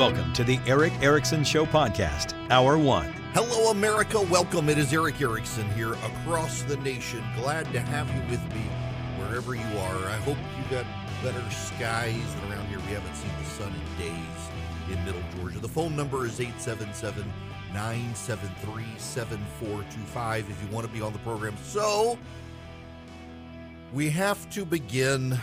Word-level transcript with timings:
Welcome 0.00 0.32
to 0.32 0.44
the 0.44 0.58
Erick 0.66 0.94
Erickson 1.02 1.44
Show 1.44 1.66
podcast, 1.66 2.32
Hour 2.50 2.78
One. 2.78 3.12
Hello, 3.34 3.70
America. 3.70 4.18
Welcome. 4.18 4.70
It 4.70 4.78
is 4.78 4.94
Erick 4.94 5.20
Erickson 5.20 5.68
here 5.72 5.92
across 5.92 6.62
the 6.62 6.78
nation. 6.78 7.22
Glad 7.36 7.70
to 7.74 7.80
have 7.80 8.08
you 8.08 8.22
with 8.30 8.42
me 8.54 8.62
wherever 9.18 9.54
you 9.54 9.78
are. 9.78 9.96
I 10.08 10.16
hope 10.24 10.38
you 10.56 10.64
got 10.70 10.86
better 11.22 11.44
skies 11.50 12.34
than 12.34 12.50
around 12.50 12.66
here. 12.68 12.78
We 12.78 12.94
haven't 12.94 13.14
seen 13.14 13.30
the 13.40 13.44
sun 13.44 13.74
in 13.74 14.06
days 14.06 14.90
in 14.90 15.04
Middle 15.04 15.20
Georgia. 15.36 15.58
The 15.58 15.68
phone 15.68 15.94
number 15.94 16.24
is 16.24 16.40
877 16.40 17.30
973 17.74 18.84
7425 18.96 20.48
if 20.48 20.62
you 20.62 20.74
want 20.74 20.86
to 20.86 20.92
be 20.94 21.02
on 21.02 21.12
the 21.12 21.18
program. 21.18 21.54
So, 21.62 22.18
we 23.92 24.08
have 24.08 24.48
to 24.52 24.64
begin 24.64 25.38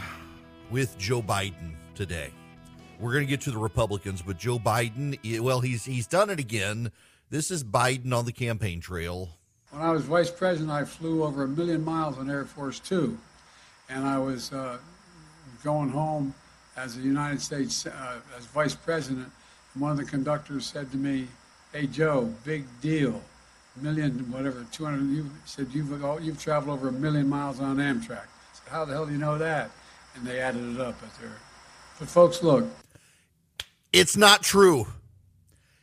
with 0.71 0.97
Joe 0.97 1.21
Biden 1.21 1.75
today. 1.93 2.31
We're 2.99 3.13
going 3.13 3.25
to 3.25 3.29
get 3.29 3.41
to 3.41 3.51
the 3.51 3.59
Republicans, 3.59 4.23
but 4.23 4.39
Joe 4.39 4.57
Biden, 4.57 5.39
well, 5.41 5.59
he's 5.59 5.85
he's 5.85 6.07
done 6.07 6.31
it 6.31 6.39
again. 6.39 6.91
This 7.29 7.51
is 7.51 7.63
Biden 7.63 8.11
on 8.11 8.25
the 8.25 8.31
campaign 8.31 8.79
trail. 8.79 9.29
When 9.69 9.83
I 9.83 9.91
was 9.91 10.03
vice 10.03 10.31
president, 10.31 10.71
I 10.71 10.83
flew 10.83 11.23
over 11.23 11.43
a 11.43 11.47
million 11.47 11.83
miles 11.83 12.17
on 12.17 12.29
Air 12.29 12.45
Force 12.45 12.79
Two, 12.79 13.17
and 13.87 14.03
I 14.03 14.17
was 14.17 14.51
uh, 14.51 14.77
going 15.63 15.89
home 15.89 16.33
as 16.75 16.97
a 16.97 17.01
United 17.01 17.39
States 17.39 17.85
uh, 17.85 18.19
as 18.35 18.45
vice 18.47 18.73
president. 18.73 19.29
And 19.73 19.81
one 19.81 19.91
of 19.91 19.97
the 19.97 20.05
conductors 20.05 20.65
said 20.65 20.89
to 20.91 20.97
me, 20.97 21.27
"Hey 21.73 21.85
Joe, 21.85 22.33
big 22.45 22.65
deal, 22.81 23.21
million 23.79 24.31
whatever, 24.31 24.65
two 24.71 24.85
hundred. 24.85 25.15
You 25.15 25.29
said 25.45 25.67
you've 25.71 25.91
you've 26.23 26.41
traveled 26.41 26.79
over 26.79 26.87
a 26.87 26.93
million 26.93 27.29
miles 27.29 27.59
on 27.59 27.77
Amtrak." 27.77 28.11
I 28.11 28.53
said, 28.53 28.71
"How 28.71 28.85
the 28.85 28.93
hell 28.93 29.05
do 29.05 29.11
you 29.11 29.19
know 29.19 29.37
that?" 29.37 29.69
And 30.15 30.25
they 30.25 30.39
added 30.39 30.73
it 30.73 30.81
up 30.81 30.95
at 31.03 31.15
there. 31.19 31.37
But 31.99 32.07
folks, 32.07 32.43
look, 32.43 32.65
it's 33.91 34.17
not 34.17 34.43
true. 34.43 34.87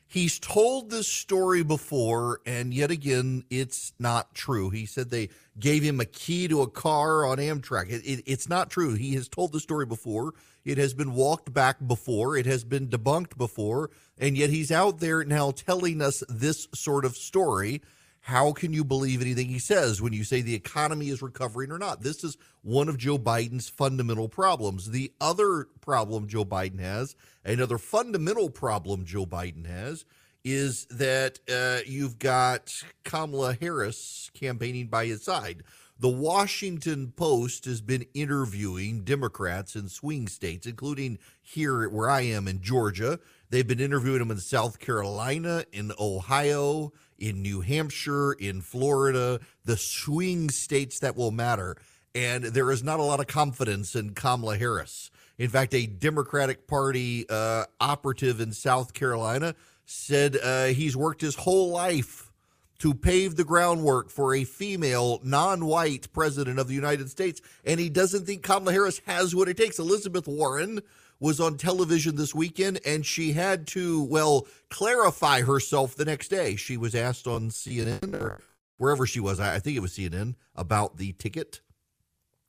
He's 0.06 0.38
told 0.38 0.90
this 0.90 1.08
story 1.08 1.64
before, 1.64 2.40
and 2.46 2.72
yet 2.72 2.92
again, 2.92 3.42
it's 3.50 3.92
not 3.98 4.32
true. 4.32 4.70
He 4.70 4.86
said 4.86 5.10
they 5.10 5.30
gave 5.58 5.82
him 5.82 5.98
a 5.98 6.04
key 6.04 6.46
to 6.46 6.62
a 6.62 6.70
car 6.70 7.26
on 7.26 7.38
Amtrak. 7.38 7.90
It, 7.90 8.02
it, 8.04 8.22
it's 8.24 8.48
not 8.48 8.70
true. 8.70 8.94
He 8.94 9.14
has 9.14 9.28
told 9.28 9.50
the 9.50 9.58
story 9.58 9.86
before. 9.86 10.34
It 10.64 10.78
has 10.78 10.94
been 10.94 11.14
walked 11.14 11.52
back 11.52 11.84
before. 11.84 12.36
It 12.36 12.46
has 12.46 12.62
been 12.62 12.86
debunked 12.86 13.36
before. 13.36 13.90
And 14.16 14.36
yet 14.36 14.50
he's 14.50 14.70
out 14.70 15.00
there 15.00 15.24
now 15.24 15.50
telling 15.50 16.00
us 16.00 16.22
this 16.28 16.68
sort 16.72 17.04
of 17.04 17.16
story. 17.16 17.82
How 18.24 18.52
can 18.52 18.72
you 18.72 18.84
believe 18.84 19.20
anything 19.20 19.48
he 19.48 19.58
says 19.58 20.00
when 20.00 20.14
you 20.14 20.24
say 20.24 20.40
the 20.40 20.54
economy 20.54 21.10
is 21.10 21.20
recovering 21.20 21.70
or 21.70 21.78
not? 21.78 22.00
This 22.00 22.24
is 22.24 22.38
one 22.62 22.88
of 22.88 22.96
Joe 22.96 23.18
Biden's 23.18 23.68
fundamental 23.68 24.30
problems. 24.30 24.90
The 24.90 25.12
other 25.20 25.68
problem 25.82 26.26
Joe 26.26 26.46
Biden 26.46 26.80
has, 26.80 27.16
another 27.44 27.76
fundamental 27.76 28.48
problem 28.48 29.04
Joe 29.04 29.26
Biden 29.26 29.66
has, 29.66 30.06
is 30.42 30.86
that 30.86 31.38
uh, 31.52 31.80
you've 31.86 32.18
got 32.18 32.72
Kamala 33.04 33.58
Harris 33.60 34.30
campaigning 34.32 34.86
by 34.86 35.04
his 35.04 35.22
side. 35.22 35.62
The 36.00 36.08
Washington 36.08 37.12
Post 37.14 37.66
has 37.66 37.82
been 37.82 38.06
interviewing 38.14 39.04
Democrats 39.04 39.76
in 39.76 39.88
swing 39.88 40.28
states, 40.28 40.66
including 40.66 41.18
here 41.42 41.90
where 41.90 42.08
I 42.08 42.22
am 42.22 42.48
in 42.48 42.62
Georgia. 42.62 43.20
They've 43.50 43.68
been 43.68 43.80
interviewing 43.80 44.20
them 44.20 44.30
in 44.30 44.38
South 44.38 44.78
Carolina, 44.78 45.66
in 45.72 45.92
Ohio, 46.00 46.94
in 47.24 47.40
New 47.40 47.62
Hampshire, 47.62 48.32
in 48.32 48.60
Florida, 48.60 49.40
the 49.64 49.78
swing 49.78 50.50
states 50.50 50.98
that 50.98 51.16
will 51.16 51.30
matter. 51.30 51.76
And 52.14 52.44
there 52.44 52.70
is 52.70 52.82
not 52.82 53.00
a 53.00 53.02
lot 53.02 53.18
of 53.18 53.26
confidence 53.26 53.96
in 53.96 54.10
Kamala 54.10 54.58
Harris. 54.58 55.10
In 55.38 55.48
fact, 55.48 55.74
a 55.74 55.86
Democratic 55.86 56.66
Party 56.66 57.26
uh, 57.28 57.64
operative 57.80 58.40
in 58.40 58.52
South 58.52 58.92
Carolina 58.92 59.54
said 59.86 60.36
uh, 60.36 60.66
he's 60.66 60.96
worked 60.96 61.22
his 61.22 61.34
whole 61.34 61.70
life 61.70 62.30
to 62.78 62.92
pave 62.92 63.36
the 63.36 63.44
groundwork 63.44 64.10
for 64.10 64.34
a 64.34 64.44
female, 64.44 65.18
non 65.24 65.64
white 65.64 66.12
president 66.12 66.58
of 66.58 66.68
the 66.68 66.74
United 66.74 67.08
States. 67.08 67.40
And 67.64 67.80
he 67.80 67.88
doesn't 67.88 68.26
think 68.26 68.42
Kamala 68.42 68.72
Harris 68.72 69.00
has 69.06 69.34
what 69.34 69.48
it 69.48 69.56
takes. 69.56 69.78
Elizabeth 69.78 70.28
Warren 70.28 70.82
was 71.24 71.40
on 71.40 71.56
television 71.56 72.16
this 72.16 72.34
weekend 72.34 72.78
and 72.84 73.06
she 73.06 73.32
had 73.32 73.66
to, 73.66 74.02
well, 74.04 74.46
clarify 74.68 75.40
herself 75.40 75.96
the 75.96 76.04
next 76.04 76.28
day. 76.28 76.54
She 76.54 76.76
was 76.76 76.94
asked 76.94 77.26
on 77.26 77.48
CNN 77.48 78.12
or 78.20 78.42
wherever 78.76 79.06
she 79.06 79.20
was, 79.20 79.40
I 79.40 79.58
think 79.58 79.74
it 79.74 79.80
was 79.80 79.94
CNN, 79.94 80.34
about 80.54 80.98
the 80.98 81.12
ticket. 81.14 81.62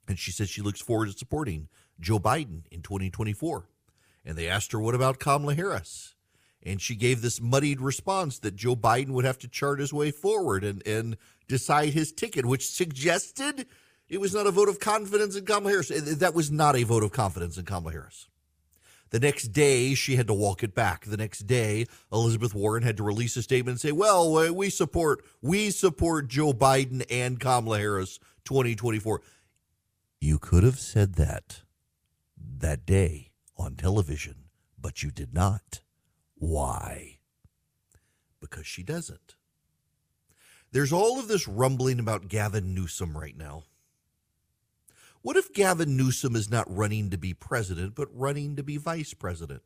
And 0.09 0.19
she 0.19 0.29
said 0.29 0.49
she 0.49 0.61
looks 0.61 0.81
forward 0.81 1.05
to 1.05 1.17
supporting 1.17 1.69
Joe 2.01 2.19
Biden 2.19 2.63
in 2.69 2.81
2024. 2.81 3.65
And 4.25 4.37
they 4.37 4.49
asked 4.49 4.73
her, 4.73 4.79
what 4.81 4.93
about 4.93 5.19
Kamala 5.19 5.55
Harris? 5.55 6.13
And 6.61 6.81
she 6.81 6.95
gave 6.95 7.21
this 7.21 7.39
muddied 7.39 7.79
response 7.79 8.39
that 8.39 8.57
Joe 8.57 8.75
Biden 8.75 9.11
would 9.11 9.23
have 9.23 9.39
to 9.39 9.47
chart 9.47 9.79
his 9.79 9.93
way 9.93 10.11
forward 10.11 10.65
and, 10.65 10.85
and 10.85 11.15
decide 11.47 11.93
his 11.93 12.11
ticket, 12.11 12.45
which 12.45 12.69
suggested 12.69 13.67
it 14.09 14.19
was 14.19 14.33
not 14.33 14.47
a 14.47 14.51
vote 14.51 14.67
of 14.67 14.81
confidence 14.81 15.37
in 15.37 15.45
Kamala 15.45 15.69
Harris. 15.69 16.17
That 16.17 16.33
was 16.33 16.51
not 16.51 16.75
a 16.75 16.83
vote 16.83 17.03
of 17.03 17.13
confidence 17.13 17.57
in 17.57 17.63
Kamala 17.63 17.93
Harris. 17.93 18.27
The 19.15 19.21
next 19.21 19.53
day, 19.53 19.93
she 19.93 20.17
had 20.17 20.27
to 20.27 20.33
walk 20.33 20.61
it 20.61 20.75
back. 20.75 21.05
The 21.05 21.15
next 21.15 21.47
day, 21.47 21.85
Elizabeth 22.11 22.53
Warren 22.53 22.83
had 22.83 22.97
to 22.97 23.03
release 23.03 23.37
a 23.37 23.41
statement 23.41 23.75
and 23.75 23.79
say, 23.79 23.93
"Well, 23.93 24.35
uh, 24.37 24.51
we 24.51 24.69
support 24.69 25.23
we 25.41 25.71
support 25.71 26.27
Joe 26.27 26.51
Biden 26.51 27.01
and 27.09 27.39
Kamala 27.39 27.77
Harris 27.79 28.19
2024." 28.43 29.21
You 30.19 30.37
could 30.37 30.63
have 30.63 30.81
said 30.81 31.13
that 31.13 31.61
that 32.35 32.85
day 32.85 33.31
on 33.55 33.77
television, 33.77 34.49
but 34.77 35.01
you 35.01 35.11
did 35.11 35.33
not. 35.33 35.79
Why? 36.33 37.19
Because 38.41 38.67
she 38.67 38.83
doesn't. 38.83 39.37
There's 40.73 40.91
all 40.91 41.19
of 41.19 41.29
this 41.29 41.47
rumbling 41.47 42.01
about 42.01 42.27
Gavin 42.27 42.75
Newsom 42.75 43.17
right 43.17 43.37
now. 43.37 43.63
What 45.25 45.37
if 45.37 45.53
Gavin 45.53 45.97
Newsom 45.97 46.35
is 46.35 46.51
not 46.51 46.67
running 46.69 47.09
to 47.09 47.17
be 47.17 47.33
president, 47.33 47.95
but 47.95 48.15
running 48.15 48.57
to 48.57 48.63
be 48.63 48.77
vice 48.77 49.15
president? 49.15 49.63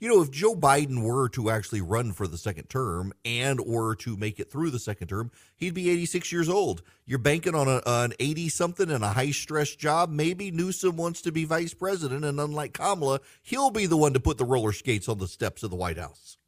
You 0.00 0.08
know, 0.08 0.22
if 0.22 0.30
Joe 0.30 0.54
Biden 0.54 1.02
were 1.02 1.28
to 1.28 1.50
actually 1.50 1.82
run 1.82 2.12
for 2.12 2.26
the 2.26 2.38
second 2.38 2.70
term 2.70 3.12
and 3.22 3.60
or 3.60 3.94
to 3.96 4.16
make 4.16 4.40
it 4.40 4.50
through 4.50 4.70
the 4.70 4.78
second 4.78 5.08
term, 5.08 5.30
he'd 5.54 5.74
be 5.74 5.90
86 5.90 6.32
years 6.32 6.48
old. 6.48 6.80
You're 7.04 7.18
banking 7.18 7.54
on 7.54 7.68
a, 7.68 7.82
an 7.84 8.14
80 8.18 8.48
something 8.48 8.90
and 8.90 9.04
a 9.04 9.12
high 9.12 9.32
stress 9.32 9.76
job. 9.76 10.08
Maybe 10.08 10.50
Newsom 10.50 10.96
wants 10.96 11.20
to 11.20 11.30
be 11.30 11.44
vice 11.44 11.74
president, 11.74 12.24
and 12.24 12.40
unlike 12.40 12.72
Kamala, 12.72 13.20
he'll 13.42 13.70
be 13.70 13.84
the 13.84 13.98
one 13.98 14.14
to 14.14 14.18
put 14.18 14.38
the 14.38 14.46
roller 14.46 14.72
skates 14.72 15.10
on 15.10 15.18
the 15.18 15.28
steps 15.28 15.62
of 15.62 15.68
the 15.68 15.76
White 15.76 15.98
House. 15.98 16.38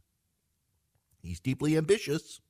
He's 1.21 1.39
deeply 1.39 1.77
ambitious, 1.77 2.41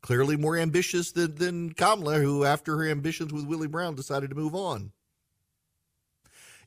clearly 0.00 0.38
more 0.38 0.56
ambitious 0.56 1.12
than, 1.12 1.34
than 1.34 1.74
Kamala, 1.74 2.20
who, 2.20 2.44
after 2.44 2.78
her 2.78 2.88
ambitions 2.88 3.30
with 3.30 3.44
Willie 3.44 3.68
Brown, 3.68 3.94
decided 3.94 4.30
to 4.30 4.36
move 4.36 4.54
on. 4.54 4.92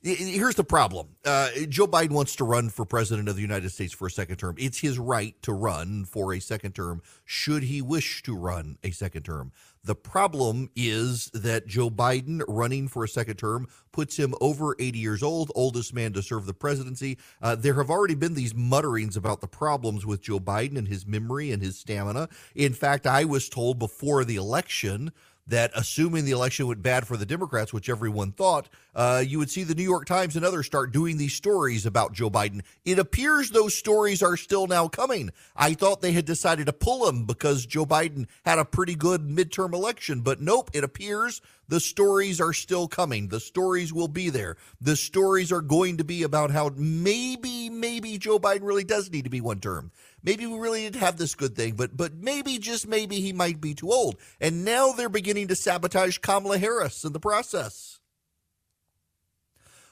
Here's 0.02 0.54
the 0.54 0.64
problem 0.64 1.08
uh, 1.24 1.50
Joe 1.68 1.86
Biden 1.86 2.12
wants 2.12 2.36
to 2.36 2.44
run 2.44 2.68
for 2.68 2.84
president 2.84 3.28
of 3.28 3.36
the 3.36 3.42
United 3.42 3.70
States 3.70 3.92
for 3.92 4.06
a 4.06 4.10
second 4.10 4.36
term. 4.36 4.54
It's 4.58 4.78
his 4.78 4.98
right 4.98 5.34
to 5.42 5.52
run 5.52 6.04
for 6.04 6.32
a 6.34 6.40
second 6.40 6.72
term, 6.72 7.02
should 7.24 7.64
he 7.64 7.82
wish 7.82 8.22
to 8.22 8.36
run 8.36 8.78
a 8.84 8.90
second 8.90 9.22
term. 9.24 9.52
The 9.84 9.94
problem 9.94 10.70
is 10.76 11.30
that 11.32 11.66
Joe 11.66 11.88
Biden 11.88 12.42
running 12.46 12.88
for 12.88 13.04
a 13.04 13.08
second 13.08 13.36
term 13.36 13.68
puts 13.92 14.16
him 14.16 14.34
over 14.40 14.76
80 14.78 14.98
years 14.98 15.22
old, 15.22 15.50
oldest 15.54 15.94
man 15.94 16.12
to 16.12 16.22
serve 16.22 16.46
the 16.46 16.54
presidency. 16.54 17.16
Uh, 17.40 17.54
there 17.54 17.74
have 17.74 17.90
already 17.90 18.14
been 18.14 18.34
these 18.34 18.54
mutterings 18.54 19.16
about 19.16 19.40
the 19.40 19.46
problems 19.46 20.04
with 20.04 20.20
Joe 20.20 20.40
Biden 20.40 20.76
and 20.76 20.88
his 20.88 21.06
memory 21.06 21.50
and 21.52 21.62
his 21.62 21.78
stamina. 21.78 22.28
In 22.54 22.74
fact, 22.74 23.06
I 23.06 23.24
was 23.24 23.48
told 23.48 23.78
before 23.78 24.24
the 24.24 24.36
election 24.36 25.12
that 25.48 25.72
assuming 25.74 26.24
the 26.24 26.30
election 26.30 26.66
went 26.66 26.82
bad 26.82 27.06
for 27.06 27.16
the 27.16 27.26
Democrats, 27.26 27.72
which 27.72 27.88
everyone 27.88 28.32
thought, 28.32 28.68
uh, 28.94 29.22
you 29.26 29.38
would 29.38 29.50
see 29.50 29.64
the 29.64 29.74
New 29.74 29.82
York 29.82 30.06
Times 30.06 30.36
and 30.36 30.44
others 30.44 30.66
start 30.66 30.92
doing 30.92 31.16
these 31.16 31.32
stories 31.32 31.86
about 31.86 32.12
Joe 32.12 32.30
Biden. 32.30 32.62
It 32.84 32.98
appears 32.98 33.50
those 33.50 33.76
stories 33.76 34.22
are 34.22 34.36
still 34.36 34.66
now 34.66 34.88
coming. 34.88 35.30
I 35.56 35.74
thought 35.74 36.02
they 36.02 36.12
had 36.12 36.26
decided 36.26 36.66
to 36.66 36.72
pull 36.72 37.06
them 37.06 37.24
because 37.24 37.66
Joe 37.66 37.86
Biden 37.86 38.26
had 38.44 38.58
a 38.58 38.64
pretty 38.64 38.94
good 38.94 39.22
midterm 39.22 39.72
election, 39.72 40.20
but 40.20 40.40
nope, 40.40 40.70
it 40.74 40.84
appears 40.84 41.40
the 41.68 41.80
stories 41.80 42.40
are 42.40 42.52
still 42.52 42.88
coming. 42.88 43.28
The 43.28 43.40
stories 43.40 43.92
will 43.92 44.08
be 44.08 44.30
there. 44.30 44.56
The 44.80 44.96
stories 44.96 45.52
are 45.52 45.60
going 45.60 45.98
to 45.98 46.04
be 46.04 46.22
about 46.22 46.50
how 46.50 46.70
maybe, 46.76 47.70
maybe 47.70 48.18
Joe 48.18 48.38
Biden 48.38 48.62
really 48.62 48.84
does 48.84 49.10
need 49.10 49.24
to 49.24 49.30
be 49.30 49.40
one 49.40 49.60
term 49.60 49.92
maybe 50.22 50.46
we 50.46 50.58
really 50.58 50.82
did 50.84 50.96
have 50.96 51.16
this 51.16 51.34
good 51.34 51.54
thing, 51.54 51.74
but 51.74 51.96
but 51.96 52.14
maybe 52.14 52.58
just 52.58 52.86
maybe 52.86 53.20
he 53.20 53.32
might 53.32 53.60
be 53.60 53.74
too 53.74 53.90
old. 53.90 54.16
And 54.40 54.64
now 54.64 54.92
they're 54.92 55.08
beginning 55.08 55.48
to 55.48 55.56
sabotage 55.56 56.18
Kamala 56.18 56.58
Harris 56.58 57.04
in 57.04 57.12
the 57.12 57.20
process. 57.20 58.00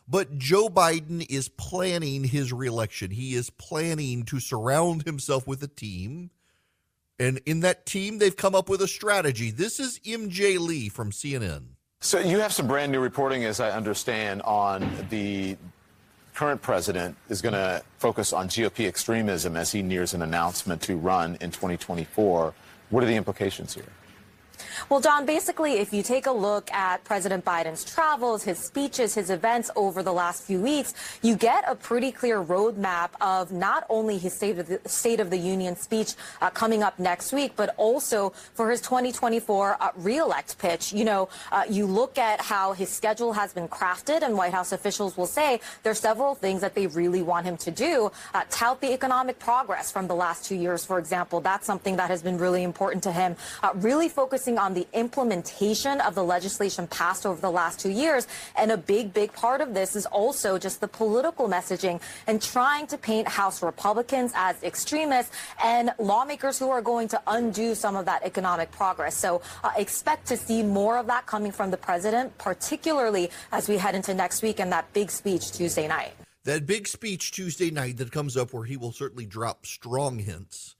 But 0.08 0.38
Joe 0.38 0.68
Biden 0.68 1.26
is 1.28 1.48
planning 1.48 2.24
his 2.24 2.52
reelection. 2.52 3.10
He 3.10 3.34
is 3.34 3.50
planning 3.50 4.22
to 4.26 4.38
surround 4.38 5.02
himself 5.02 5.46
with 5.46 5.62
a 5.62 5.68
team. 5.68 6.30
And 7.18 7.40
in 7.46 7.60
that 7.60 7.86
team, 7.86 8.18
they've 8.18 8.36
come 8.36 8.54
up 8.54 8.68
with 8.68 8.80
a 8.82 8.88
strategy. 8.88 9.50
This 9.50 9.80
is 9.80 9.98
MJ 10.00 10.58
Lee 10.60 10.88
from 10.88 11.10
CNN. 11.10 11.76
So 12.00 12.20
you 12.20 12.38
have 12.38 12.52
some 12.52 12.68
brand 12.68 12.92
new 12.92 13.00
reporting, 13.00 13.44
as 13.44 13.58
I 13.58 13.70
understand, 13.70 14.42
on 14.42 14.88
the 15.08 15.56
current 16.36 16.60
president 16.60 17.16
is 17.30 17.40
going 17.40 17.54
to 17.54 17.82
focus 17.98 18.34
on 18.34 18.46
GOP 18.46 18.86
extremism 18.86 19.56
as 19.56 19.72
he 19.72 19.82
nears 19.82 20.12
an 20.12 20.20
announcement 20.20 20.82
to 20.82 20.94
run 20.94 21.38
in 21.40 21.50
2024. 21.50 22.52
What 22.90 23.02
are 23.02 23.06
the 23.06 23.16
implications 23.16 23.74
here? 23.74 23.84
Well, 24.88 25.00
John, 25.00 25.26
basically, 25.26 25.74
if 25.74 25.92
you 25.92 26.02
take 26.02 26.26
a 26.26 26.32
look 26.32 26.70
at 26.72 27.02
President 27.04 27.44
Biden's 27.44 27.84
travels, 27.84 28.42
his 28.42 28.58
speeches, 28.58 29.14
his 29.14 29.30
events 29.30 29.70
over 29.76 30.02
the 30.02 30.12
last 30.12 30.44
few 30.44 30.60
weeks, 30.60 30.94
you 31.22 31.36
get 31.36 31.64
a 31.66 31.74
pretty 31.74 32.12
clear 32.12 32.42
roadmap 32.42 33.10
of 33.20 33.52
not 33.52 33.84
only 33.88 34.18
his 34.18 34.34
State 34.34 34.58
of 34.58 34.68
the, 34.68 34.80
State 34.86 35.20
of 35.20 35.30
the 35.30 35.36
Union 35.36 35.76
speech 35.76 36.14
uh, 36.40 36.50
coming 36.50 36.82
up 36.82 36.98
next 36.98 37.32
week, 37.32 37.52
but 37.56 37.74
also 37.78 38.30
for 38.54 38.70
his 38.70 38.80
2024 38.80 39.76
uh, 39.80 39.90
reelect 39.96 40.58
pitch. 40.58 40.92
You 40.92 41.04
know, 41.04 41.28
uh, 41.50 41.64
you 41.68 41.86
look 41.86 42.18
at 42.18 42.40
how 42.40 42.72
his 42.72 42.88
schedule 42.88 43.32
has 43.32 43.52
been 43.52 43.68
crafted, 43.68 44.22
and 44.22 44.36
White 44.36 44.52
House 44.52 44.72
officials 44.72 45.16
will 45.16 45.26
say 45.26 45.60
there's 45.82 45.98
several 45.98 46.34
things 46.34 46.60
that 46.60 46.74
they 46.74 46.86
really 46.86 47.22
want 47.22 47.46
him 47.46 47.56
to 47.58 47.70
do. 47.70 48.12
Uh, 48.34 48.44
tout 48.50 48.80
the 48.80 48.92
economic 48.92 49.38
progress 49.38 49.90
from 49.90 50.06
the 50.06 50.14
last 50.14 50.44
two 50.44 50.54
years, 50.54 50.84
for 50.84 50.98
example. 50.98 51.40
That's 51.40 51.66
something 51.66 51.96
that 51.96 52.10
has 52.10 52.22
been 52.22 52.38
really 52.38 52.62
important 52.62 53.02
to 53.04 53.12
him. 53.12 53.36
Uh, 53.62 53.70
really 53.74 54.08
focusing 54.46 54.58
on 54.58 54.74
the 54.74 54.86
implementation 54.92 56.00
of 56.02 56.14
the 56.14 56.22
legislation 56.22 56.86
passed 56.86 57.26
over 57.26 57.40
the 57.40 57.50
last 57.50 57.80
two 57.80 57.90
years. 57.90 58.28
And 58.56 58.70
a 58.70 58.76
big, 58.76 59.12
big 59.12 59.32
part 59.32 59.60
of 59.60 59.74
this 59.74 59.96
is 59.96 60.06
also 60.06 60.56
just 60.56 60.80
the 60.80 60.86
political 60.86 61.48
messaging 61.48 62.00
and 62.28 62.40
trying 62.40 62.86
to 62.88 62.96
paint 62.96 63.26
House 63.26 63.60
Republicans 63.60 64.32
as 64.36 64.62
extremists 64.62 65.34
and 65.64 65.90
lawmakers 65.98 66.60
who 66.60 66.70
are 66.70 66.80
going 66.80 67.08
to 67.08 67.20
undo 67.26 67.74
some 67.74 67.96
of 67.96 68.04
that 68.04 68.22
economic 68.22 68.70
progress. 68.70 69.16
So 69.16 69.42
uh, 69.64 69.70
expect 69.76 70.26
to 70.28 70.36
see 70.36 70.62
more 70.62 70.96
of 70.96 71.06
that 71.08 71.26
coming 71.26 71.50
from 71.50 71.72
the 71.72 71.76
president, 71.76 72.38
particularly 72.38 73.30
as 73.50 73.68
we 73.68 73.78
head 73.78 73.96
into 73.96 74.14
next 74.14 74.42
week 74.42 74.60
and 74.60 74.70
that 74.70 74.92
big 74.92 75.10
speech 75.10 75.50
Tuesday 75.50 75.88
night. 75.88 76.12
That 76.44 76.66
big 76.66 76.86
speech 76.86 77.32
Tuesday 77.32 77.72
night 77.72 77.96
that 77.96 78.12
comes 78.12 78.36
up 78.36 78.52
where 78.52 78.64
he 78.64 78.76
will 78.76 78.92
certainly 78.92 79.26
drop 79.26 79.66
strong 79.66 80.20
hints 80.20 80.75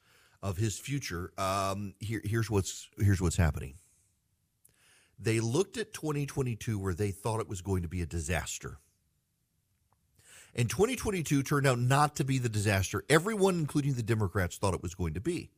of 0.47 0.57
his 0.57 0.79
future. 0.79 1.33
Um, 1.37 1.95
here, 1.99 2.21
here's 2.25 2.49
what's 2.49 2.89
here's 2.99 3.21
what's 3.21 3.37
happening. 3.37 3.75
They 5.19 5.41
looked 5.41 5.77
at 5.77 5.93
2022 5.93 6.79
where 6.79 6.95
they 6.95 7.11
thought 7.11 7.41
it 7.41 7.49
was 7.49 7.63
going 7.63 7.83
to 7.83 7.89
be 7.89 8.01
a 8.01 8.07
disaster. 8.07 8.79
And 10.55 10.71
2022 10.71 11.43
turned 11.43 11.67
out 11.67 11.81
not 11.81 12.15
to 12.17 12.25
be 12.25 12.39
the 12.39 12.49
disaster 12.49 13.05
everyone, 13.11 13.57
including 13.59 13.95
the 13.95 14.05
Democrats, 14.05 14.57
thought 14.57 14.73
it 14.73 14.83
was 14.83 14.95
going 14.95 15.15
to 15.15 15.21
be. 15.21 15.51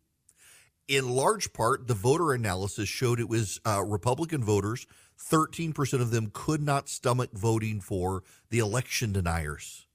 In 0.88 1.11
large 1.11 1.52
part, 1.52 1.87
the 1.87 1.94
voter 1.94 2.32
analysis 2.32 2.88
showed 2.88 3.20
it 3.20 3.29
was 3.29 3.61
uh, 3.67 3.85
Republican 3.85 4.43
voters, 4.43 4.87
13% 5.20 6.00
of 6.00 6.11
them 6.11 6.31
could 6.32 6.62
not 6.62 6.88
stomach 6.88 7.31
voting 7.35 7.82
for 7.82 8.23
the 8.49 8.61
election 8.61 9.12
deniers 9.12 9.87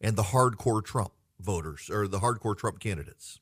and 0.00 0.16
the 0.16 0.22
hardcore 0.22 0.82
Trump 0.82 1.12
voters 1.38 1.90
or 1.90 2.08
the 2.08 2.20
hardcore 2.20 2.56
Trump 2.56 2.80
candidates 2.80 3.40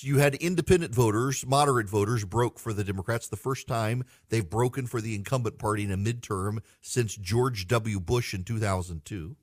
you 0.00 0.18
had 0.18 0.34
independent 0.36 0.94
voters, 0.94 1.44
moderate 1.46 1.88
voters, 1.88 2.24
broke 2.24 2.58
for 2.58 2.72
the 2.72 2.84
Democrats 2.84 3.28
the 3.28 3.36
first 3.36 3.66
time 3.66 4.04
they've 4.28 4.48
broken 4.48 4.86
for 4.86 5.00
the 5.00 5.14
incumbent 5.14 5.58
party 5.58 5.84
in 5.84 5.90
a 5.90 5.96
midterm 5.96 6.60
since 6.80 7.14
George 7.14 7.66
W. 7.68 8.00
Bush 8.00 8.32
in 8.32 8.44
2002. 8.44 9.36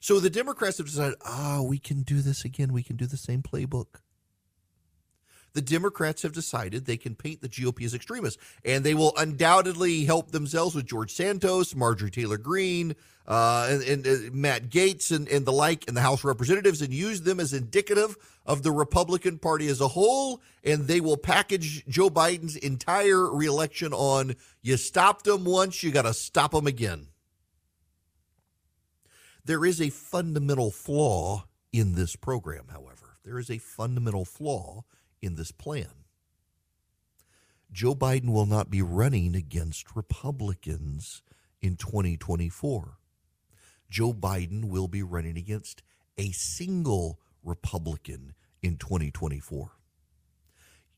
So 0.00 0.20
the 0.20 0.30
Democrats 0.30 0.78
have 0.78 0.86
decided, 0.86 1.16
ah, 1.24 1.58
oh, 1.58 1.62
we 1.64 1.78
can 1.78 2.02
do 2.02 2.20
this 2.20 2.44
again. 2.44 2.72
We 2.72 2.84
can 2.84 2.96
do 2.96 3.06
the 3.06 3.16
same 3.16 3.42
playbook 3.42 4.00
the 5.58 5.62
Democrats 5.62 6.22
have 6.22 6.30
decided 6.30 6.86
they 6.86 6.96
can 6.96 7.16
paint 7.16 7.40
the 7.40 7.48
GOP 7.48 7.84
as 7.84 7.92
extremists, 7.92 8.40
and 8.64 8.84
they 8.84 8.94
will 8.94 9.12
undoubtedly 9.16 10.04
help 10.04 10.30
themselves 10.30 10.72
with 10.72 10.86
George 10.86 11.12
Santos, 11.12 11.74
Marjorie 11.74 12.12
Taylor 12.12 12.38
Greene, 12.38 12.94
uh, 13.26 13.66
and, 13.68 13.82
and 13.82 14.06
uh, 14.06 14.30
Matt 14.32 14.70
Gaetz, 14.70 15.10
and, 15.10 15.26
and 15.26 15.44
the 15.44 15.52
like 15.52 15.88
in 15.88 15.94
the 15.94 16.00
House 16.00 16.22
Representatives, 16.22 16.80
and 16.80 16.94
use 16.94 17.22
them 17.22 17.40
as 17.40 17.52
indicative 17.52 18.16
of 18.46 18.62
the 18.62 18.70
Republican 18.70 19.36
Party 19.36 19.66
as 19.66 19.80
a 19.80 19.88
whole. 19.88 20.40
And 20.62 20.86
they 20.86 21.00
will 21.00 21.16
package 21.16 21.84
Joe 21.88 22.08
Biden's 22.08 22.54
entire 22.54 23.28
reelection 23.28 23.92
on 23.92 24.36
you 24.62 24.76
stopped 24.76 25.24
them 25.24 25.44
once, 25.44 25.82
you 25.82 25.90
got 25.90 26.02
to 26.02 26.14
stop 26.14 26.52
them 26.52 26.68
again. 26.68 27.08
There 29.44 29.64
is 29.64 29.82
a 29.82 29.90
fundamental 29.90 30.70
flaw 30.70 31.46
in 31.72 31.96
this 31.96 32.14
program, 32.14 32.66
however. 32.70 33.16
There 33.24 33.40
is 33.40 33.50
a 33.50 33.58
fundamental 33.58 34.24
flaw 34.24 34.84
in 35.22 35.34
this 35.34 35.52
plan. 35.52 36.04
Joe 37.70 37.94
Biden 37.94 38.32
will 38.32 38.46
not 38.46 38.70
be 38.70 38.82
running 38.82 39.34
against 39.34 39.94
Republicans 39.94 41.22
in 41.60 41.76
2024. 41.76 42.98
Joe 43.90 44.12
Biden 44.12 44.66
will 44.66 44.88
be 44.88 45.02
running 45.02 45.36
against 45.36 45.82
a 46.16 46.30
single 46.32 47.20
Republican 47.42 48.34
in 48.62 48.76
2024. 48.76 49.72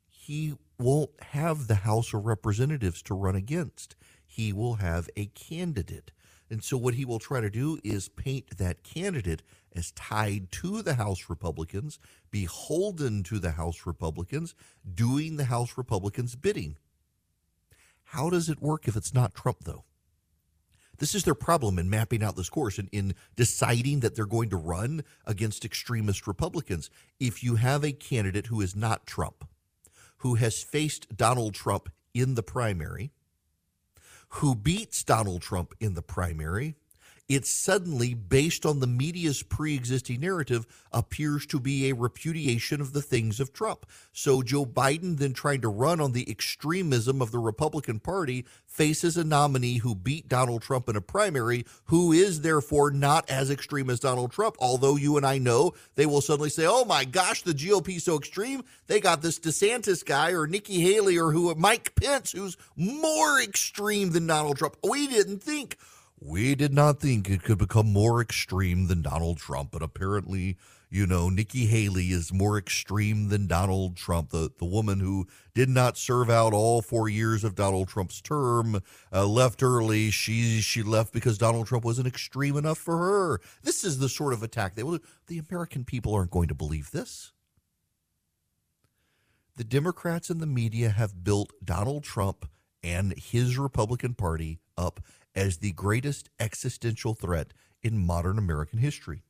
He 0.06 0.55
won't 0.78 1.11
have 1.20 1.67
the 1.67 1.76
House 1.76 2.14
of 2.14 2.25
Representatives 2.25 3.02
to 3.02 3.14
run 3.14 3.34
against. 3.34 3.96
He 4.26 4.52
will 4.52 4.75
have 4.75 5.08
a 5.17 5.26
candidate. 5.26 6.12
And 6.50 6.64
so, 6.64 6.76
what 6.76 6.94
he 6.94 7.05
will 7.05 7.20
try 7.20 7.41
to 7.41 7.49
do 7.49 7.79
is 7.85 8.08
paint 8.08 8.58
that 8.58 8.82
candidate 8.82 9.43
as 9.75 9.93
tied 9.93 10.50
to 10.50 10.82
the 10.82 10.94
House 10.94 11.26
Republicans, 11.29 12.00
beholden 12.31 13.23
to 13.25 13.38
the 13.38 13.52
House 13.52 13.87
Republicans, 13.87 14.56
doing 14.93 15.37
the 15.37 15.44
House 15.44 15.79
Republicans' 15.79 16.35
bidding. 16.35 16.76
How 18.05 18.29
does 18.29 18.49
it 18.49 18.61
work 18.61 18.88
if 18.88 18.97
it's 18.97 19.14
not 19.14 19.35
Trump, 19.35 19.58
though? 19.62 19.85
This 20.99 21.14
is 21.14 21.25
their 21.25 21.35
problem 21.35 21.79
in 21.79 21.88
mapping 21.88 22.23
out 22.23 22.37
this 22.37 22.50
course 22.50 22.79
and 22.79 22.88
in 22.93 23.14
deciding 23.37 24.00
that 24.00 24.17
they're 24.17 24.26
going 24.26 24.50
to 24.50 24.56
run 24.56 25.03
against 25.25 25.64
extremist 25.64 26.26
Republicans. 26.26 26.91
If 27.19 27.43
you 27.43 27.55
have 27.56 27.85
a 27.85 27.93
candidate 27.93 28.49
who 28.49 28.61
is 28.61 28.76
not 28.76 29.06
Trump, 29.06 29.49
who 30.19 30.35
has 30.35 30.62
faced 30.62 31.17
Donald 31.17 31.55
Trump 31.55 31.88
in 32.12 32.35
the 32.35 32.43
primary, 32.43 33.12
who 34.35 34.55
beats 34.55 35.05
Donald 35.05 35.43
Trump 35.43 35.75
in 35.81 35.94
the 35.94 36.03
primary, 36.03 36.77
it 37.31 37.47
suddenly, 37.47 38.12
based 38.12 38.67
on 38.67 38.81
the 38.81 38.88
media's 38.88 39.44
pre 39.44 39.77
existing 39.77 40.21
narrative, 40.21 40.67
appears 40.91 41.47
to 41.47 41.61
be 41.61 41.88
a 41.88 41.94
repudiation 41.94 42.81
of 42.81 42.93
the 42.93 43.00
things 43.00 43.38
of 43.38 43.53
Trump. 43.53 43.87
So 44.12 44.43
Joe 44.43 44.67
Biden, 44.67 45.17
then 45.17 45.32
trying 45.32 45.61
to 45.61 45.69
run 45.69 46.00
on 46.00 46.11
the 46.11 46.29
extremism 46.29 47.23
of 47.23 47.31
the 47.31 47.38
Republican 47.38 48.00
Party, 48.00 48.44
faces 48.67 49.17
a 49.17 49.23
nominee 49.23 49.79
who 49.79 49.94
beat 49.94 50.29
Donald 50.29 50.63
Trump 50.63 50.89
in 50.89 50.96
a 50.96 51.01
primary, 51.01 51.65
who 51.84 52.10
is 52.10 52.41
therefore 52.41 52.91
not 52.91 53.31
as 53.31 53.49
extreme 53.49 53.91
as 53.91 54.01
Donald 54.01 54.32
Trump. 54.32 54.56
Although 54.58 54.96
you 54.96 55.17
and 55.17 55.25
I 55.25 55.39
know 55.39 55.75
they 55.94 56.06
will 56.06 56.20
suddenly 56.20 56.51
say, 56.51 56.67
oh 56.67 56.84
my 56.84 57.05
gosh, 57.05 57.43
the 57.43 57.55
GOP 57.55 58.01
so 58.01 58.19
extreme. 58.19 58.65
They 58.89 58.99
got 58.99 59.22
this 59.22 59.39
DeSantis 59.39 60.05
guy 60.05 60.32
or 60.32 60.49
Nikki 60.49 60.81
Haley 60.81 61.17
or 61.17 61.31
who 61.31 61.55
Mike 61.55 61.94
Pence, 61.94 62.32
who's 62.32 62.56
more 62.75 63.41
extreme 63.41 64.10
than 64.10 64.27
Donald 64.27 64.58
Trump. 64.58 64.77
We 64.82 65.06
didn't 65.06 65.44
think 65.44 65.77
we 66.20 66.55
did 66.55 66.74
not 66.74 67.00
think 67.00 67.31
it 67.31 67.43
could 67.43 67.58
become 67.58 67.93
more 67.93 68.20
extreme 68.20 68.89
than 68.89 69.00
Donald 69.00 69.39
Trump, 69.39 69.70
but 69.72 69.82
apparently, 69.82 70.58
you 70.91 71.06
know, 71.06 71.31
Nikki 71.31 71.65
Haley 71.65 72.10
is 72.10 72.32
more 72.32 72.58
extreme 72.58 73.29
than 73.29 73.46
Donald 73.46 73.96
Trump, 73.96 74.31
the, 74.31 74.50
the 74.58 74.67
woman 74.67 75.00
who 75.00 75.27
did 75.55 75.70
not 75.70 75.96
serve 75.96 76.29
out 76.29 76.53
all 76.53 76.82
four 76.82 77.08
years 77.08 77.43
of 77.43 77.55
Donald 77.55 77.89
Trump's 77.89 78.20
term, 78.20 78.82
uh, 79.12 79.27
left 79.27 79.62
early. 79.62 80.10
She 80.10 80.60
she 80.60 80.82
left 80.82 81.12
because 81.15 81.39
Donald 81.39 81.67
Trump 81.67 81.84
wasn't 81.84 82.08
extreme 82.08 82.56
enough 82.56 82.79
for 82.79 82.98
her. 82.98 83.41
This 83.62 83.82
is 83.82 83.98
the 83.98 84.08
sort 84.08 84.34
of 84.34 84.43
attack 84.43 84.74
that 84.74 85.00
the 85.27 85.39
American 85.39 85.84
people 85.84 86.15
aren't 86.15 86.31
going 86.31 86.48
to 86.48 86.55
believe 86.55 86.91
this. 86.91 87.32
The 89.56 89.65
Democrats 89.65 90.29
and 90.29 90.41
the 90.41 90.46
media 90.46 90.91
have 90.91 91.24
built 91.24 91.53
Donald 91.65 92.05
Trump 92.05 92.48
and 92.82 93.15
his 93.17 93.58
Republican 93.58 94.15
Party 94.15 94.58
up 94.77 95.00
as 95.41 95.56
the 95.56 95.73
greatest 95.73 96.29
existential 96.39 97.15
threat 97.15 97.55
in 97.81 97.97
modern 97.97 98.37
American 98.37 98.79
history. 98.79 99.23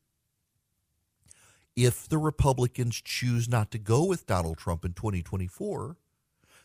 If 1.73 2.09
the 2.09 2.17
Republicans 2.17 3.01
choose 3.01 3.47
not 3.47 3.71
to 3.71 3.77
go 3.77 4.03
with 4.03 4.27
Donald 4.27 4.57
Trump 4.57 4.83
in 4.83 4.91
2024, 4.91 5.95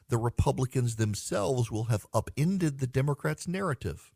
the 0.09 0.19
Republicans 0.19 0.97
themselves 0.97 1.71
will 1.71 1.85
have 1.85 2.07
upended 2.12 2.81
the 2.81 2.88
Democrats' 2.88 3.47
narrative. 3.47 4.11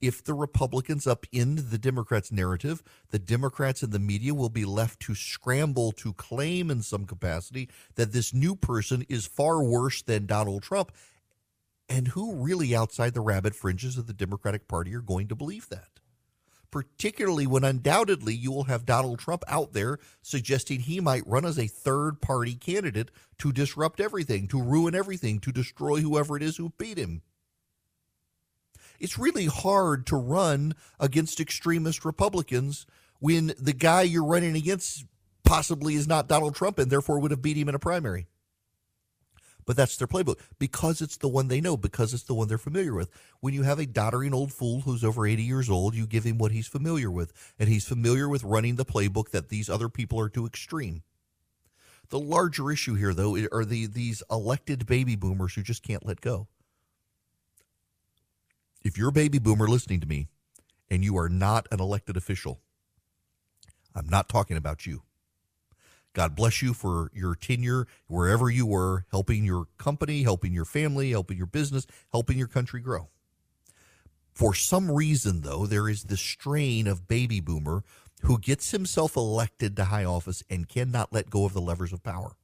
If 0.00 0.24
the 0.24 0.34
Republicans 0.34 1.04
upend 1.04 1.70
the 1.70 1.78
Democrats' 1.78 2.32
narrative, 2.32 2.82
the 3.10 3.18
Democrats 3.18 3.82
and 3.82 3.92
the 3.92 3.98
media 3.98 4.32
will 4.32 4.48
be 4.48 4.64
left 4.64 5.00
to 5.00 5.14
scramble 5.14 5.92
to 5.92 6.14
claim 6.14 6.70
in 6.70 6.80
some 6.80 7.04
capacity 7.04 7.68
that 7.96 8.12
this 8.12 8.32
new 8.32 8.56
person 8.56 9.04
is 9.10 9.26
far 9.26 9.62
worse 9.62 10.00
than 10.00 10.24
Donald 10.24 10.62
Trump 10.62 10.92
and 11.92 12.08
who 12.08 12.34
really 12.36 12.74
outside 12.74 13.12
the 13.12 13.20
rabbit 13.20 13.54
fringes 13.54 13.98
of 13.98 14.06
the 14.06 14.14
Democratic 14.14 14.66
Party 14.66 14.94
are 14.94 15.02
going 15.02 15.28
to 15.28 15.34
believe 15.34 15.68
that? 15.68 16.00
Particularly 16.70 17.46
when 17.46 17.64
undoubtedly 17.64 18.34
you 18.34 18.50
will 18.50 18.64
have 18.64 18.86
Donald 18.86 19.18
Trump 19.18 19.44
out 19.46 19.74
there 19.74 19.98
suggesting 20.22 20.80
he 20.80 21.00
might 21.00 21.26
run 21.26 21.44
as 21.44 21.58
a 21.58 21.66
third 21.66 22.22
party 22.22 22.54
candidate 22.54 23.10
to 23.36 23.52
disrupt 23.52 24.00
everything, 24.00 24.48
to 24.48 24.62
ruin 24.62 24.94
everything, 24.94 25.38
to 25.40 25.52
destroy 25.52 26.00
whoever 26.00 26.34
it 26.34 26.42
is 26.42 26.56
who 26.56 26.72
beat 26.78 26.96
him. 26.96 27.20
It's 28.98 29.18
really 29.18 29.46
hard 29.46 30.06
to 30.06 30.16
run 30.16 30.74
against 30.98 31.40
extremist 31.40 32.06
Republicans 32.06 32.86
when 33.18 33.52
the 33.58 33.74
guy 33.74 34.00
you're 34.00 34.24
running 34.24 34.56
against 34.56 35.04
possibly 35.44 35.94
is 35.94 36.08
not 36.08 36.26
Donald 36.26 36.54
Trump 36.54 36.78
and 36.78 36.90
therefore 36.90 37.18
would 37.18 37.32
have 37.32 37.42
beat 37.42 37.58
him 37.58 37.68
in 37.68 37.74
a 37.74 37.78
primary. 37.78 38.28
But 39.64 39.76
that's 39.76 39.96
their 39.96 40.08
playbook 40.08 40.40
because 40.58 41.00
it's 41.00 41.16
the 41.16 41.28
one 41.28 41.48
they 41.48 41.60
know, 41.60 41.76
because 41.76 42.14
it's 42.14 42.24
the 42.24 42.34
one 42.34 42.48
they're 42.48 42.58
familiar 42.58 42.94
with. 42.94 43.10
When 43.40 43.54
you 43.54 43.62
have 43.62 43.78
a 43.78 43.86
doddering 43.86 44.34
old 44.34 44.52
fool 44.52 44.80
who's 44.80 45.04
over 45.04 45.26
80 45.26 45.42
years 45.42 45.70
old, 45.70 45.94
you 45.94 46.06
give 46.06 46.24
him 46.24 46.38
what 46.38 46.52
he's 46.52 46.66
familiar 46.66 47.10
with. 47.10 47.32
And 47.58 47.68
he's 47.68 47.86
familiar 47.86 48.28
with 48.28 48.44
running 48.44 48.76
the 48.76 48.84
playbook 48.84 49.30
that 49.30 49.48
these 49.48 49.70
other 49.70 49.88
people 49.88 50.20
are 50.20 50.28
too 50.28 50.46
extreme. 50.46 51.02
The 52.08 52.18
larger 52.18 52.70
issue 52.70 52.94
here, 52.94 53.14
though, 53.14 53.36
are 53.52 53.64
the 53.64 53.86
these 53.86 54.22
elected 54.30 54.86
baby 54.86 55.16
boomers 55.16 55.54
who 55.54 55.62
just 55.62 55.82
can't 55.82 56.04
let 56.04 56.20
go. 56.20 56.48
If 58.84 58.98
you're 58.98 59.08
a 59.08 59.12
baby 59.12 59.38
boomer 59.38 59.68
listening 59.68 60.00
to 60.00 60.06
me 60.08 60.28
and 60.90 61.04
you 61.04 61.16
are 61.16 61.28
not 61.28 61.68
an 61.70 61.80
elected 61.80 62.16
official, 62.16 62.60
I'm 63.94 64.08
not 64.08 64.28
talking 64.28 64.56
about 64.56 64.86
you. 64.86 65.02
God 66.12 66.36
bless 66.36 66.60
you 66.60 66.74
for 66.74 67.10
your 67.14 67.34
tenure 67.34 67.86
wherever 68.06 68.50
you 68.50 68.66
were, 68.66 69.06
helping 69.10 69.44
your 69.44 69.66
company, 69.78 70.22
helping 70.22 70.52
your 70.52 70.64
family, 70.64 71.10
helping 71.10 71.38
your 71.38 71.46
business, 71.46 71.86
helping 72.12 72.38
your 72.38 72.48
country 72.48 72.80
grow. 72.80 73.08
For 74.32 74.54
some 74.54 74.90
reason, 74.90 75.42
though, 75.42 75.66
there 75.66 75.88
is 75.88 76.04
this 76.04 76.20
strain 76.20 76.86
of 76.86 77.08
baby 77.08 77.40
boomer 77.40 77.84
who 78.22 78.38
gets 78.38 78.70
himself 78.70 79.16
elected 79.16 79.76
to 79.76 79.86
high 79.86 80.04
office 80.04 80.42
and 80.48 80.68
cannot 80.68 81.12
let 81.12 81.30
go 81.30 81.44
of 81.44 81.52
the 81.52 81.60
levers 81.60 81.92
of 81.92 82.02
power 82.02 82.36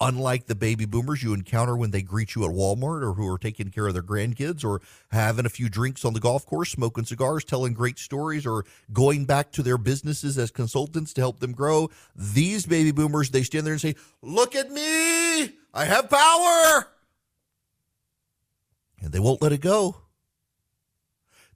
unlike 0.00 0.46
the 0.46 0.54
baby 0.54 0.84
boomers 0.84 1.22
you 1.22 1.34
encounter 1.34 1.76
when 1.76 1.90
they 1.90 2.02
greet 2.02 2.34
you 2.34 2.44
at 2.44 2.50
Walmart 2.50 3.02
or 3.02 3.14
who 3.14 3.28
are 3.28 3.38
taking 3.38 3.70
care 3.70 3.86
of 3.88 3.94
their 3.94 4.02
grandkids 4.02 4.64
or 4.64 4.80
having 5.10 5.44
a 5.44 5.50
few 5.50 5.68
drinks 5.68 6.04
on 6.04 6.14
the 6.14 6.20
golf 6.20 6.46
course, 6.46 6.70
smoking 6.70 7.04
cigars, 7.04 7.44
telling 7.44 7.74
great 7.74 7.98
stories, 7.98 8.46
or 8.46 8.64
going 8.92 9.24
back 9.24 9.50
to 9.52 9.62
their 9.62 9.78
businesses 9.78 10.38
as 10.38 10.50
consultants 10.50 11.12
to 11.14 11.20
help 11.20 11.40
them 11.40 11.52
grow. 11.52 11.90
These 12.14 12.66
baby 12.66 12.92
boomers, 12.92 13.30
they 13.30 13.42
stand 13.42 13.66
there 13.66 13.74
and 13.74 13.80
say, 13.80 13.96
Look 14.22 14.54
at 14.54 14.70
me! 14.70 15.52
I 15.74 15.84
have 15.84 16.08
power! 16.08 16.88
And 19.00 19.12
they 19.12 19.20
won't 19.20 19.42
let 19.42 19.52
it 19.52 19.60
go. 19.60 19.96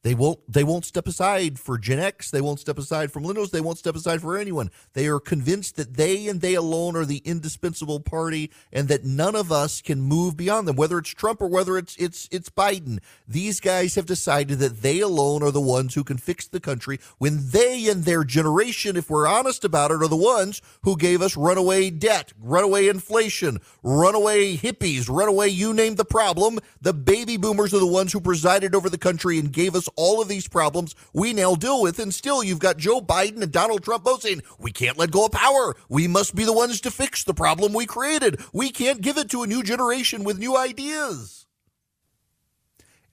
They 0.02 0.14
won't 0.14 0.40
they 0.52 0.64
won't 0.64 0.85
step 0.85 1.06
aside 1.06 1.61
for 1.61 1.78
Gen 1.78 2.00
X, 2.00 2.30
they 2.30 2.40
won't 2.40 2.59
step 2.59 2.76
aside 2.76 3.12
for 3.12 3.21
millennials, 3.21 3.50
they 3.50 3.61
won't 3.61 3.78
step 3.78 3.94
aside 3.94 4.21
for 4.21 4.37
anyone. 4.37 4.71
They 4.94 5.06
are 5.06 5.21
convinced 5.21 5.76
that 5.76 5.94
they 5.94 6.26
and 6.26 6.40
they 6.40 6.54
alone 6.54 6.97
are 6.97 7.04
the 7.04 7.23
indispensable 7.25 8.00
party 8.00 8.50
and 8.73 8.88
that 8.88 9.04
none 9.04 9.37
of 9.37 9.52
us 9.52 9.80
can 9.80 10.00
move 10.00 10.37
beyond 10.37 10.66
them, 10.66 10.75
whether 10.75 10.99
it's 10.99 11.11
Trump 11.11 11.40
or 11.40 11.47
whether 11.47 11.78
it's 11.78 11.94
it's 11.97 12.28
it's 12.32 12.50
Biden. 12.50 12.99
These 13.28 13.61
guys 13.61 13.94
have 13.94 14.06
decided 14.06 14.59
that 14.59 14.82
they 14.82 14.99
alone 14.99 15.40
are 15.44 15.52
the 15.52 15.61
ones 15.61 15.94
who 15.94 16.02
can 16.02 16.16
fix 16.16 16.49
the 16.49 16.59
country 16.59 16.99
when 17.18 17.50
they 17.50 17.88
and 17.88 18.04
their 18.04 18.25
generation, 18.25 18.97
if 18.97 19.09
we're 19.09 19.28
honest 19.28 19.64
about 19.64 19.92
it, 19.92 20.02
are 20.02 20.09
the 20.09 20.16
ones 20.16 20.61
who 20.82 20.97
gave 20.97 21.23
us 21.23 21.37
runaway 21.37 21.90
debt, 21.90 22.32
runaway 22.40 22.88
inflation, 22.88 23.59
runaway 23.85 24.56
hippies, 24.56 25.09
runaway 25.09 25.49
you 25.49 25.73
name 25.73 25.94
the 25.94 26.04
problem. 26.04 26.59
The 26.80 26.92
baby 26.92 27.37
boomers 27.37 27.73
are 27.73 27.78
the 27.78 27.87
ones 27.87 28.12
who 28.12 28.21
presided 28.21 28.75
over 28.75 28.90
the 28.90 28.99
country 28.99 29.38
and 29.38 29.52
gave 29.52 29.76
us 29.76 29.88
all 29.96 30.20
of 30.20 30.28
these 30.28 30.49
problems 30.49 30.94
we 31.12 31.32
now 31.32 31.54
deal 31.54 31.82
with. 31.82 31.99
And 31.99 32.14
still, 32.14 32.42
you've 32.42 32.58
got 32.58 32.76
Joe 32.76 33.00
Biden 33.00 33.42
and 33.42 33.52
Donald 33.52 33.82
Trump 33.82 34.04
both 34.04 34.22
saying, 34.22 34.42
we 34.58 34.72
can't 34.72 34.99
let 34.99 35.11
go 35.11 35.26
of 35.26 35.32
power. 35.32 35.75
We 35.88 36.08
must 36.08 36.34
be 36.34 36.44
the 36.44 36.52
ones 36.52 36.80
to 36.82 36.90
fix 36.90 37.25
the 37.25 37.34
problem 37.34 37.72
we 37.72 37.87
created. 37.87 38.40
We 38.52 38.70
can't 38.70 39.00
give 39.00 39.18
it 39.18 39.30
to 39.30 39.42
a 39.42 39.46
new 39.46 39.62
generation 39.62 40.25
with 40.25 40.38
new 40.38 40.56
ideas. 40.56 41.46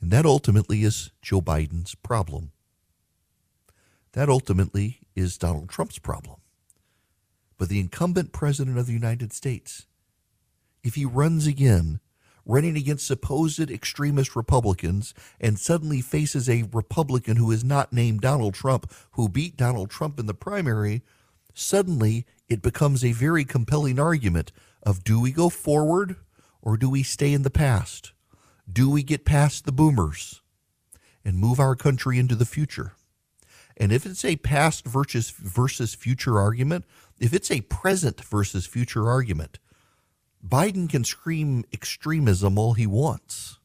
And 0.02 0.12
that 0.12 0.26
ultimately 0.26 0.84
is 0.84 1.12
Joe 1.22 1.42
Biden's 1.42 1.96
problem. 1.96 2.52
That 4.14 4.30
ultimately 4.30 5.00
is 5.16 5.38
Donald 5.38 5.70
Trump's 5.70 6.00
problem. 6.00 6.38
But 7.58 7.70
the 7.70 7.80
incumbent 7.80 8.32
president 8.32 8.78
of 8.78 8.88
the 8.88 8.94
United 8.94 9.34
States, 9.34 9.86
if 10.84 10.96
he 10.96 11.04
runs 11.04 11.46
again, 11.46 12.00
running 12.46 12.78
against 12.78 13.08
supposed 13.08 13.72
extremist 13.72 14.36
Republicans 14.36 15.14
and 15.40 15.60
suddenly 15.60 16.02
faces 16.02 16.50
a 16.50 16.64
Republican 16.74 17.38
who 17.38 17.52
is 17.52 17.64
not 17.64 17.94
named 17.94 18.22
Donald 18.22 18.54
Trump, 18.54 18.92
who 19.12 19.30
beat 19.30 19.58
Donald 19.58 19.90
Trump 19.90 20.20
in 20.20 20.26
the 20.26 20.34
primary, 20.34 21.02
suddenly 21.54 22.26
it 22.48 22.62
becomes 22.62 23.04
a 23.04 23.12
very 23.12 23.46
compelling 23.46 24.00
argument 24.00 24.52
of 24.84 25.04
do 25.04 25.20
we 25.20 25.32
go 25.32 25.50
forward 25.50 26.16
or 26.62 26.78
do 26.78 26.90
we 26.90 27.04
stay 27.04 27.34
in 27.34 27.44
the 27.44 27.50
past? 27.50 28.14
Do 28.72 28.90
we 28.90 29.04
get 29.04 29.26
past 29.26 29.66
the 29.66 29.72
boomers 29.72 30.42
and 31.24 31.38
move 31.38 31.60
our 31.60 31.76
country 31.76 32.20
into 32.20 32.36
the 32.36 32.46
future? 32.46 32.94
And 33.78 33.92
if 33.92 34.06
it's 34.06 34.26
a 34.26 34.36
past 34.36 34.86
versus 34.86 35.30
versus 35.32 35.96
future 35.96 36.38
argument, 36.38 36.86
if 37.20 37.34
it's 37.34 37.50
a 37.50 37.62
present 37.62 38.22
versus 38.22 38.66
future 38.66 39.10
argument, 39.10 39.58
Biden 40.46 40.90
can 40.90 41.04
scream 41.04 41.66
extremism 41.74 42.58
all 42.58 42.74
he 42.74 42.88
wants, 42.88 43.60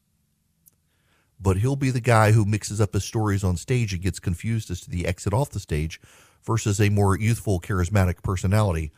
but 1.39 1.57
he'll 1.57 1.75
be 1.75 1.89
the 1.89 2.01
guy 2.01 2.31
who 2.31 2.45
mixes 2.45 2.81
up 2.81 2.93
his 2.93 3.05
stories 3.05 3.43
on 3.43 3.57
stage 3.57 3.93
and 3.93 4.01
gets 4.01 4.19
confused 4.19 4.69
as 4.69 4.81
to 4.81 4.89
the 4.89 5.05
exit 5.05 5.33
off 5.33 5.49
the 5.51 5.59
stage 5.59 6.01
versus 6.43 6.79
a 6.79 6.89
more 6.89 7.17
youthful, 7.17 7.59
charismatic 7.59 8.21
personality. 8.23 8.91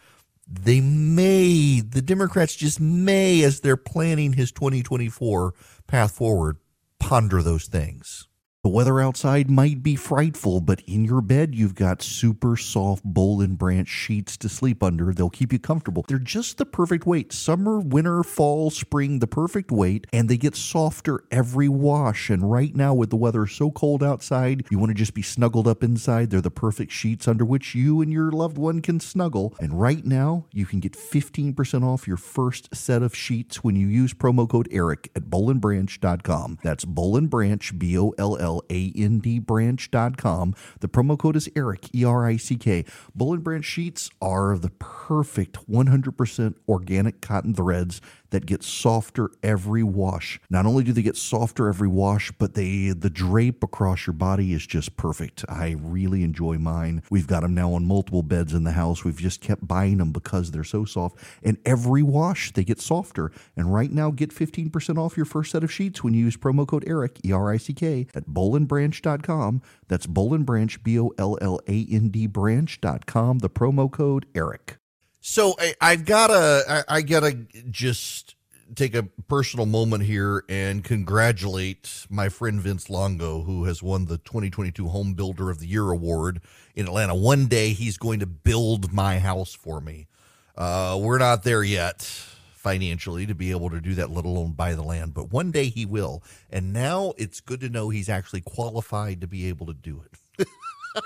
They 0.48 0.81
may, 0.81 1.81
the 1.81 2.01
Democrats 2.01 2.55
just 2.55 2.79
may, 2.79 3.43
as 3.43 3.60
they're 3.60 3.77
planning 3.77 4.34
his 4.34 4.51
2024 4.51 5.53
path 5.88 6.12
forward, 6.12 6.57
ponder 7.00 7.41
those 7.43 7.65
things. 7.65 8.27
The 8.63 8.69
weather 8.73 8.99
outside 8.99 9.51
might 9.51 9.83
be 9.83 9.95
frightful, 9.95 10.61
but 10.61 10.81
in 10.87 11.05
your 11.05 11.21
bed, 11.21 11.53
you've 11.53 11.75
got 11.75 12.01
super 12.01 12.57
soft 12.57 13.03
Boll 13.03 13.39
and 13.39 13.55
Branch 13.55 13.87
sheets 13.87 14.35
to 14.37 14.49
sleep 14.49 14.81
under. 14.81 15.13
They'll 15.13 15.29
keep 15.29 15.53
you 15.53 15.59
comfortable. 15.59 16.03
They're 16.07 16.17
just 16.17 16.57
the 16.57 16.65
perfect 16.65 17.05
weight. 17.05 17.31
Summer, 17.31 17.79
winter, 17.79 18.23
fall, 18.23 18.71
spring, 18.71 19.19
the 19.19 19.27
perfect 19.27 19.71
weight, 19.71 20.07
and 20.11 20.27
they 20.27 20.37
get 20.37 20.55
softer 20.55 21.23
every 21.29 21.69
wash. 21.69 22.31
And 22.31 22.49
right 22.51 22.75
now, 22.75 22.95
with 22.95 23.11
the 23.11 23.15
weather 23.15 23.45
so 23.45 23.69
cold 23.69 24.03
outside, 24.03 24.65
you 24.71 24.79
want 24.79 24.89
to 24.89 24.95
just 24.95 25.13
be 25.13 25.21
snuggled 25.21 25.67
up 25.67 25.83
inside. 25.83 26.31
They're 26.31 26.41
the 26.41 26.49
perfect 26.49 26.91
sheets 26.91 27.27
under 27.27 27.45
which 27.45 27.75
you 27.75 28.01
and 28.01 28.11
your 28.11 28.31
loved 28.31 28.57
one 28.57 28.81
can 28.81 28.99
snuggle. 28.99 29.55
And 29.59 29.79
right 29.79 30.03
now, 30.03 30.47
you 30.51 30.65
can 30.65 30.79
get 30.79 30.93
15% 30.93 31.83
off 31.83 32.07
your 32.07 32.17
first 32.17 32.75
set 32.75 33.03
of 33.03 33.15
sheets 33.15 33.63
when 33.63 33.75
you 33.75 33.87
use 33.87 34.15
promo 34.15 34.49
code 34.49 34.67
ERICK 34.71 35.11
at 35.15 35.25
bollandbranch.com. 35.25 36.57
That's 36.63 36.85
Boll 36.85 37.17
and 37.17 37.29
Branch, 37.29 37.77
B 37.77 37.97
O 37.99 38.15
L 38.17 38.35
L 38.37 38.47
landbranch.com. 38.48 40.56
The 40.80 40.88
promo 40.88 41.18
code 41.18 41.36
is 41.36 41.50
ERICK, 41.56 41.96
E 41.96 42.04
R 42.04 42.25
I 42.25 42.38
C 42.38 42.56
K. 42.56 42.86
Boll 43.16 43.34
and 43.34 43.44
Branch 43.44 43.66
sheets 43.66 44.10
are 44.22 44.58
the 44.58 44.70
perfect 44.70 45.70
100% 45.70 46.56
organic 46.68 47.22
cotton 47.22 47.54
threads 47.54 48.01
that 48.29 48.46
get 48.46 48.63
softer 48.63 49.29
every 49.43 49.84
wash. 49.84 50.39
Not 50.50 50.65
only 50.65 50.84
do 50.84 50.91
they 50.91 51.01
get 51.01 51.17
softer 51.17 51.67
every 51.67 51.88
wash, 51.88 52.31
but 52.31 52.53
they 52.53 52.89
the 52.89 53.10
drape 53.10 53.63
across 53.63 54.07
your 54.07 54.13
body 54.13 54.53
is 54.53 54.65
just 54.65 54.98
perfect. 54.98 55.46
I 55.50 55.75
really 55.79 56.24
enjoy 56.24 56.57
mine. 56.57 57.03
We've 57.10 57.27
got 57.27 57.41
them 57.41 57.53
now 57.53 57.74
on 57.74 57.86
multiple 57.86 58.24
beds 58.24 58.53
in 58.53 58.63
the 58.63 58.72
house. 58.72 59.03
We've 59.03 59.17
just 59.17 59.41
kept 59.41 59.67
buying 59.67 59.98
them 59.98 60.12
because 60.12 60.51
they're 60.51 60.63
so 60.63 60.86
soft. 60.86 61.17
And 61.43 61.57
every 61.65 62.03
wash 62.03 62.51
they 62.53 62.63
get 62.63 62.79
softer. 62.79 63.31
And 63.55 63.74
right 63.74 63.91
now, 63.91 64.12
get 64.12 64.31
15% 64.31 64.98
off 64.98 65.17
your 65.17 65.25
first 65.25 65.51
set 65.51 65.63
of 65.63 65.72
sheets 65.72 66.03
when 66.03 66.13
you 66.13 66.25
use 66.25 66.38
promo 66.38 66.67
code 66.67 66.88
ERICK, 66.88 67.25
E 67.25 67.31
R 67.31 67.51
I 67.51 67.57
C 67.57 67.74
K, 67.74 68.07
at 68.13 68.27
bollandbranch.com. 68.27 69.62
That's 69.88 70.05
Boll 70.05 70.34
and 70.34 70.46
Branch, 70.46 70.84
B 70.84 71.00
O 71.00 71.13
L 71.17 71.38
L 71.41 71.60
A 71.67 71.88
N 71.89 72.10
D 72.10 72.27
branch.com. 72.27 73.39
The 73.39 73.50
promo 73.50 73.91
code 73.91 74.25
ERICK. 74.36 74.76
So 75.29 75.55
I, 75.60 75.75
I've 75.81 76.05
got 76.05 76.27
to, 76.27 76.63
I, 76.88 76.96
I 76.96 77.01
got 77.01 77.19
to 77.19 77.34
just 77.69 78.36
take 78.75 78.96
a 78.96 79.03
personal 79.03 79.65
moment 79.65 80.05
here 80.05 80.46
and 80.48 80.81
congratulate 80.81 82.05
my 82.10 82.29
friend 82.29 82.62
Vince 82.62 82.89
Longo, 82.89 83.43
who 83.43 83.65
has 83.65 83.84
won 83.84 84.05
the 84.05 84.19
2022 84.19 84.88
Home 84.88 85.15
Builder 85.15 85.50
of 85.50 85.60
the 85.60 85.67
Year 85.67 85.91
award 85.91 86.39
in 86.75 86.88
Atlanta. 86.88 87.13
One 87.13 87.48
day 87.48 87.74
he's 87.74 87.98
going 87.98 88.22
to 88.22 88.25
build 88.25 88.93
my 88.93 89.19
house 89.19 89.53
for 89.53 89.81
me. 89.81 90.07
Uh, 90.55 90.98
we're 91.00 91.17
not 91.17 91.43
there 91.43 91.62
yet 91.62 92.03
financially 92.53 93.25
to 93.25 93.36
be 93.36 93.51
able 93.51 93.69
to 93.72 93.81
do 93.81 93.96
that, 93.96 94.10
let 94.10 94.24
alone 94.24 94.53
buy 94.53 94.75
the 94.75 94.81
land, 94.81 95.13
but 95.13 95.29
one 95.29 95.51
day 95.51 95.65
he 95.65 95.86
will. 95.86 96.24
And 96.50 96.72
now 96.72 97.13
it's 97.17 97.41
good 97.41 97.60
to 97.60 97.69
know 97.69 97.89
he's 97.89 98.07
actually 98.07 98.41
qualified 98.41 99.19
to 99.19 99.27
be 99.27 99.50
able 99.50 99.65
to 99.65 99.74
do 99.74 100.05
it. 100.39 100.48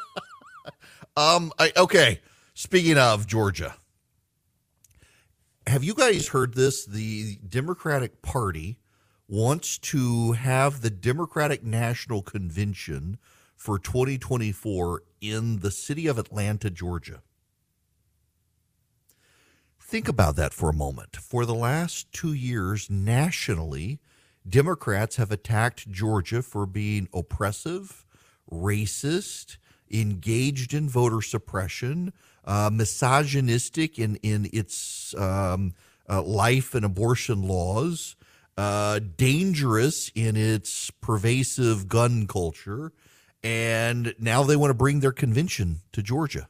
um, 1.17 1.51
I, 1.57 1.73
okay. 1.75 2.21
Speaking 2.53 2.97
of 2.99 3.25
Georgia, 3.25 3.73
have 5.67 5.83
you 5.83 5.93
guys 5.93 6.29
heard 6.29 6.55
this? 6.55 6.85
The 6.85 7.37
Democratic 7.47 8.21
Party 8.21 8.77
wants 9.27 9.77
to 9.77 10.33
have 10.33 10.81
the 10.81 10.89
Democratic 10.89 11.63
National 11.63 12.21
Convention 12.21 13.17
for 13.55 13.77
2024 13.77 15.03
in 15.21 15.59
the 15.59 15.71
city 15.71 16.07
of 16.07 16.17
Atlanta, 16.17 16.69
Georgia. 16.69 17.21
Think 19.79 20.07
about 20.07 20.35
that 20.37 20.53
for 20.53 20.69
a 20.69 20.73
moment. 20.73 21.15
For 21.17 21.45
the 21.45 21.53
last 21.53 22.11
two 22.11 22.33
years, 22.33 22.89
nationally, 22.89 23.99
Democrats 24.47 25.17
have 25.17 25.31
attacked 25.31 25.91
Georgia 25.91 26.41
for 26.41 26.65
being 26.65 27.07
oppressive, 27.13 28.05
racist, 28.51 29.57
engaged 29.93 30.73
in 30.73 30.89
voter 30.89 31.21
suppression, 31.21 32.13
uh, 32.45 32.69
misogynistic 32.71 33.99
in 33.99 34.15
in 34.17 34.49
its 34.51 35.13
um, 35.15 35.73
uh, 36.09 36.21
life 36.21 36.73
and 36.75 36.85
abortion 36.85 37.43
laws, 37.43 38.15
uh, 38.57 38.99
dangerous 39.17 40.11
in 40.15 40.35
its 40.35 40.91
pervasive 41.01 41.87
gun 41.87 42.27
culture, 42.27 42.91
and 43.43 44.13
now 44.19 44.43
they 44.43 44.55
want 44.55 44.69
to 44.69 44.75
bring 44.75 44.99
their 44.99 45.11
convention 45.11 45.81
to 45.91 46.01
Georgia. 46.01 46.47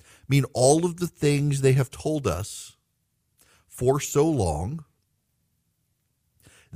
I 0.00 0.04
mean, 0.28 0.44
all 0.54 0.84
of 0.84 0.96
the 0.96 1.06
things 1.06 1.60
they 1.60 1.74
have 1.74 1.90
told 1.90 2.26
us 2.26 2.76
for 3.68 4.00
so 4.00 4.28
long 4.28 4.84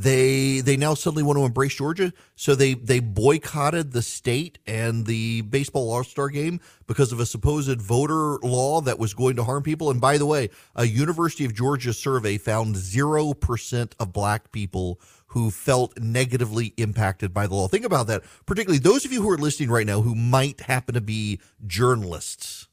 they 0.01 0.61
they 0.61 0.79
now 0.79 0.95
suddenly 0.95 1.23
want 1.23 1.39
to 1.39 1.45
embrace 1.45 1.75
Georgia, 1.75 2.11
so 2.35 2.55
they 2.55 2.73
they 2.73 3.01
boycotted 3.01 3.93
the 3.93 4.01
state 4.01 4.59
and 4.67 5.05
the 5.05 5.43
baseball 5.43 5.93
All 5.93 6.05
Star 6.05 6.31
game 6.31 6.59
because 6.87 7.13
of 7.13 7.21
a 7.21 7.27
supposed 7.27 7.83
voter 7.83 8.39
law 8.39 8.81
that 8.81 8.99
was 8.99 9.13
going 9.13 9.37
to 9.37 9.45
harm 9.45 9.63
people. 9.63 9.91
And 9.91 10.01
by 10.01 10.17
the 10.17 10.25
way, 10.25 10.49
a 10.75 10.87
University 10.87 11.45
of 11.45 11.55
Georgia 11.55 11.93
survey 11.93 12.39
found 12.39 12.77
zero 12.77 13.35
percent 13.35 13.95
of 14.01 14.15
black 14.15 14.53
people 14.53 14.99
who 15.27 15.51
felt 15.51 15.99
negatively 15.99 16.73
impacted 16.79 17.35
by 17.35 17.47
the 17.47 17.55
law. 17.55 17.69
Think 17.69 17.85
about 17.85 18.07
that, 18.07 18.23
particularly 18.47 18.79
those 18.79 19.05
of 19.05 19.13
you 19.13 19.21
who 19.21 19.31
are 19.31 19.37
listening 19.37 19.69
right 19.69 19.87
now 19.87 20.01
who 20.01 20.15
might 20.15 20.63
happen 20.63 20.95
to 20.95 21.03
be 21.03 21.41
journalists. 21.67 22.69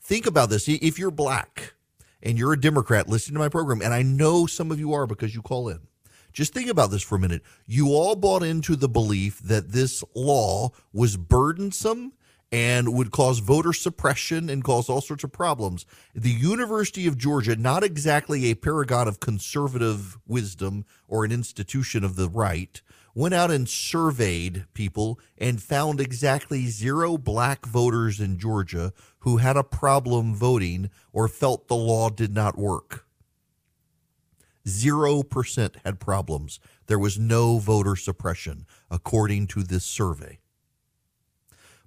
Think 0.00 0.26
about 0.26 0.48
this: 0.48 0.68
if 0.68 0.96
you're 0.96 1.10
black 1.10 1.74
and 2.22 2.38
you're 2.38 2.52
a 2.52 2.60
Democrat 2.60 3.08
listening 3.08 3.34
to 3.34 3.40
my 3.40 3.48
program, 3.48 3.82
and 3.82 3.92
I 3.92 4.02
know 4.02 4.46
some 4.46 4.70
of 4.70 4.78
you 4.78 4.92
are 4.92 5.08
because 5.08 5.34
you 5.34 5.42
call 5.42 5.68
in 5.68 5.80
just 6.32 6.54
think 6.54 6.68
about 6.68 6.90
this 6.90 7.02
for 7.02 7.16
a 7.16 7.20
minute. 7.20 7.42
You 7.66 7.88
all 7.88 8.16
bought 8.16 8.42
into 8.42 8.76
the 8.76 8.88
belief 8.88 9.38
that 9.40 9.72
this 9.72 10.02
law 10.14 10.70
was 10.92 11.16
burdensome 11.16 12.12
and 12.52 12.92
would 12.92 13.10
cause 13.10 13.38
voter 13.38 13.72
suppression 13.72 14.50
and 14.50 14.62
cause 14.62 14.90
all 14.90 15.00
sorts 15.00 15.24
of 15.24 15.32
problems. 15.32 15.86
The 16.14 16.30
University 16.30 17.06
of 17.06 17.16
Georgia, 17.16 17.56
not 17.56 17.82
exactly 17.82 18.50
a 18.50 18.54
paragon 18.54 19.08
of 19.08 19.20
conservative 19.20 20.18
wisdom 20.26 20.84
or 21.08 21.24
an 21.24 21.32
institution 21.32 22.04
of 22.04 22.16
the 22.16 22.28
right, 22.28 22.82
went 23.14 23.34
out 23.34 23.50
and 23.50 23.68
surveyed 23.68 24.66
people 24.74 25.18
and 25.38 25.62
found 25.62 25.98
exactly 26.00 26.66
zero 26.66 27.16
black 27.16 27.64
voters 27.64 28.20
in 28.20 28.38
Georgia 28.38 28.92
who 29.20 29.38
had 29.38 29.56
a 29.56 29.64
problem 29.64 30.34
voting 30.34 30.90
or 31.12 31.28
felt 31.28 31.68
the 31.68 31.74
law 31.74 32.10
did 32.10 32.34
not 32.34 32.58
work. 32.58 33.06
0% 34.66 35.76
had 35.84 36.00
problems. 36.00 36.60
There 36.86 36.98
was 36.98 37.18
no 37.18 37.58
voter 37.58 37.96
suppression, 37.96 38.66
according 38.90 39.48
to 39.48 39.62
this 39.62 39.84
survey. 39.84 40.38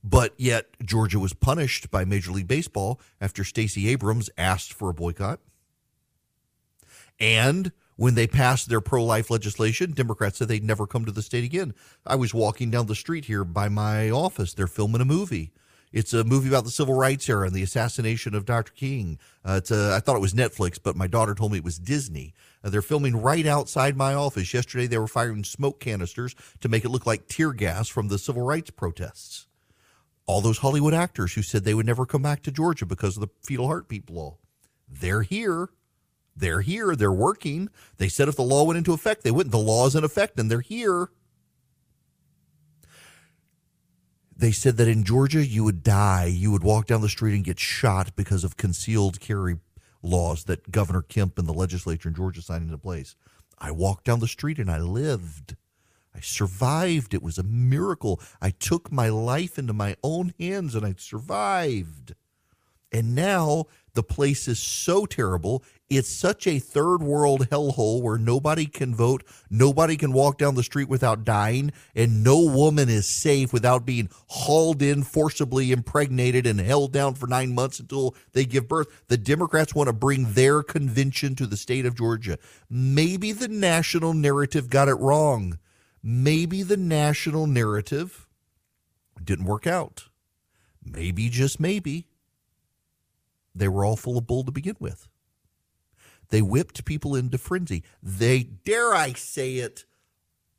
But 0.04 0.34
yet, 0.38 0.68
Georgia 0.84 1.20
was 1.20 1.34
punished 1.34 1.90
by 1.90 2.06
Major 2.06 2.32
League 2.32 2.48
Baseball 2.48 3.00
after 3.20 3.44
Stacey 3.44 3.90
Abrams 3.90 4.30
asked 4.38 4.72
for 4.72 4.90
a 4.90 4.94
boycott. 4.94 5.40
And 7.20 7.72
when 7.96 8.16
they 8.16 8.28
passed 8.28 8.70
their 8.70 8.82
pro 8.82 9.04
life 9.04 9.32
legislation, 9.32 9.92
Democrats 9.94 10.38
said 10.38 10.48
they'd 10.48 10.64
never 10.64 10.86
come 10.86 11.06
to 11.06 11.12
the 11.12 11.22
state 11.22 11.44
again. 11.44 11.74
I 12.06 12.18
was 12.18 12.34
walking 12.34 12.70
down 12.70 12.86
the 12.86 12.96
street 12.96 13.26
here 13.26 13.44
by 13.44 13.70
my 13.70 14.10
office. 14.12 14.54
They're 14.54 14.68
filming 14.68 15.02
a 15.02 15.06
movie 15.06 15.54
it's 15.96 16.14
a 16.14 16.26
movie 16.26 16.50
about 16.50 16.66
the 16.66 16.72
civil 16.72 16.94
rights 16.94 17.30
era 17.30 17.48
and 17.48 17.56
the 17.56 17.64
assassination 17.64 18.36
of 18.36 18.46
Dr. 18.46 18.74
King. 18.74 19.18
Uh, 19.46 19.54
it's 19.54 19.72
a, 19.72 19.96
I 19.96 20.02
thought 20.02 20.18
it 20.18 20.22
was 20.22 20.34
Netflix, 20.34 20.78
but 20.82 20.98
my 20.98 21.08
daughter 21.08 21.34
told 21.34 21.54
me 21.54 21.58
it 21.58 21.64
was 21.64 21.80
Disney. 21.80 22.34
Uh, 22.62 22.70
they're 22.70 22.82
filming 22.82 23.22
right 23.22 23.46
outside 23.46 23.96
my 23.96 24.14
office. 24.14 24.54
Yesterday, 24.54 24.88
they 24.88 24.98
were 24.98 25.08
firing 25.08 25.46
smoke 25.46 25.80
canisters 25.80 26.36
to 26.60 26.68
make 26.68 26.84
it 26.84 26.90
look 26.90 27.06
like 27.06 27.30
tear 27.30 27.54
gas 27.54 27.88
from 27.88 28.10
the 28.10 28.20
civil 28.20 28.42
rights 28.42 28.72
protests. 28.72 29.48
All 30.26 30.42
those 30.42 30.58
Hollywood 30.58 30.94
actors 30.94 31.36
who 31.36 31.42
said 31.42 31.64
they 31.64 31.74
would 31.74 31.86
never 31.86 32.06
come 32.06 32.22
back 32.22 32.44
to 32.44 32.52
Georgia 32.52 32.86
because 32.86 33.16
of 33.16 33.22
the 33.22 33.30
fetal 33.42 33.68
heartbeat 33.68 34.10
law, 34.10 34.36
they're 34.90 35.22
here. 35.22 35.70
They're 36.36 36.60
here. 36.60 36.98
They're 36.98 37.10
working. 37.10 37.70
They 37.98 38.10
said 38.10 38.28
if 38.28 38.36
the 38.36 38.44
law 38.44 38.66
went 38.66 38.78
into 38.78 38.92
effect, 38.92 39.24
they 39.24 39.32
wouldn't. 39.32 39.54
The 39.54 39.60
law 39.60 39.88
is 39.88 39.96
in 39.96 40.04
effect, 40.04 40.38
and 40.38 40.52
they're 40.52 40.60
here. 40.60 41.10
They 44.36 44.52
said 44.52 44.78
that 44.78 44.88
in 44.88 45.04
Georgia 45.04 45.46
you 45.46 45.64
would 45.64 45.84
die. 45.84 46.26
You 46.26 46.52
would 46.52 46.64
walk 46.64 46.88
down 46.88 47.02
the 47.02 47.10
street 47.10 47.36
and 47.36 47.44
get 47.44 47.60
shot 47.60 48.16
because 48.16 48.44
of 48.44 48.58
concealed 48.58 49.20
carry 49.20 49.58
laws 50.02 50.44
that 50.46 50.72
Governor 50.72 51.02
Kemp 51.02 51.40
and 51.40 51.48
the 51.48 51.54
legislature 51.54 52.10
in 52.10 52.16
Georgia 52.16 52.42
signed 52.42 52.66
into 52.66 52.78
place. 52.78 53.16
I 53.58 53.72
walked 53.72 54.06
down 54.06 54.20
the 54.20 54.28
street 54.28 54.60
and 54.60 54.70
I 54.70 54.80
lived. 54.80 55.56
I 56.14 56.20
survived. 56.20 57.14
It 57.14 57.24
was 57.24 57.38
a 57.38 57.44
miracle. 57.44 58.22
I 58.42 58.52
took 58.52 58.92
my 58.92 59.10
life 59.10 59.58
into 59.58 59.74
my 59.74 59.96
own 60.04 60.34
hands 60.40 60.76
and 60.76 60.86
I 60.86 60.96
survived. 60.98 62.16
And 62.96 63.14
now 63.14 63.66
the 63.94 64.04
place 64.04 64.48
is 64.48 64.58
so 64.58 65.06
terrible. 65.06 65.66
It's 65.90 66.10
such 66.10 66.48
a 66.48 66.60
third 66.60 67.04
world 67.04 67.50
hellhole 67.50 68.02
where 68.02 68.18
nobody 68.18 68.68
can 68.68 68.96
vote, 68.96 69.26
nobody 69.50 69.98
can 69.98 70.14
walk 70.14 70.38
down 70.38 70.56
the 70.56 70.64
street 70.64 70.88
without 70.88 71.26
dying, 71.26 71.74
and 71.94 72.24
no 72.24 72.40
woman 72.40 72.88
is 72.88 73.06
safe 73.06 73.52
without 73.52 73.86
being 73.86 74.08
hauled 74.28 74.82
in, 74.82 75.04
forcibly 75.04 75.74
impregnated, 75.74 76.48
and 76.48 76.62
held 76.62 76.94
down 76.94 77.16
for 77.16 77.28
nine 77.28 77.54
months 77.54 77.82
until 77.82 78.16
they 78.32 78.46
give 78.46 78.70
birth. 78.70 78.88
The 79.10 79.18
Democrats 79.18 79.76
want 79.76 79.88
to 79.88 79.94
bring 79.94 80.32
their 80.32 80.64
convention 80.64 81.36
to 81.36 81.46
the 81.46 81.58
state 81.58 81.86
of 81.86 81.98
Georgia. 81.98 82.40
Maybe 82.70 83.34
the 83.34 83.50
national 83.50 84.14
narrative 84.14 84.70
got 84.70 84.88
it 84.88 84.96
wrong. 84.96 85.60
Maybe 86.02 86.64
the 86.64 86.78
national 86.78 87.46
narrative 87.46 88.26
didn't 89.22 89.46
work 89.48 89.68
out. 89.68 90.06
Maybe, 90.82 91.28
just 91.28 91.60
maybe 91.60 92.08
they 93.56 93.70
were 93.70 93.86
all 93.86 93.96
full 93.96 94.18
of 94.18 94.28
bull 94.28 94.44
to 94.44 94.52
begin 94.52 94.76
with. 94.80 95.08
They 96.30 96.42
whipped 96.42 96.86
people 96.86 97.16
into 97.16 97.38
frenzy. 97.38 97.84
They, 98.04 98.44
dare 98.44 98.94
I 98.94 99.14
say 99.14 99.56
it, 99.56 99.86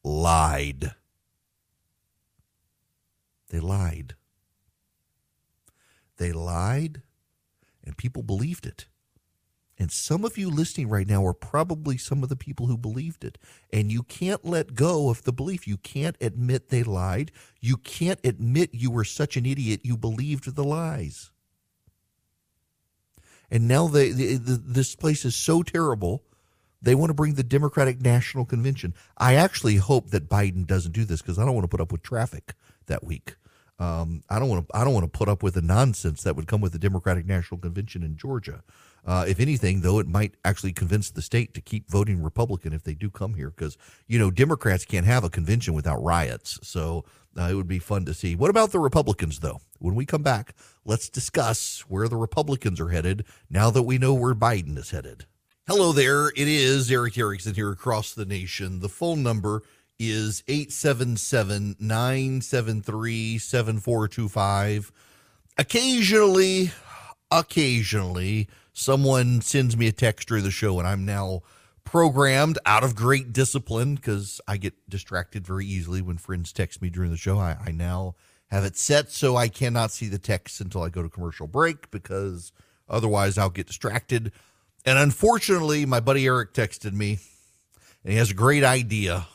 lied. 0.02 0.94
They 3.50 3.60
lied. 3.60 4.14
They 6.16 6.32
lied, 6.32 7.02
and 7.84 7.96
people 7.96 8.22
believed 8.22 8.64
it. 8.64 8.86
And 9.78 9.92
some 9.92 10.24
of 10.24 10.38
you 10.38 10.48
listening 10.48 10.88
right 10.88 11.06
now 11.06 11.26
are 11.26 11.34
probably 11.34 11.98
some 11.98 12.22
of 12.22 12.30
the 12.30 12.36
people 12.36 12.66
who 12.66 12.78
believed 12.78 13.24
it. 13.24 13.36
And 13.70 13.92
you 13.92 14.02
can't 14.02 14.42
let 14.42 14.74
go 14.74 15.10
of 15.10 15.24
the 15.24 15.34
belief. 15.34 15.68
You 15.68 15.76
can't 15.76 16.16
admit 16.18 16.70
they 16.70 16.82
lied. 16.82 17.30
You 17.60 17.76
can't 17.76 18.18
admit 18.24 18.70
you 18.72 18.90
were 18.90 19.04
such 19.04 19.36
an 19.36 19.44
idiot 19.44 19.80
you 19.84 19.98
believed 19.98 20.56
the 20.56 20.64
lies 20.64 21.30
and 23.50 23.68
now 23.68 23.88
they, 23.88 24.10
the, 24.10 24.60
this 24.64 24.94
place 24.94 25.24
is 25.24 25.34
so 25.34 25.62
terrible 25.62 26.22
they 26.82 26.94
want 26.94 27.10
to 27.10 27.14
bring 27.14 27.34
the 27.34 27.42
democratic 27.42 28.00
national 28.02 28.44
convention. 28.44 28.94
I 29.16 29.34
actually 29.34 29.76
hope 29.76 30.10
that 30.10 30.28
biden 30.28 30.66
doesn't 30.66 30.92
do 30.92 31.04
this 31.04 31.22
because 31.22 31.38
i 31.38 31.44
don't 31.44 31.54
want 31.54 31.64
to 31.64 31.68
put 31.68 31.80
up 31.80 31.92
with 31.92 32.02
traffic 32.02 32.54
that 32.86 33.04
week. 33.04 33.36
Um, 33.78 34.22
i 34.30 34.38
don't 34.38 34.48
want 34.48 34.68
to 34.68 34.76
i 34.76 34.84
don't 34.84 34.94
want 34.94 35.04
to 35.04 35.18
put 35.18 35.28
up 35.28 35.42
with 35.42 35.54
the 35.54 35.62
nonsense 35.62 36.22
that 36.22 36.36
would 36.36 36.46
come 36.46 36.60
with 36.60 36.72
the 36.72 36.78
democratic 36.78 37.26
national 37.26 37.60
convention 37.60 38.02
in 38.02 38.16
georgia. 38.16 38.62
Uh, 39.06 39.24
if 39.28 39.38
anything, 39.38 39.82
though, 39.82 40.00
it 40.00 40.08
might 40.08 40.34
actually 40.44 40.72
convince 40.72 41.10
the 41.10 41.22
state 41.22 41.54
to 41.54 41.60
keep 41.60 41.88
voting 41.88 42.20
Republican 42.20 42.72
if 42.72 42.82
they 42.82 42.94
do 42.94 43.08
come 43.08 43.34
here, 43.34 43.50
because 43.50 43.78
you 44.08 44.18
know 44.18 44.32
Democrats 44.32 44.84
can't 44.84 45.06
have 45.06 45.22
a 45.22 45.30
convention 45.30 45.74
without 45.74 46.02
riots. 46.02 46.58
So 46.62 47.04
uh, 47.38 47.48
it 47.50 47.54
would 47.54 47.68
be 47.68 47.78
fun 47.78 48.04
to 48.06 48.14
see. 48.14 48.34
What 48.34 48.50
about 48.50 48.72
the 48.72 48.78
Republicans, 48.78 49.40
though? 49.40 49.60
When 49.78 49.94
we 49.94 50.06
come 50.06 50.22
back, 50.22 50.54
let's 50.84 51.08
discuss 51.08 51.80
where 51.88 52.08
the 52.08 52.16
Republicans 52.16 52.80
are 52.80 52.88
headed 52.88 53.24
now 53.50 53.70
that 53.70 53.82
we 53.82 53.98
know 53.98 54.14
where 54.14 54.34
Biden 54.34 54.78
is 54.78 54.90
headed. 54.90 55.26
Hello 55.66 55.92
there. 55.92 56.28
It 56.28 56.48
is 56.48 56.90
Erick 56.90 57.18
Erickson 57.18 57.54
here 57.54 57.70
across 57.70 58.14
the 58.14 58.24
nation. 58.24 58.80
The 58.80 58.88
phone 58.88 59.22
number 59.22 59.62
is 59.98 60.42
877 60.46 61.76
973 61.80 63.38
7425. 63.38 64.92
Occasionally, 65.58 66.70
occasionally, 67.30 68.48
someone 68.72 69.40
sends 69.40 69.76
me 69.76 69.88
a 69.88 69.92
text 69.92 70.28
during 70.28 70.44
the 70.44 70.50
show, 70.50 70.78
and 70.78 70.86
I'm 70.86 71.04
now 71.04 71.42
programmed 71.86 72.58
out 72.66 72.84
of 72.84 72.94
great 72.94 73.32
discipline 73.32 73.94
because 73.94 74.40
I 74.46 74.58
get 74.58 74.74
distracted 74.90 75.46
very 75.46 75.64
easily 75.64 76.02
when 76.02 76.18
friends 76.18 76.52
text 76.52 76.82
me 76.82 76.90
during 76.90 77.10
the 77.10 77.16
show. 77.16 77.38
I, 77.38 77.56
I, 77.64 77.70
now 77.70 78.16
have 78.48 78.64
it 78.64 78.76
set 78.76 79.10
so 79.10 79.36
I 79.36 79.48
cannot 79.48 79.92
see 79.92 80.08
the 80.08 80.18
text 80.18 80.60
until 80.60 80.82
I 80.82 80.90
go 80.90 81.02
to 81.02 81.08
commercial 81.08 81.46
break 81.46 81.90
because 81.90 82.52
otherwise 82.88 83.38
I'll 83.38 83.50
get 83.50 83.68
distracted. 83.68 84.32
And 84.84 84.98
unfortunately, 84.98 85.86
my 85.86 86.00
buddy 86.00 86.26
Eric 86.26 86.52
texted 86.52 86.92
me 86.92 87.18
and 88.04 88.12
he 88.12 88.18
has 88.18 88.32
a 88.32 88.34
great 88.34 88.64
idea. 88.64 89.28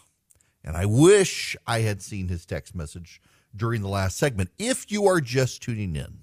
And 0.63 0.77
I 0.77 0.85
wish 0.85 1.55
I 1.65 1.79
had 1.79 2.01
seen 2.01 2.27
his 2.27 2.45
text 2.45 2.75
message 2.75 3.21
during 3.55 3.81
the 3.81 3.87
last 3.87 4.17
segment. 4.17 4.51
If 4.59 4.91
you 4.91 5.07
are 5.07 5.21
just 5.21 5.63
tuning 5.63 5.95
in, 5.95 6.19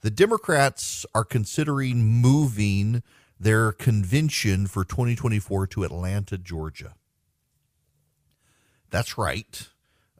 the 0.00 0.10
Democrats 0.10 1.04
are 1.14 1.24
considering 1.24 2.04
moving 2.04 3.02
their 3.38 3.72
convention 3.72 4.66
for 4.66 4.84
2024 4.84 5.66
to 5.68 5.84
Atlanta, 5.84 6.38
Georgia. 6.38 6.94
That's 8.90 9.18
right. 9.18 9.68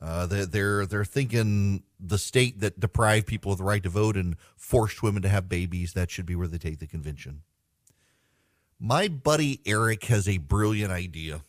Uh, 0.03 0.27
they're, 0.27 0.46
they're 0.46 0.87
they're 0.87 1.05
thinking 1.05 1.83
the 1.98 2.18
state 2.18 2.61
that 2.61 2.79
deprived 2.79 3.27
people 3.27 3.53
of 3.53 3.59
the 3.59 3.64
right 3.64 3.83
to 3.83 3.88
vote 3.88 4.16
and 4.16 4.37
forced 4.57 5.03
women 5.03 5.22
to 5.22 5.29
have 5.29 5.48
babies 5.48 5.92
that 5.94 6.11
should 6.11 6.27
be 6.27 6.35
where 6.35 6.48
they 6.48 6.59
take 6.59 6.79
the 6.79 6.87
convention. 6.87 7.42
My 8.79 9.09
buddy 9.09 9.61
Eric 9.64 10.05
has 10.05 10.29
a 10.29 10.38
brilliant 10.38 10.92
idea. 10.92 11.42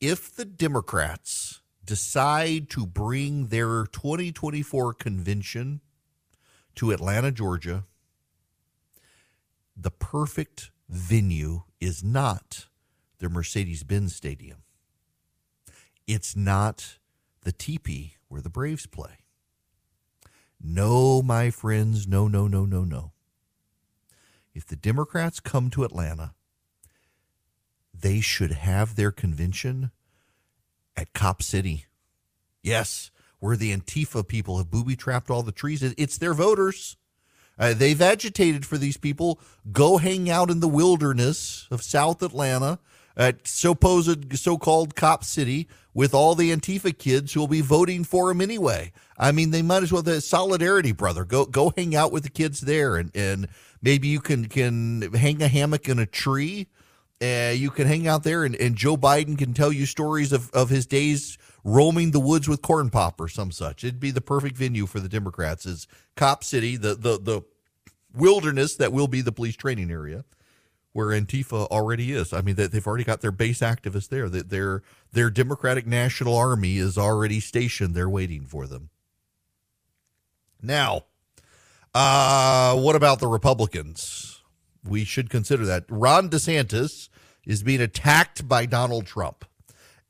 If 0.00 0.34
the 0.34 0.44
Democrats 0.44 1.60
decide 1.84 2.68
to 2.70 2.86
bring 2.86 3.46
their 3.46 3.86
2024 3.86 4.94
convention 4.94 5.80
to 6.74 6.90
Atlanta, 6.90 7.30
Georgia, 7.30 7.84
the 9.82 9.90
perfect 9.90 10.70
venue 10.88 11.62
is 11.80 12.04
not 12.04 12.66
the 13.18 13.28
Mercedes 13.28 13.82
Benz 13.82 14.14
Stadium. 14.14 14.58
It's 16.06 16.36
not 16.36 16.98
the 17.42 17.52
teepee 17.52 18.16
where 18.28 18.42
the 18.42 18.50
Braves 18.50 18.86
play. 18.86 19.24
No, 20.62 21.22
my 21.22 21.50
friends, 21.50 22.06
no, 22.06 22.28
no, 22.28 22.46
no, 22.46 22.66
no, 22.66 22.84
no. 22.84 23.12
If 24.52 24.66
the 24.66 24.76
Democrats 24.76 25.40
come 25.40 25.70
to 25.70 25.84
Atlanta, 25.84 26.34
they 27.94 28.20
should 28.20 28.52
have 28.52 28.96
their 28.96 29.10
convention 29.10 29.90
at 30.96 31.14
Cop 31.14 31.42
City. 31.42 31.86
Yes, 32.62 33.10
where 33.38 33.56
the 33.56 33.74
Antifa 33.74 34.26
people 34.26 34.58
have 34.58 34.70
booby 34.70 34.96
trapped 34.96 35.30
all 35.30 35.42
the 35.42 35.52
trees. 35.52 35.82
It's 35.82 36.18
their 36.18 36.34
voters. 36.34 36.96
Uh, 37.60 37.74
they've 37.74 38.00
agitated 38.00 38.64
for 38.64 38.78
these 38.78 38.96
people. 38.96 39.38
Go 39.70 39.98
hang 39.98 40.30
out 40.30 40.50
in 40.50 40.60
the 40.60 40.68
wilderness 40.68 41.68
of 41.70 41.82
South 41.82 42.22
Atlanta 42.22 42.78
at 43.16 43.46
supposed 43.46 44.38
so-called 44.38 44.96
Cop 44.96 45.24
City 45.24 45.68
with 45.92 46.14
all 46.14 46.34
the 46.34 46.50
Antifa 46.50 46.96
kids 46.96 47.34
who 47.34 47.40
will 47.40 47.48
be 47.48 47.60
voting 47.60 48.02
for 48.02 48.30
him 48.30 48.40
anyway. 48.40 48.92
I 49.18 49.32
mean, 49.32 49.50
they 49.50 49.60
might 49.60 49.82
as 49.82 49.92
well. 49.92 50.00
The 50.02 50.22
solidarity, 50.22 50.92
brother. 50.92 51.26
Go 51.26 51.44
go 51.44 51.72
hang 51.76 51.94
out 51.94 52.12
with 52.12 52.22
the 52.22 52.30
kids 52.30 52.62
there, 52.62 52.96
and 52.96 53.10
and 53.14 53.48
maybe 53.82 54.08
you 54.08 54.20
can 54.20 54.46
can 54.46 55.12
hang 55.12 55.42
a 55.42 55.48
hammock 55.48 55.88
in 55.88 55.98
a 55.98 56.06
tree. 56.06 56.68
Uh, 57.22 57.52
you 57.54 57.70
can 57.70 57.86
hang 57.86 58.08
out 58.08 58.22
there, 58.22 58.44
and, 58.44 58.56
and 58.56 58.76
Joe 58.76 58.96
Biden 58.96 59.36
can 59.36 59.52
tell 59.52 59.70
you 59.70 59.84
stories 59.84 60.32
of, 60.32 60.50
of 60.52 60.70
his 60.70 60.86
days 60.86 61.36
roaming 61.64 62.10
the 62.10 62.20
woods 62.20 62.48
with 62.48 62.62
corn 62.62 62.90
pop 62.90 63.20
or 63.20 63.28
some 63.28 63.50
such. 63.50 63.84
It'd 63.84 64.00
be 64.00 64.10
the 64.10 64.20
perfect 64.20 64.56
venue 64.56 64.86
for 64.86 65.00
the 65.00 65.08
Democrats. 65.08 65.66
Is 65.66 65.86
Cop 66.16 66.44
City, 66.44 66.76
the 66.76 66.94
the 66.94 67.18
the 67.18 67.42
wilderness 68.14 68.76
that 68.76 68.92
will 68.92 69.08
be 69.08 69.20
the 69.20 69.32
police 69.32 69.56
training 69.56 69.90
area 69.90 70.24
where 70.92 71.08
Antifa 71.08 71.66
already 71.68 72.12
is. 72.12 72.32
I 72.32 72.40
mean, 72.40 72.56
they've 72.56 72.86
already 72.86 73.04
got 73.04 73.20
their 73.20 73.30
base 73.30 73.60
activists 73.60 74.08
there. 74.08 74.28
That 74.28 74.50
their 74.50 74.82
their 75.12 75.30
Democratic 75.30 75.86
National 75.86 76.36
Army 76.36 76.78
is 76.78 76.98
already 76.98 77.40
stationed 77.40 77.94
there, 77.94 78.08
waiting 78.08 78.44
for 78.44 78.66
them. 78.66 78.90
Now, 80.62 81.04
uh, 81.94 82.76
what 82.76 82.96
about 82.96 83.20
the 83.20 83.28
Republicans? 83.28 84.42
We 84.84 85.04
should 85.04 85.30
consider 85.30 85.64
that 85.66 85.84
Ron 85.88 86.30
DeSantis 86.30 87.08
is 87.44 87.62
being 87.62 87.80
attacked 87.80 88.48
by 88.48 88.66
Donald 88.66 89.06
Trump, 89.06 89.44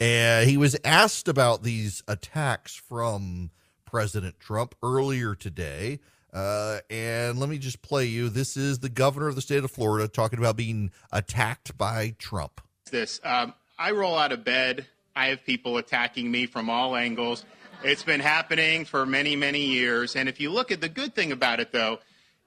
and 0.01 0.49
he 0.49 0.57
was 0.57 0.77
asked 0.85 1.29
about 1.29 1.63
these 1.63 2.03
attacks 2.09 2.75
from 2.75 3.51
President 3.85 4.41
Trump 4.41 4.75
earlier 4.83 5.35
today. 5.35 6.01
Uh, 6.33 6.79
and 6.89 7.39
let 7.39 7.49
me 7.49 7.59
just 7.59 7.83
play 7.83 8.07
you. 8.07 8.29
This 8.29 8.57
is 8.57 8.79
the 8.79 8.89
governor 8.89 9.29
of 9.29 9.35
the 9.35 9.43
state 9.43 9.65
of 9.65 9.71
Florida 9.71 10.09
talking 10.09 10.39
about 10.39 10.57
being 10.57 10.91
attacked 11.13 11.77
by 11.77 12.15
Trump. 12.19 12.61
This 12.91 13.21
um, 13.25 13.53
I 13.79 13.91
roll 13.91 14.17
out 14.17 14.33
of 14.33 14.45
bed. 14.45 14.87
I 15.15 15.27
have 15.29 15.45
people 15.45 15.77
attacking 15.77 16.31
me 16.31 16.47
from 16.47 16.71
all 16.71 16.97
angles. 16.97 17.45
It's 17.83 18.03
been 18.05 18.21
happening 18.21 18.85
for 18.85 19.05
many, 19.05 19.37
many 19.37 19.65
years. 19.65 20.15
And 20.15 20.29
if 20.29 20.41
you 20.41 20.51
look 20.51 20.71
at 20.71 20.81
the 20.81 20.89
good 20.89 21.15
thing 21.15 21.33
about 21.33 21.61
it, 21.61 21.73
though, 21.73 21.99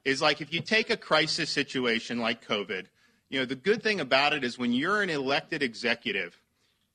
is 0.04 0.22
like 0.22 0.40
if 0.40 0.52
you 0.52 0.60
take 0.60 0.90
a 0.90 0.96
crisis 0.96 1.50
situation 1.50 2.20
like 2.20 2.46
COVID, 2.46 2.86
you 3.28 3.38
know, 3.38 3.44
the 3.44 3.56
good 3.56 3.82
thing 3.82 4.00
about 4.00 4.32
it 4.32 4.44
is 4.44 4.58
when 4.58 4.72
you're 4.72 5.02
an 5.02 5.10
elected 5.10 5.62
executive, 5.62 6.40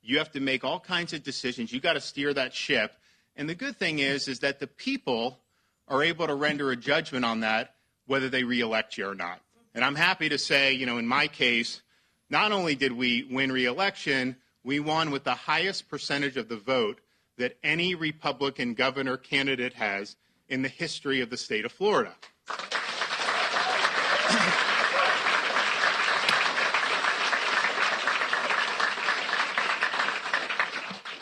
you 0.01 0.17
have 0.17 0.31
to 0.31 0.39
make 0.39 0.63
all 0.63 0.79
kinds 0.79 1.13
of 1.13 1.23
decisions. 1.23 1.71
You 1.71 1.79
got 1.79 1.93
to 1.93 2.01
steer 2.01 2.33
that 2.33 2.53
ship. 2.53 2.93
And 3.35 3.47
the 3.47 3.55
good 3.55 3.77
thing 3.77 3.99
is, 3.99 4.27
is 4.27 4.39
that 4.39 4.59
the 4.59 4.67
people 4.67 5.39
are 5.87 6.03
able 6.03 6.27
to 6.27 6.35
render 6.35 6.71
a 6.71 6.75
judgment 6.75 7.25
on 7.25 7.41
that, 7.41 7.75
whether 8.05 8.29
they 8.29 8.43
reelect 8.43 8.97
you 8.97 9.07
or 9.07 9.15
not. 9.15 9.41
And 9.73 9.83
I'm 9.83 9.95
happy 9.95 10.29
to 10.29 10.37
say, 10.37 10.73
you 10.73 10.85
know, 10.85 10.97
in 10.97 11.07
my 11.07 11.27
case, 11.27 11.81
not 12.29 12.51
only 12.51 12.75
did 12.75 12.91
we 12.91 13.27
win 13.29 13.51
reelection, 13.51 14.35
we 14.63 14.79
won 14.79 15.11
with 15.11 15.23
the 15.23 15.35
highest 15.35 15.89
percentage 15.89 16.37
of 16.37 16.49
the 16.49 16.57
vote 16.57 16.99
that 17.37 17.57
any 17.63 17.95
Republican 17.95 18.73
governor 18.73 19.17
candidate 19.17 19.73
has 19.73 20.15
in 20.47 20.61
the 20.61 20.69
history 20.69 21.21
of 21.21 21.29
the 21.29 21.37
state 21.37 21.65
of 21.65 21.71
Florida. 21.71 22.13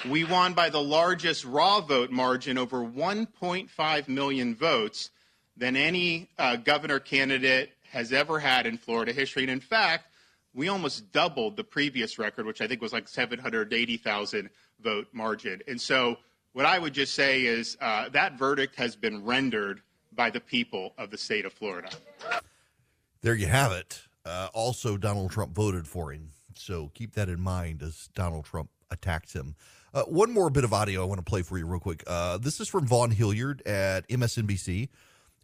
We 0.10 0.24
won 0.24 0.54
by 0.54 0.70
the 0.70 0.82
largest 0.82 1.44
raw 1.44 1.82
vote 1.82 2.12
margin, 2.12 2.58
over 2.58 2.78
1.5 2.78 4.08
million 4.08 4.56
votes, 4.56 5.10
than 5.58 5.76
any 5.76 6.30
uh, 6.38 6.56
governor 6.56 7.00
candidate 7.00 7.72
has 7.90 8.14
ever 8.14 8.40
had 8.40 8.66
in 8.66 8.78
Florida 8.78 9.12
history. 9.12 9.44
And 9.44 9.52
in 9.52 9.60
fact, 9.60 10.06
we 10.54 10.70
almost 10.70 11.12
doubled 11.12 11.58
the 11.58 11.64
previous 11.64 12.18
record, 12.18 12.46
which 12.46 12.62
I 12.62 12.68
think 12.68 12.82
was 12.82 12.94
like 12.94 13.08
780,000 13.08 14.50
vote 14.80 15.08
margin. 15.12 15.62
And 15.68 15.80
so, 15.80 16.18
what 16.54 16.66
I 16.66 16.80
would 16.80 16.94
just 16.94 17.14
say 17.14 17.46
is 17.46 17.78
uh, 17.82 18.10
that 18.10 18.38
verdict 18.38 18.76
has 18.76 18.96
been 18.96 19.26
rendered 19.26 19.82
by 20.14 20.30
the 20.30 20.40
people 20.40 20.94
of 20.98 21.12
the 21.12 21.18
state 21.18 21.46
of 21.46 21.54
Florida. 21.54 21.90
There 23.22 23.36
you 23.36 23.48
have 23.48 23.72
it. 23.74 24.02
Uh, 24.26 24.50
also, 24.54 24.98
Donald 24.98 25.32
Trump 25.32 25.54
voted 25.54 25.88
for 25.88 26.12
him. 26.12 26.30
So 26.56 26.92
keep 26.94 27.14
that 27.14 27.30
in 27.30 27.40
mind 27.40 27.84
as 27.84 28.10
Donald 28.16 28.46
Trump 28.46 28.70
attacks 28.90 29.34
him. 29.34 29.56
Uh, 29.98 30.04
one 30.04 30.32
more 30.32 30.52
bit 30.52 30.64
of 30.64 30.74
audio 30.74 31.02
I 31.02 31.06
want 31.06 31.18
to 31.18 31.24
play 31.24 31.42
for 31.42 31.58
you 31.58 31.66
real 31.66 31.80
quick. 31.80 32.04
Uh, 32.06 32.38
this 32.38 32.60
is 32.60 32.68
from 32.68 32.86
Vaughn 32.86 33.10
Hillyard 33.10 33.66
at 33.66 34.08
MSNBC 34.10 34.90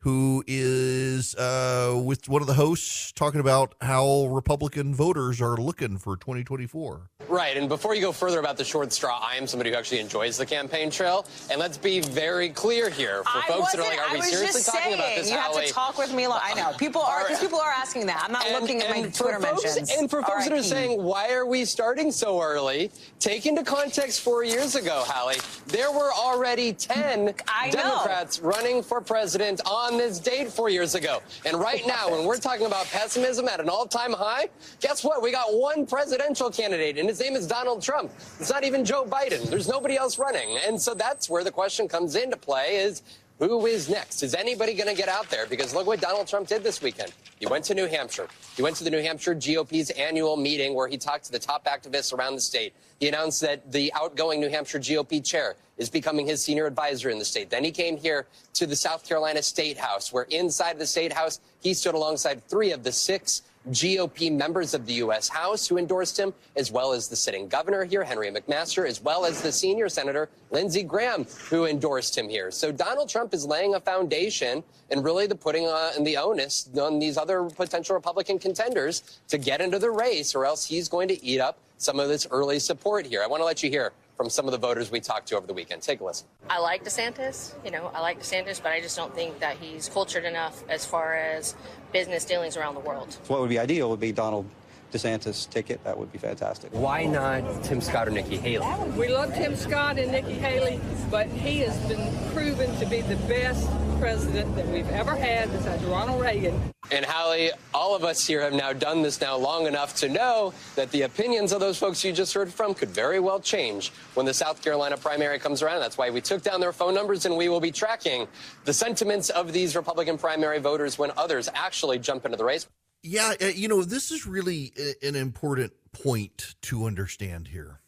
who 0.04 0.44
is 0.48 1.34
uh, 1.36 1.98
with 2.04 2.28
one 2.28 2.42
of 2.42 2.48
the 2.48 2.54
hosts 2.54 3.14
talking 3.14 3.40
about 3.40 3.74
how 3.80 4.26
Republican 4.26 4.94
voters 4.94 5.40
are 5.40 5.56
looking 5.56 5.98
for 5.98 6.18
2024. 6.18 7.10
Right. 7.30 7.56
And 7.56 7.70
before 7.70 7.96
you 7.96 8.02
go 8.02 8.12
further 8.12 8.40
about 8.40 8.58
the 8.58 8.66
short 8.66 8.92
straw, 8.92 9.18
I 9.24 9.38
am 9.38 9.48
somebody 9.48 9.70
who 9.70 9.78
actually 9.78 10.00
enjoys 10.00 10.38
the 10.38 10.46
campaign 10.46 10.92
trail. 10.92 11.26
And 11.50 11.58
let's 11.58 11.78
be 11.78 12.02
very 12.02 12.50
clear 12.50 12.90
here 12.90 13.24
for 13.24 13.40
I 13.40 13.48
folks 13.48 13.72
that 13.72 13.80
are 13.80 13.88
like, 13.88 14.12
are 14.12 14.14
we 14.14 14.22
seriously 14.24 14.62
talking 14.62 14.82
saying, 14.82 14.94
about 14.96 15.16
this? 15.16 15.32
You 15.32 15.38
have 15.38 15.54
to 15.54 15.72
talk 15.72 15.98
with 15.98 16.14
me. 16.14 16.26
I 16.26 16.54
know 16.54 16.74
people 16.78 17.02
are 17.02 17.24
because 17.24 17.40
people 17.40 17.60
are 17.60 17.72
asking 17.72 18.06
that. 18.08 18.22
I'm 18.26 18.34
not 18.34 18.46
and, 18.46 18.60
looking 18.60 18.82
at 18.82 18.90
my 18.90 19.04
Twitter 19.04 19.40
folks, 19.40 19.64
mentions. 19.64 19.90
And 19.98 20.10
for 20.10 20.22
folks 20.22 20.50
that 20.50 20.54
are 20.54 20.62
saying, 20.62 21.02
why 21.02 21.32
are 21.32 21.46
we 21.46 21.64
starting 21.64 22.12
so 22.12 22.42
early? 22.42 22.92
Take 23.20 23.46
into 23.46 23.64
context 23.64 24.20
four 24.20 24.44
years 24.44 24.76
ago, 24.76 25.04
Hallie, 25.08 25.38
there 25.68 25.92
were 25.94 26.12
already 26.12 26.74
10 26.74 27.34
I 27.48 27.70
Democrats 27.70 28.42
know. 28.42 28.50
running 28.50 28.84
for 28.84 29.00
president 29.00 29.62
on 29.66 29.93
this 29.98 30.20
date 30.20 30.52
four 30.52 30.70
years 30.70 30.96
ago. 30.96 31.22
And 31.46 31.60
right 31.60 31.86
now, 31.86 32.12
when 32.12 32.26
we're 32.26 32.38
talking 32.38 32.66
about 32.66 32.86
pessimism 32.88 33.48
at 33.48 33.60
an 33.60 33.70
all-time 33.70 34.14
high, 34.14 34.50
guess 34.80 35.04
what? 35.04 35.22
We 35.22 35.32
got 35.32 35.54
one 35.54 35.86
presidential 35.86 36.50
candidate, 36.50 36.98
and 36.98 37.08
his 37.08 37.20
name 37.20 37.36
is 37.36 37.48
Donald 37.48 37.82
Trump. 37.82 38.12
It's 38.40 38.50
not 38.50 38.64
even 38.64 38.86
Joe 38.86 39.06
Biden. 39.06 39.50
There's 39.50 39.68
nobody 39.68 39.96
else 39.98 40.18
running. 40.18 40.58
And 40.66 40.82
so 40.82 40.94
that's 40.94 41.30
where 41.30 41.44
the 41.44 41.52
question 41.52 41.88
comes 41.88 42.16
into 42.16 42.38
play 42.38 42.78
is 42.78 43.02
who 43.40 43.66
is 43.66 43.90
next? 43.90 44.24
Is 44.24 44.36
anybody 44.36 44.74
going 44.74 44.90
to 44.90 44.96
get 44.96 45.10
out 45.10 45.30
there? 45.30 45.46
Because 45.48 45.74
look 45.74 45.88
what 45.88 46.00
Donald 46.00 46.28
Trump 46.28 46.48
did 46.48 46.64
this 46.64 46.82
weekend. 46.82 47.14
He 47.44 47.50
went 47.50 47.66
to 47.66 47.76
New 47.76 47.88
Hampshire. 47.88 48.30
He 48.56 48.62
went 48.62 48.78
to 48.78 48.86
the 48.86 48.90
New 48.90 49.02
Hampshire 49.02 49.36
GOP's 49.36 49.90
annual 49.90 50.38
meeting 50.38 50.74
where 50.74 50.88
he 50.88 50.98
talked 50.98 51.26
to 51.26 51.32
the 51.34 51.40
top 51.40 51.66
activists 51.66 52.14
around 52.14 52.36
the 52.36 52.42
state. 52.42 52.74
He 53.02 53.10
announced 53.10 53.42
that 53.42 53.70
the 53.70 53.92
outgoing 53.96 54.40
New 54.40 54.48
Hampshire 54.48 54.80
GOP 54.80 55.22
chair 55.22 55.58
is 55.78 55.90
becoming 55.90 56.26
his 56.26 56.42
senior 56.42 56.68
advisor 56.68 57.10
in 57.10 57.20
the 57.20 57.26
state. 57.26 57.50
Then 57.50 57.66
he 57.66 57.72
came 57.72 57.98
here 57.98 58.28
to 58.54 58.66
the 58.66 58.78
South 58.78 59.06
Carolina 59.06 59.44
State 59.44 59.78
House, 59.78 60.14
where 60.14 60.24
inside 60.30 60.80
the 60.80 60.86
State 60.86 61.12
House, 61.12 61.42
he 61.60 61.74
stood 61.74 61.96
alongside 61.96 62.48
three 62.48 62.72
of 62.72 62.86
the 62.86 62.94
six 62.94 63.42
GOP 63.72 64.32
members 64.32 64.74
of 64.74 64.86
the 64.86 64.94
U.S. 64.94 65.30
House 65.30 65.68
who 65.68 65.78
endorsed 65.78 66.20
him, 66.20 66.34
as 66.56 66.72
well 66.72 66.92
as 66.92 67.08
the 67.08 67.16
sitting 67.16 67.48
governor 67.48 67.86
here, 67.86 68.04
Henry 68.04 68.30
McMaster, 68.30 68.88
as 68.88 69.02
well 69.02 69.26
as 69.26 69.42
the 69.42 69.52
senior 69.52 69.90
senator, 69.90 70.30
Lindsey 70.52 70.84
Graham, 70.84 71.26
who 71.50 71.66
endorsed 71.66 72.18
him 72.18 72.28
here. 72.28 72.52
So 72.52 72.72
Donald 72.72 73.10
Trump 73.10 73.34
is 73.34 73.46
laying 73.46 73.76
a 73.76 73.80
foundation 73.80 74.64
and 74.90 75.04
really 75.04 75.28
the 75.28 75.36
putting 75.36 75.68
uh, 75.68 75.92
the 76.02 76.18
onus 76.18 76.70
on 76.80 77.00
these 77.00 77.18
other 77.18 77.44
potential 77.44 77.96
Republican 77.96 78.38
contenders 78.38 79.20
to 79.30 79.38
get 79.38 79.62
into 79.62 79.80
the 79.80 79.90
race, 79.90 80.36
or 80.36 80.46
else 80.46 80.66
he's 80.66 80.90
going 80.90 81.08
to 81.08 81.26
eat 81.26 81.40
up 81.40 81.58
some 81.78 82.00
of 82.00 82.10
this 82.10 82.28
early 82.32 82.60
support 82.60 83.06
here. 83.06 83.24
I 83.24 83.28
want 83.28 83.42
to 83.42 83.46
let 83.46 83.64
you 83.64 83.70
hear 83.70 83.94
from 84.16 84.30
some 84.30 84.46
of 84.46 84.52
the 84.52 84.58
voters 84.58 84.92
we 84.92 85.00
talked 85.00 85.28
to 85.30 85.38
over 85.38 85.48
the 85.48 85.54
weekend. 85.54 85.82
Take 85.82 86.00
a 86.02 86.04
listen. 86.04 86.28
I 86.50 86.60
like 86.60 86.84
DeSantis. 86.84 87.54
You 87.66 87.72
know, 87.72 87.92
I 87.94 88.02
like 88.02 88.20
DeSantis, 88.20 88.62
but 88.62 88.72
I 88.72 88.80
just 88.80 88.96
don't 88.96 89.14
think 89.14 89.40
that 89.40 89.58
he's 89.58 89.90
cultured 89.90 90.26
enough 90.26 90.64
as 90.70 90.86
far 90.86 91.16
as 91.16 91.56
business 91.92 92.26
dealings 92.26 92.58
around 92.58 92.76
the 92.76 92.82
world. 92.82 93.18
What 93.28 93.40
would 93.40 93.50
be 93.50 93.60
ideal 93.60 93.90
would 93.90 94.00
be 94.00 94.12
Donald 94.12 94.46
DeSantis 94.94 95.50
ticket, 95.50 95.84
that 95.84 95.98
would 95.98 96.12
be 96.12 96.20
fantastic. 96.20 96.72
Why 96.72 97.06
not 97.06 97.64
Tim 97.64 97.82
Scott 97.82 98.08
or 98.08 98.12
Nikki 98.12 98.38
Haley? 98.38 98.92
We 98.92 99.08
love 99.08 99.34
Tim 99.34 99.56
Scott 99.56 99.98
and 99.98 100.12
Nikki 100.12 100.34
Haley, 100.34 100.80
but 101.10 101.28
he 101.28 101.60
has 101.60 101.76
been 101.88 102.16
proven 102.32 102.74
to 102.80 102.86
be 102.86 103.02
the 103.02 103.16
best 103.28 103.68
president 104.00 104.56
that 104.56 104.68
we've 104.68 104.90
ever 104.90 105.16
had 105.16 105.52
besides 105.52 105.84
Ronald 105.86 106.22
Reagan. 106.22 106.60
And 106.92 107.06
Hallie, 107.06 107.50
all 107.74 107.96
of 107.96 108.04
us 108.04 108.28
here 108.28 108.42
have 108.42 108.54
now 108.54 108.72
done 108.72 109.02
this 109.02 109.20
now 109.20 109.36
long 109.36 109.66
enough 109.66 109.96
to 109.96 110.10
know 110.10 110.54
that 110.76 110.92
the 110.92 111.04
opinions 111.04 111.54
of 111.54 111.60
those 111.60 111.78
folks 111.78 112.04
you 112.04 112.12
just 112.12 112.34
heard 112.34 112.54
from 112.54 112.76
could 112.76 112.90
very 112.90 113.20
well 113.20 113.40
change 113.40 113.92
when 114.14 114.26
the 114.26 114.34
South 114.34 114.62
Carolina 114.62 114.98
primary 114.98 115.40
comes 115.40 115.64
around. 115.64 115.80
That's 115.80 115.98
why 115.98 116.12
we 116.12 116.22
took 116.22 116.44
down 116.44 116.60
their 116.60 116.74
phone 116.74 116.94
numbers 116.94 117.26
and 117.26 117.36
we 117.36 117.50
will 117.50 117.62
be 117.62 117.72
tracking 117.72 118.28
the 118.66 118.74
sentiments 118.74 119.30
of 119.32 119.54
these 119.54 119.76
Republican 119.76 120.18
primary 120.20 120.60
voters 120.60 121.00
when 121.00 121.12
others 121.18 121.50
actually 121.56 121.98
jump 121.98 122.26
into 122.26 122.38
the 122.38 122.46
race. 122.46 122.68
Yeah, 123.06 123.34
uh, 123.42 123.48
you 123.48 123.68
know, 123.68 123.84
this 123.84 124.12
is 124.12 124.26
really 124.26 124.72
an 125.04 125.18
important 125.18 125.74
point 125.92 126.56
to 126.62 126.86
understand 126.86 127.50
here. 127.50 127.82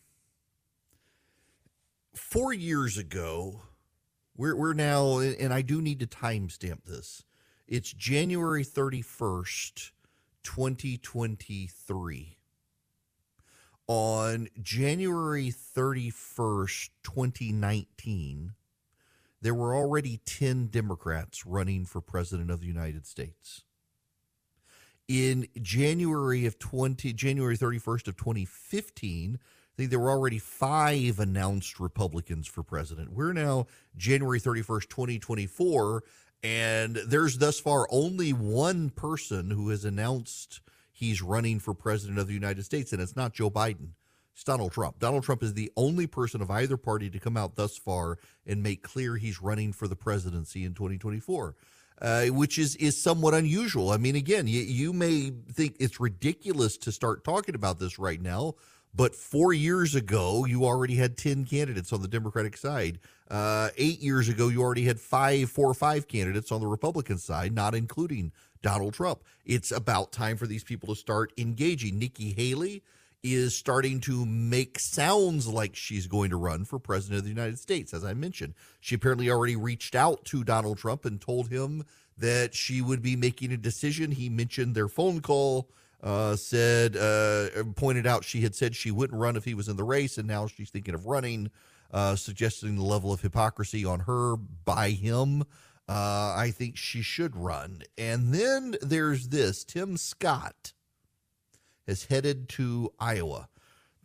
Four 2.13 2.51
years 2.51 2.97
ago, 2.97 3.61
we're, 4.35 4.57
we're 4.57 4.73
now, 4.73 5.19
and 5.19 5.53
I 5.53 5.61
do 5.61 5.81
need 5.81 6.01
to 6.01 6.07
timestamp 6.07 6.83
this. 6.83 7.23
It's 7.65 7.93
January 7.93 8.65
31st, 8.65 9.91
2023. 10.43 12.37
On 13.87 14.47
January 14.61 15.51
31st, 15.51 16.89
2019, 17.03 18.53
there 19.41 19.53
were 19.53 19.75
already 19.75 20.19
10 20.25 20.67
Democrats 20.67 21.45
running 21.45 21.85
for 21.85 22.01
president 22.01 22.51
of 22.51 22.59
the 22.59 22.67
United 22.67 23.05
States. 23.05 23.64
In 25.07 25.47
January 25.61 26.47
of 26.47 26.57
20 26.57 27.13
January 27.13 27.55
31st 27.55 28.07
of 28.07 28.17
2015, 28.17 29.39
I 29.39 29.75
think 29.77 29.91
there 29.91 29.99
were 29.99 30.09
already 30.09 30.39
five 30.39 31.19
announced 31.19 31.79
Republicans 31.79 32.47
for 32.47 32.63
president. 32.63 33.13
We're 33.13 33.33
now 33.33 33.67
January 33.95 34.39
31st, 34.39 34.89
2024, 34.89 36.03
and 36.43 36.95
there's 36.95 37.37
thus 37.37 37.59
far 37.59 37.87
only 37.91 38.31
one 38.31 38.89
person 38.89 39.51
who 39.51 39.69
has 39.69 39.85
announced 39.85 40.61
he's 40.91 41.21
running 41.21 41.59
for 41.59 41.75
president 41.75 42.17
of 42.17 42.25
the 42.25 42.33
United 42.33 42.65
States, 42.65 42.91
and 42.91 42.99
it's 42.99 43.15
not 43.15 43.33
Joe 43.33 43.51
Biden. 43.51 43.89
It's 44.33 44.43
Donald 44.43 44.71
Trump. 44.71 44.97
Donald 44.97 45.23
Trump 45.23 45.43
is 45.43 45.53
the 45.53 45.71
only 45.77 46.07
person 46.07 46.41
of 46.41 46.49
either 46.49 46.77
party 46.77 47.11
to 47.11 47.19
come 47.19 47.37
out 47.37 47.55
thus 47.55 47.77
far 47.77 48.17
and 48.47 48.63
make 48.63 48.81
clear 48.81 49.17
he's 49.17 49.41
running 49.41 49.71
for 49.71 49.87
the 49.87 49.95
presidency 49.95 50.65
in 50.65 50.73
2024. 50.73 51.55
Uh, 52.01 52.25
which 52.25 52.59
is 52.59 52.75
is 52.75 53.01
somewhat 53.01 53.33
unusual. 53.33 53.91
I 53.91 53.97
mean, 53.97 54.17
again, 54.17 54.47
you, 54.47 54.61
you 54.61 54.91
may 54.91 55.31
think 55.53 55.77
it's 55.79 55.97
ridiculous 55.97 56.75
to 56.79 56.91
start 56.91 57.23
talking 57.23 57.55
about 57.55 57.79
this 57.79 57.97
right 57.97 58.21
now, 58.21 58.55
but 58.93 59.15
four 59.15 59.53
years 59.53 59.95
ago, 59.95 60.45
you 60.45 60.65
already 60.65 60.95
had 60.95 61.17
10 61.17 61.45
candidates 61.45 61.91
on 61.91 62.01
the 62.01 62.07
Democratic 62.07 62.55
side. 62.57 62.99
Uh, 63.29 63.69
eight 63.77 63.99
years 63.99 64.29
ago, 64.29 64.47
you 64.47 64.61
already 64.61 64.83
had 64.83 64.99
five, 64.99 65.49
four 65.49 65.69
or 65.69 65.73
five 65.73 66.07
candidates 66.07 66.51
on 66.51 66.61
the 66.61 66.67
Republican 66.67 67.17
side, 67.17 67.53
not 67.53 67.75
including 67.75 68.31
Donald 68.61 68.93
Trump. 68.93 69.23
It's 69.45 69.71
about 69.71 70.11
time 70.11 70.37
for 70.37 70.47
these 70.47 70.63
people 70.63 70.93
to 70.93 70.99
start 70.99 71.33
engaging. 71.37 71.99
Nikki 71.99 72.31
Haley 72.33 72.83
is 73.33 73.55
starting 73.55 73.99
to 74.01 74.25
make 74.25 74.79
sounds 74.79 75.47
like 75.47 75.75
she's 75.75 76.07
going 76.07 76.29
to 76.29 76.37
run 76.37 76.65
for 76.65 76.79
president 76.79 77.19
of 77.19 77.23
the 77.23 77.29
United 77.29 77.59
States. 77.59 77.93
As 77.93 78.05
I 78.05 78.13
mentioned, 78.13 78.53
she 78.79 78.95
apparently 78.95 79.29
already 79.29 79.55
reached 79.55 79.95
out 79.95 80.23
to 80.25 80.43
Donald 80.43 80.77
Trump 80.77 81.05
and 81.05 81.19
told 81.19 81.49
him 81.49 81.83
that 82.17 82.53
she 82.53 82.81
would 82.81 83.01
be 83.01 83.15
making 83.15 83.51
a 83.51 83.57
decision. 83.57 84.11
He 84.11 84.29
mentioned 84.29 84.75
their 84.75 84.87
phone 84.87 85.21
call 85.21 85.69
uh, 86.03 86.35
said 86.35 86.95
uh, 86.95 87.47
pointed 87.75 88.05
out 88.05 88.23
she 88.23 88.41
had 88.41 88.53
said 88.53 88.75
she 88.75 88.91
wouldn't 88.91 89.19
run 89.19 89.35
if 89.35 89.43
he 89.43 89.55
was 89.55 89.67
in 89.67 89.75
the 89.75 89.83
race, 89.83 90.17
and 90.17 90.27
now 90.27 90.45
she's 90.45 90.69
thinking 90.69 90.93
of 90.93 91.07
running, 91.07 91.49
uh, 91.91 92.15
suggesting 92.15 92.75
the 92.75 92.83
level 92.83 93.11
of 93.11 93.21
hypocrisy 93.21 93.83
on 93.83 94.01
her 94.01 94.35
by 94.35 94.91
him. 94.91 95.41
Uh, 95.87 96.33
I 96.37 96.51
think 96.55 96.77
she 96.77 97.01
should 97.01 97.35
run. 97.35 97.81
And 97.97 98.33
then 98.33 98.75
there's 98.81 99.29
this 99.29 99.63
Tim 99.63 99.97
Scott 99.97 100.73
has 101.87 102.05
headed 102.05 102.49
to 102.49 102.91
Iowa. 102.99 103.49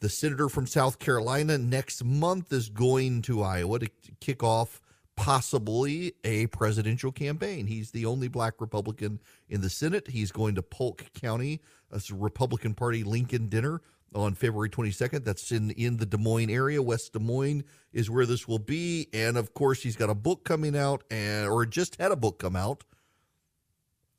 The 0.01 0.09
senator 0.09 0.49
from 0.49 0.67
South 0.67 0.99
Carolina 0.99 1.59
next 1.59 2.05
month 2.05 2.53
is 2.53 2.69
going 2.69 3.23
to 3.23 3.43
Iowa 3.43 3.81
to 3.81 3.91
kick 4.21 4.43
off 4.43 4.81
possibly 5.15 6.15
a 6.25 6.47
presidential 6.47 7.13
campaign. 7.13 7.67
He's 7.67 7.91
the 7.91 8.07
only 8.07 8.29
black 8.29 8.55
Republican 8.61 9.21
in 9.51 9.61
the 9.61 9.69
Senate. 9.69 10.09
He's 10.09 10.33
going 10.33 10.55
to 10.55 10.63
Polk 10.63 11.05
County, 11.13 11.61
a 11.93 12.01
Republican 12.15 12.73
Party 12.73 13.05
Lincoln 13.05 13.49
dinner 13.49 13.83
on 14.15 14.35
February 14.35 14.71
22nd. 14.71 15.25
That's 15.25 15.53
in 15.53 15.71
in 15.73 15.99
the 15.99 16.07
Des 16.07 16.17
Moines 16.17 16.51
area. 16.51 16.83
West 16.83 17.13
Des 17.13 17.19
Moines 17.19 17.65
is 17.93 18.09
where 18.09 18.25
this 18.25 18.49
will 18.49 18.59
be, 18.59 19.09
and 19.13 19.37
of 19.37 19.53
course, 19.53 19.83
he's 19.83 19.97
got 19.97 20.09
a 20.09 20.15
book 20.15 20.45
coming 20.45 20.77
out, 20.77 21.05
and 21.11 21.47
or 21.47 21.67
just 21.67 22.01
had 22.01 22.13
a 22.13 22.17
book 22.17 22.39
come 22.39 22.57
out, 22.57 22.85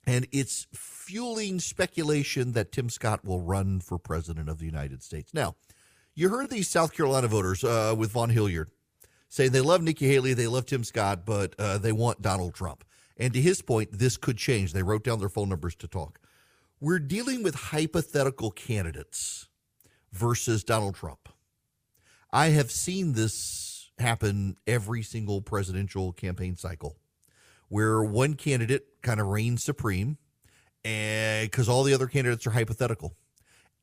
and 0.06 0.28
it's 0.32 0.68
fueling 0.74 1.60
speculation 1.60 2.54
that 2.54 2.72
Tim 2.72 2.90
Scott 2.90 3.24
will 3.24 3.42
run 3.42 3.80
for 3.80 3.98
president 3.98 4.50
of 4.50 4.60
the 4.60 4.66
United 4.66 5.04
States. 5.04 5.34
Now, 5.34 5.56
you 6.16 6.30
heard 6.30 6.50
these 6.50 6.68
South 6.68 6.94
Carolina 6.94 7.28
voters 7.28 7.64
uh, 7.64 7.96
with 7.98 8.12
Vaughn 8.12 8.30
Hillyard 8.30 8.70
saying 9.30 9.52
they 9.52 9.62
love 9.62 9.82
Nikki 9.82 10.08
Haley, 10.08 10.34
they 10.34 10.48
love 10.48 10.66
Tim 10.66 10.84
Scott, 10.84 11.26
but 11.26 11.56
uh, 11.58 11.78
they 11.78 11.94
want 11.94 12.22
Donald 12.22 12.54
Trump. 12.54 12.84
And 13.18 13.34
to 13.34 13.42
his 13.42 13.62
point, 13.62 13.90
this 13.94 14.18
could 14.18 14.38
change. 14.38 14.74
They 14.74 14.84
wrote 14.84 15.04
down 15.04 15.20
their 15.20 15.30
phone 15.30 15.48
numbers 15.50 15.76
to 15.76 15.88
talk. 15.88 16.20
We're 16.82 17.00
dealing 17.00 17.44
with 17.44 17.56
hypothetical 17.56 18.52
candidates 18.52 19.48
versus 20.12 20.64
Donald 20.64 20.96
Trump. 20.96 21.30
I 22.34 22.48
have 22.48 22.72
seen 22.72 23.14
this 23.14 23.92
happen 24.00 24.58
every 24.66 25.04
single 25.04 25.42
presidential 25.42 26.12
campaign 26.12 26.56
cycle 26.56 26.98
where 27.72 28.04
one 28.04 28.34
candidate 28.34 28.86
kind 29.02 29.22
of 29.22 29.28
reigns 29.28 29.64
supreme 29.64 30.18
and 30.84 31.50
because 31.50 31.70
all 31.70 31.84
the 31.84 31.94
other 31.94 32.06
candidates 32.06 32.46
are 32.46 32.52
hypothetical. 32.52 33.16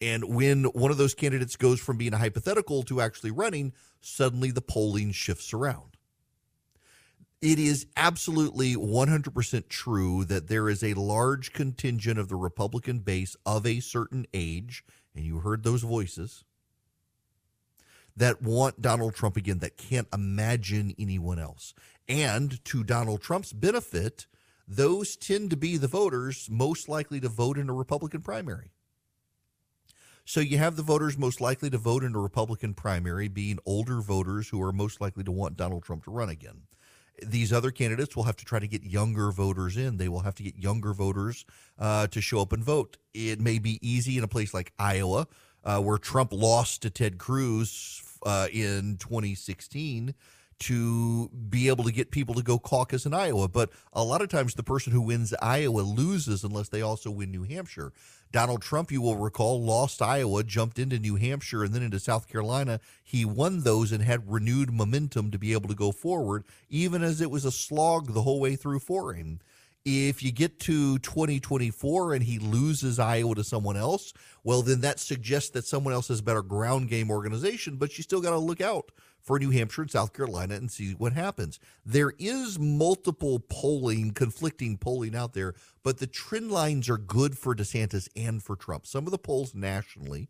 And 0.02 0.24
when 0.34 0.64
one 0.64 0.90
of 0.90 0.98
those 0.98 1.14
candidates 1.14 1.56
goes 1.56 1.80
from 1.80 1.96
being 1.96 2.12
a 2.12 2.18
hypothetical 2.18 2.82
to 2.82 3.00
actually 3.00 3.30
running, 3.30 3.72
suddenly 4.02 4.50
the 4.50 4.60
polling 4.60 5.12
shifts 5.12 5.54
around. 5.54 5.96
It 7.40 7.58
is 7.58 7.86
absolutely 7.96 8.76
100% 8.76 9.68
true 9.70 10.24
that 10.26 10.48
there 10.48 10.68
is 10.68 10.84
a 10.84 10.92
large 10.92 11.54
contingent 11.54 12.18
of 12.18 12.28
the 12.28 12.36
Republican 12.36 12.98
base 12.98 13.36
of 13.46 13.64
a 13.64 13.80
certain 13.80 14.26
age, 14.34 14.84
and 15.14 15.24
you 15.24 15.38
heard 15.38 15.62
those 15.62 15.82
voices, 15.82 16.44
that 18.18 18.42
want 18.42 18.82
Donald 18.82 19.14
Trump 19.14 19.36
again, 19.36 19.58
that 19.58 19.76
can't 19.76 20.08
imagine 20.12 20.94
anyone 20.98 21.38
else. 21.38 21.74
And 22.08 22.62
to 22.66 22.84
Donald 22.84 23.20
Trump's 23.20 23.52
benefit, 23.52 24.26
those 24.66 25.16
tend 25.16 25.50
to 25.50 25.56
be 25.56 25.76
the 25.76 25.88
voters 25.88 26.48
most 26.50 26.88
likely 26.88 27.20
to 27.20 27.28
vote 27.28 27.58
in 27.58 27.70
a 27.70 27.74
Republican 27.74 28.22
primary. 28.22 28.72
So 30.24 30.40
you 30.40 30.58
have 30.58 30.76
the 30.76 30.82
voters 30.82 31.16
most 31.16 31.40
likely 31.40 31.70
to 31.70 31.78
vote 31.78 32.04
in 32.04 32.14
a 32.14 32.20
Republican 32.20 32.74
primary 32.74 33.28
being 33.28 33.58
older 33.64 34.02
voters 34.02 34.50
who 34.50 34.62
are 34.62 34.72
most 34.72 35.00
likely 35.00 35.24
to 35.24 35.32
want 35.32 35.56
Donald 35.56 35.84
Trump 35.84 36.04
to 36.04 36.10
run 36.10 36.28
again. 36.28 36.62
These 37.26 37.52
other 37.52 37.70
candidates 37.70 38.14
will 38.14 38.24
have 38.24 38.36
to 38.36 38.44
try 38.44 38.58
to 38.58 38.68
get 38.68 38.84
younger 38.84 39.32
voters 39.32 39.76
in. 39.76 39.96
They 39.96 40.08
will 40.08 40.20
have 40.20 40.34
to 40.36 40.42
get 40.42 40.58
younger 40.58 40.92
voters 40.92 41.46
uh, 41.78 42.08
to 42.08 42.20
show 42.20 42.42
up 42.42 42.52
and 42.52 42.62
vote. 42.62 42.98
It 43.14 43.40
may 43.40 43.58
be 43.58 43.78
easy 43.80 44.18
in 44.18 44.24
a 44.24 44.28
place 44.28 44.52
like 44.52 44.72
Iowa, 44.78 45.28
uh, 45.64 45.80
where 45.80 45.98
Trump 45.98 46.32
lost 46.32 46.82
to 46.82 46.90
Ted 46.90 47.18
Cruz 47.18 48.02
uh, 48.24 48.48
in 48.52 48.96
2016 48.98 50.14
to 50.60 51.28
be 51.28 51.68
able 51.68 51.84
to 51.84 51.92
get 51.92 52.10
people 52.10 52.34
to 52.34 52.42
go 52.42 52.58
caucus 52.58 53.06
in 53.06 53.14
Iowa. 53.14 53.48
But 53.48 53.70
a 53.92 54.02
lot 54.02 54.22
of 54.22 54.28
times 54.28 54.54
the 54.54 54.62
person 54.62 54.92
who 54.92 55.00
wins 55.00 55.32
Iowa 55.40 55.80
loses 55.80 56.42
unless 56.42 56.68
they 56.68 56.82
also 56.82 57.10
win 57.10 57.30
New 57.30 57.44
Hampshire. 57.44 57.92
Donald 58.30 58.60
Trump, 58.60 58.92
you 58.92 59.00
will 59.00 59.16
recall, 59.16 59.62
lost 59.62 60.02
Iowa, 60.02 60.42
jumped 60.42 60.78
into 60.78 60.98
New 60.98 61.16
Hampshire, 61.16 61.64
and 61.64 61.72
then 61.72 61.82
into 61.82 61.98
South 61.98 62.28
Carolina. 62.28 62.78
He 63.02 63.24
won 63.24 63.62
those 63.62 63.90
and 63.90 64.02
had 64.02 64.30
renewed 64.30 64.70
momentum 64.70 65.30
to 65.30 65.38
be 65.38 65.54
able 65.54 65.68
to 65.68 65.74
go 65.74 65.92
forward, 65.92 66.44
even 66.68 67.02
as 67.02 67.20
it 67.20 67.30
was 67.30 67.46
a 67.46 67.52
slog 67.52 68.12
the 68.12 68.22
whole 68.22 68.40
way 68.40 68.54
through 68.54 68.80
for 68.80 69.14
him. 69.14 69.40
If 69.84 70.22
you 70.22 70.32
get 70.32 70.60
to 70.60 70.98
2024 70.98 72.14
and 72.14 72.22
he 72.22 72.38
loses 72.38 72.98
Iowa 72.98 73.34
to 73.36 73.44
someone 73.44 73.76
else, 73.76 74.12
well, 74.44 74.62
then 74.62 74.80
that 74.82 75.00
suggests 75.00 75.50
that 75.50 75.66
someone 75.66 75.94
else 75.94 76.08
has 76.08 76.20
a 76.20 76.22
better 76.22 76.42
ground 76.42 76.88
game 76.88 77.10
organization, 77.10 77.76
but 77.76 77.96
you 77.96 78.04
still 78.04 78.20
got 78.20 78.30
to 78.30 78.38
look 78.38 78.60
out 78.60 78.90
for 79.20 79.38
New 79.38 79.50
Hampshire 79.50 79.82
and 79.82 79.90
South 79.90 80.12
Carolina 80.12 80.54
and 80.54 80.70
see 80.70 80.92
what 80.92 81.12
happens. 81.12 81.58
There 81.84 82.12
is 82.18 82.58
multiple 82.58 83.40
polling, 83.40 84.12
conflicting 84.12 84.78
polling 84.78 85.14
out 85.14 85.34
there, 85.34 85.54
but 85.82 85.98
the 85.98 86.06
trend 86.06 86.50
lines 86.50 86.88
are 86.88 86.98
good 86.98 87.36
for 87.36 87.54
DeSantis 87.54 88.08
and 88.16 88.42
for 88.42 88.56
Trump. 88.56 88.86
Some 88.86 89.06
of 89.06 89.10
the 89.10 89.18
polls 89.18 89.54
nationally 89.54 90.28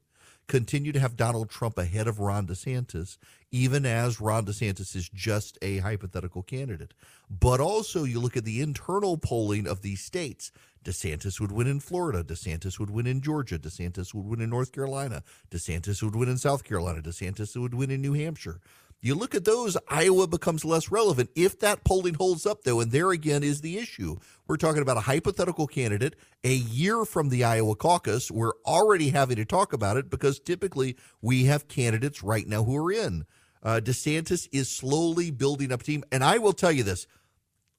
continue 0.48 0.92
to 0.92 1.00
have 1.00 1.16
Donald 1.16 1.50
Trump 1.50 1.78
ahead 1.78 2.08
of 2.08 2.18
Ron 2.18 2.46
DeSantis, 2.46 3.18
even 3.52 3.86
as 3.86 4.20
Ron 4.20 4.46
DeSantis 4.46 4.96
is 4.96 5.08
just 5.08 5.58
a 5.62 5.78
hypothetical 5.78 6.42
candidate. 6.42 6.94
But 7.30 7.60
also, 7.60 8.04
you 8.04 8.18
look 8.18 8.36
at 8.36 8.44
the 8.44 8.60
internal 8.60 9.18
polling 9.18 9.66
of 9.68 9.82
these 9.82 10.00
states. 10.00 10.50
DeSantis 10.84 11.38
would 11.38 11.52
win 11.52 11.66
in 11.66 11.80
Florida. 11.80 12.24
DeSantis 12.24 12.78
would 12.78 12.90
win 12.90 13.06
in 13.06 13.20
Georgia. 13.20 13.58
DeSantis 13.58 14.14
would 14.14 14.24
win 14.24 14.40
in 14.40 14.48
North 14.48 14.72
Carolina. 14.72 15.22
DeSantis 15.50 16.02
would 16.02 16.16
win 16.16 16.28
in 16.28 16.38
South 16.38 16.64
Carolina. 16.64 17.02
DeSantis 17.02 17.60
would 17.60 17.74
win 17.74 17.90
in 17.90 18.00
New 18.00 18.14
Hampshire. 18.14 18.60
You 19.00 19.14
look 19.14 19.34
at 19.36 19.44
those, 19.44 19.76
Iowa 19.88 20.26
becomes 20.26 20.64
less 20.64 20.90
relevant. 20.90 21.30
If 21.36 21.60
that 21.60 21.84
polling 21.84 22.14
holds 22.14 22.44
up, 22.44 22.64
though, 22.64 22.80
and 22.80 22.90
there 22.90 23.12
again 23.12 23.44
is 23.44 23.60
the 23.60 23.78
issue. 23.78 24.16
We're 24.48 24.56
talking 24.56 24.82
about 24.82 24.96
a 24.96 25.02
hypothetical 25.02 25.68
candidate 25.68 26.16
a 26.42 26.54
year 26.54 27.04
from 27.04 27.28
the 27.28 27.44
Iowa 27.44 27.76
caucus. 27.76 28.28
We're 28.28 28.54
already 28.66 29.10
having 29.10 29.36
to 29.36 29.44
talk 29.44 29.72
about 29.72 29.98
it 29.98 30.10
because 30.10 30.40
typically 30.40 30.96
we 31.22 31.44
have 31.44 31.68
candidates 31.68 32.24
right 32.24 32.46
now 32.46 32.64
who 32.64 32.76
are 32.76 32.90
in. 32.90 33.24
Uh, 33.62 33.80
DeSantis 33.82 34.48
is 34.50 34.68
slowly 34.68 35.30
building 35.30 35.70
up 35.70 35.84
team. 35.84 36.02
And 36.10 36.24
I 36.24 36.38
will 36.38 36.52
tell 36.52 36.72
you 36.72 36.82
this 36.82 37.06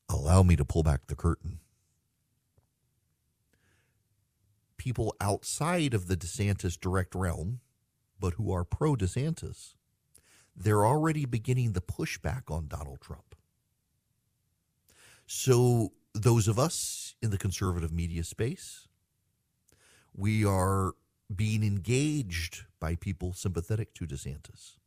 allow 0.08 0.42
me 0.42 0.56
to 0.56 0.66
pull 0.66 0.84
back 0.84 1.08
the 1.08 1.16
curtain. 1.16 1.60
People 4.78 5.14
outside 5.20 5.94
of 5.94 6.08
the 6.08 6.16
DeSantis 6.16 6.80
direct 6.80 7.14
realm, 7.14 7.60
but 8.20 8.36
who 8.36 8.54
are 8.54 8.64
pro 8.64 8.96
DeSantis 8.96 9.76
they're 10.60 10.86
already 10.86 11.26
beginning 11.26 11.72
the 11.72 11.82
pushback 11.82 12.52
on 12.52 12.68
Donald 12.68 13.00
Trump. 13.02 13.36
So, 15.26 15.94
those 16.14 16.48
of 16.48 16.60
us 16.60 17.16
in 17.22 17.30
the 17.30 17.38
conservative 17.38 17.92
media 17.92 18.24
space, 18.24 18.88
we 20.16 20.44
are 20.44 20.94
being 21.34 21.64
engaged 21.64 22.64
by 22.80 22.96
people 22.96 23.34
sympathetic 23.34 23.94
to 23.94 24.06
DeSantis. 24.06 24.78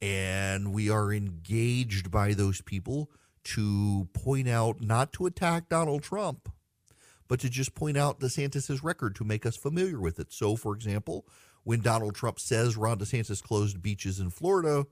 And 0.00 0.72
we 0.72 0.88
are 0.88 1.12
engaged 1.12 2.10
by 2.10 2.32
those 2.32 2.62
people 2.62 3.10
to 3.42 4.08
point 4.12 4.48
out, 4.48 4.80
not 4.80 5.12
to 5.14 5.26
attack 5.26 5.68
Donald 5.68 6.02
Trump, 6.02 6.48
but 7.28 7.40
to 7.40 7.50
just 7.50 7.74
point 7.74 7.96
out 7.96 8.20
DeSantis's 8.20 8.82
record 8.82 9.14
to 9.16 9.24
make 9.24 9.44
us 9.44 9.56
familiar 9.56 10.00
with 10.00 10.18
it. 10.18 10.32
So, 10.32 10.56
for 10.56 10.74
example, 10.74 11.26
when 11.64 11.80
Donald 11.80 12.14
Trump 12.14 12.40
says 12.40 12.76
Ron 12.76 12.98
DeSantis 12.98 13.42
closed 13.42 13.82
beaches 13.82 14.18
in 14.18 14.30
Florida, 14.30 14.86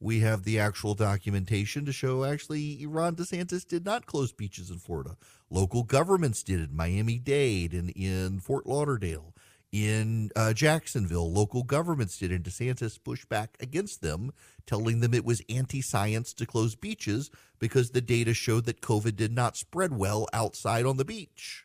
we 0.00 0.20
have 0.20 0.42
the 0.42 0.58
actual 0.58 0.94
documentation 0.94 1.84
to 1.84 1.92
show 1.92 2.24
actually 2.24 2.84
Ron 2.86 3.14
DeSantis 3.14 3.66
did 3.66 3.84
not 3.84 4.06
close 4.06 4.32
beaches 4.32 4.70
in 4.70 4.78
Florida. 4.78 5.16
Local 5.48 5.84
governments 5.84 6.42
did 6.42 6.60
it. 6.60 6.72
Miami 6.72 7.18
Dade 7.18 7.72
and 7.72 7.90
in 7.90 8.40
Fort 8.40 8.66
Lauderdale, 8.66 9.34
in 9.70 10.30
uh, 10.36 10.52
Jacksonville, 10.52 11.32
local 11.32 11.62
governments 11.62 12.18
did, 12.18 12.30
and 12.30 12.44
DeSantis 12.44 13.02
pushed 13.02 13.28
back 13.28 13.56
against 13.58 14.02
them, 14.02 14.32
telling 14.66 15.00
them 15.00 15.14
it 15.14 15.24
was 15.24 15.40
anti 15.48 15.80
science 15.80 16.34
to 16.34 16.46
close 16.46 16.74
beaches 16.74 17.30
because 17.58 17.90
the 17.90 18.02
data 18.02 18.34
showed 18.34 18.66
that 18.66 18.82
COVID 18.82 19.16
did 19.16 19.32
not 19.32 19.56
spread 19.56 19.96
well 19.96 20.28
outside 20.32 20.84
on 20.84 20.98
the 20.98 21.04
beach. 21.04 21.64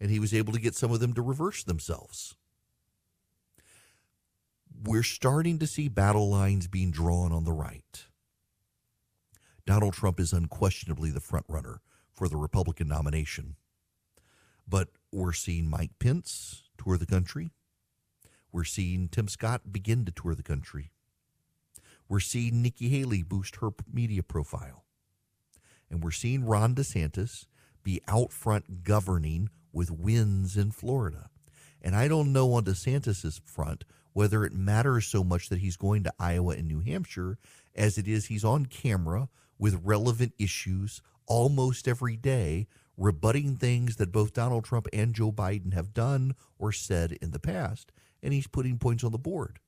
And 0.00 0.10
he 0.10 0.18
was 0.18 0.32
able 0.32 0.52
to 0.52 0.60
get 0.60 0.74
some 0.74 0.92
of 0.92 1.00
them 1.00 1.12
to 1.14 1.22
reverse 1.22 1.62
themselves 1.62 2.36
we're 4.82 5.02
starting 5.02 5.58
to 5.58 5.66
see 5.66 5.88
battle 5.88 6.28
lines 6.28 6.66
being 6.66 6.90
drawn 6.90 7.32
on 7.32 7.44
the 7.44 7.52
right. 7.52 8.06
Donald 9.66 9.94
Trump 9.94 10.20
is 10.20 10.32
unquestionably 10.32 11.10
the 11.10 11.20
front 11.20 11.46
runner 11.48 11.80
for 12.12 12.28
the 12.28 12.36
Republican 12.36 12.88
nomination. 12.88 13.56
But 14.68 14.88
we're 15.12 15.32
seeing 15.32 15.68
Mike 15.68 15.98
Pence 15.98 16.64
tour 16.76 16.98
the 16.98 17.06
country. 17.06 17.50
We're 18.52 18.64
seeing 18.64 19.08
Tim 19.08 19.28
Scott 19.28 19.72
begin 19.72 20.04
to 20.04 20.12
tour 20.12 20.34
the 20.34 20.42
country. 20.42 20.92
We're 22.08 22.20
seeing 22.20 22.62
Nikki 22.62 22.88
Haley 22.88 23.22
boost 23.22 23.56
her 23.56 23.70
media 23.90 24.22
profile. 24.22 24.84
And 25.90 26.02
we're 26.02 26.10
seeing 26.10 26.44
Ron 26.44 26.74
DeSantis 26.74 27.46
be 27.82 28.00
out 28.08 28.32
front 28.32 28.84
governing 28.84 29.50
with 29.72 29.90
wins 29.90 30.56
in 30.56 30.70
Florida. 30.70 31.30
And 31.82 31.94
I 31.94 32.08
don't 32.08 32.32
know 32.32 32.52
on 32.54 32.64
DeSantis's 32.64 33.40
front 33.44 33.84
whether 34.14 34.44
it 34.44 34.54
matters 34.54 35.06
so 35.06 35.22
much 35.22 35.50
that 35.50 35.58
he's 35.58 35.76
going 35.76 36.04
to 36.04 36.14
Iowa 36.18 36.54
and 36.54 36.66
New 36.66 36.80
Hampshire 36.80 37.36
as 37.74 37.98
it 37.98 38.08
is 38.08 38.26
he's 38.26 38.44
on 38.44 38.66
camera 38.66 39.28
with 39.58 39.80
relevant 39.84 40.32
issues 40.38 41.02
almost 41.26 41.86
every 41.86 42.16
day, 42.16 42.66
rebutting 42.96 43.56
things 43.56 43.96
that 43.96 44.12
both 44.12 44.32
Donald 44.32 44.64
Trump 44.64 44.86
and 44.92 45.14
Joe 45.14 45.32
Biden 45.32 45.74
have 45.74 45.92
done 45.92 46.34
or 46.58 46.72
said 46.72 47.12
in 47.20 47.32
the 47.32 47.38
past, 47.38 47.92
and 48.22 48.32
he's 48.32 48.46
putting 48.46 48.78
points 48.78 49.04
on 49.04 49.12
the 49.12 49.18
board. 49.18 49.58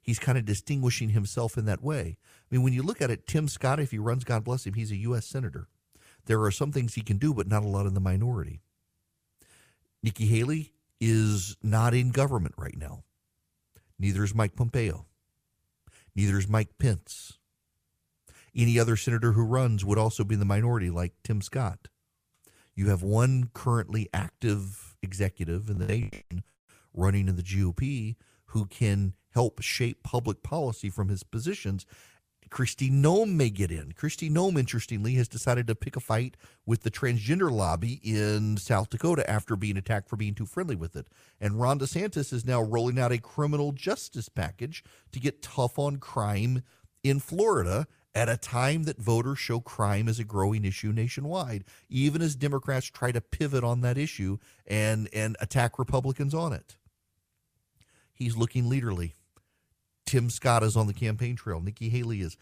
He's 0.00 0.18
kind 0.18 0.38
of 0.38 0.46
distinguishing 0.46 1.10
himself 1.10 1.58
in 1.58 1.66
that 1.66 1.82
way. 1.82 2.16
I 2.18 2.46
mean, 2.50 2.62
when 2.62 2.72
you 2.72 2.82
look 2.82 3.02
at 3.02 3.10
it, 3.10 3.26
Tim 3.26 3.48
Scott, 3.48 3.80
if 3.80 3.90
he 3.90 3.98
runs, 3.98 4.24
God 4.24 4.44
bless 4.44 4.66
him, 4.66 4.74
he's 4.74 4.90
a 4.90 4.96
U.S. 4.96 5.26
Senator. 5.26 5.68
There 6.24 6.42
are 6.42 6.50
some 6.50 6.72
things 6.72 6.94
he 6.94 7.02
can 7.02 7.18
do, 7.18 7.34
but 7.34 7.48
not 7.48 7.62
a 7.62 7.68
lot 7.68 7.86
in 7.86 7.94
the 7.94 8.00
minority. 8.00 8.60
Nikki 10.02 10.26
Haley 10.26 10.72
is 11.00 11.56
not 11.62 11.92
in 11.92 12.10
government 12.10 12.54
right 12.56 12.76
now. 12.76 13.02
Neither 13.98 14.24
is 14.24 14.34
Mike 14.34 14.54
Pompeo. 14.54 15.06
Neither 16.14 16.38
is 16.38 16.48
Mike 16.48 16.78
Pence. 16.78 17.38
Any 18.54 18.78
other 18.78 18.96
senator 18.96 19.32
who 19.32 19.44
runs 19.44 19.84
would 19.84 19.98
also 19.98 20.24
be 20.24 20.34
in 20.34 20.40
the 20.40 20.46
minority, 20.46 20.90
like 20.90 21.12
Tim 21.22 21.42
Scott. 21.42 21.88
You 22.74 22.88
have 22.88 23.02
one 23.02 23.50
currently 23.54 24.08
active 24.14 24.96
executive 25.02 25.68
in 25.68 25.78
the 25.78 25.86
nation 25.86 26.44
running 26.94 27.28
in 27.28 27.36
the 27.36 27.42
GOP 27.42 28.16
who 28.46 28.66
can 28.66 29.14
help 29.30 29.60
shape 29.62 30.02
public 30.02 30.42
policy 30.42 30.90
from 30.90 31.08
his 31.08 31.22
positions. 31.22 31.86
Kristi 32.48 32.90
Noem 32.90 33.34
may 33.34 33.50
get 33.50 33.70
in. 33.70 33.92
Kristi 33.92 34.30
Noem, 34.30 34.58
interestingly, 34.58 35.14
has 35.14 35.28
decided 35.28 35.66
to 35.66 35.74
pick 35.74 35.96
a 35.96 36.00
fight 36.00 36.36
with 36.66 36.82
the 36.82 36.90
transgender 36.90 37.50
lobby 37.50 38.00
in 38.02 38.56
South 38.56 38.90
Dakota 38.90 39.28
after 39.28 39.56
being 39.56 39.76
attacked 39.76 40.08
for 40.08 40.16
being 40.16 40.34
too 40.34 40.46
friendly 40.46 40.76
with 40.76 40.96
it. 40.96 41.08
And 41.40 41.60
Ron 41.60 41.78
DeSantis 41.78 42.32
is 42.32 42.44
now 42.44 42.62
rolling 42.62 42.98
out 42.98 43.12
a 43.12 43.18
criminal 43.18 43.72
justice 43.72 44.28
package 44.28 44.84
to 45.12 45.20
get 45.20 45.42
tough 45.42 45.78
on 45.78 45.98
crime 45.98 46.62
in 47.02 47.20
Florida 47.20 47.86
at 48.14 48.28
a 48.28 48.36
time 48.36 48.84
that 48.84 48.98
voters 48.98 49.38
show 49.38 49.60
crime 49.60 50.08
as 50.08 50.18
a 50.18 50.24
growing 50.24 50.64
issue 50.64 50.92
nationwide, 50.92 51.64
even 51.88 52.20
as 52.22 52.34
Democrats 52.34 52.86
try 52.86 53.12
to 53.12 53.20
pivot 53.20 53.62
on 53.62 53.80
that 53.82 53.98
issue 53.98 54.38
and, 54.66 55.08
and 55.12 55.36
attack 55.40 55.78
Republicans 55.78 56.34
on 56.34 56.52
it. 56.52 56.76
He's 58.12 58.36
looking 58.36 58.64
leaderly. 58.64 59.12
Tim 60.08 60.30
Scott 60.30 60.62
is 60.62 60.74
on 60.74 60.86
the 60.86 60.94
campaign 60.94 61.36
trail. 61.36 61.60
Nikki 61.60 61.90
Haley 61.90 62.22
is. 62.22 62.38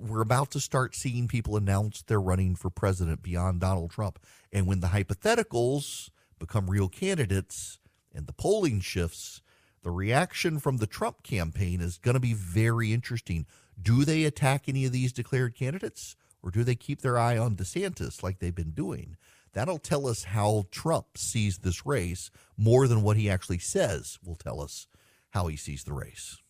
We're 0.00 0.22
about 0.22 0.50
to 0.52 0.60
start 0.60 0.94
seeing 0.94 1.28
people 1.28 1.58
announce 1.58 2.00
they're 2.00 2.18
running 2.18 2.56
for 2.56 2.70
president 2.70 3.22
beyond 3.22 3.60
Donald 3.60 3.90
Trump. 3.90 4.18
And 4.50 4.66
when 4.66 4.80
the 4.80 4.86
hypotheticals 4.86 6.08
become 6.38 6.70
real 6.70 6.88
candidates 6.88 7.78
and 8.14 8.26
the 8.26 8.32
polling 8.32 8.80
shifts, 8.80 9.42
the 9.82 9.90
reaction 9.90 10.58
from 10.58 10.78
the 10.78 10.86
Trump 10.86 11.22
campaign 11.22 11.82
is 11.82 11.98
going 11.98 12.14
to 12.14 12.20
be 12.20 12.32
very 12.32 12.94
interesting. 12.94 13.44
Do 13.80 14.06
they 14.06 14.24
attack 14.24 14.66
any 14.66 14.86
of 14.86 14.92
these 14.92 15.12
declared 15.12 15.54
candidates 15.54 16.16
or 16.42 16.50
do 16.50 16.64
they 16.64 16.74
keep 16.74 17.02
their 17.02 17.18
eye 17.18 17.36
on 17.36 17.56
DeSantis 17.56 18.22
like 18.22 18.38
they've 18.38 18.54
been 18.54 18.70
doing? 18.70 19.18
That'll 19.52 19.76
tell 19.76 20.06
us 20.06 20.24
how 20.24 20.64
Trump 20.70 21.18
sees 21.18 21.58
this 21.58 21.84
race 21.84 22.30
more 22.56 22.88
than 22.88 23.02
what 23.02 23.18
he 23.18 23.28
actually 23.28 23.58
says 23.58 24.18
will 24.24 24.36
tell 24.36 24.62
us 24.62 24.86
how 25.32 25.48
he 25.48 25.56
sees 25.56 25.84
the 25.84 25.92
race 25.92 26.41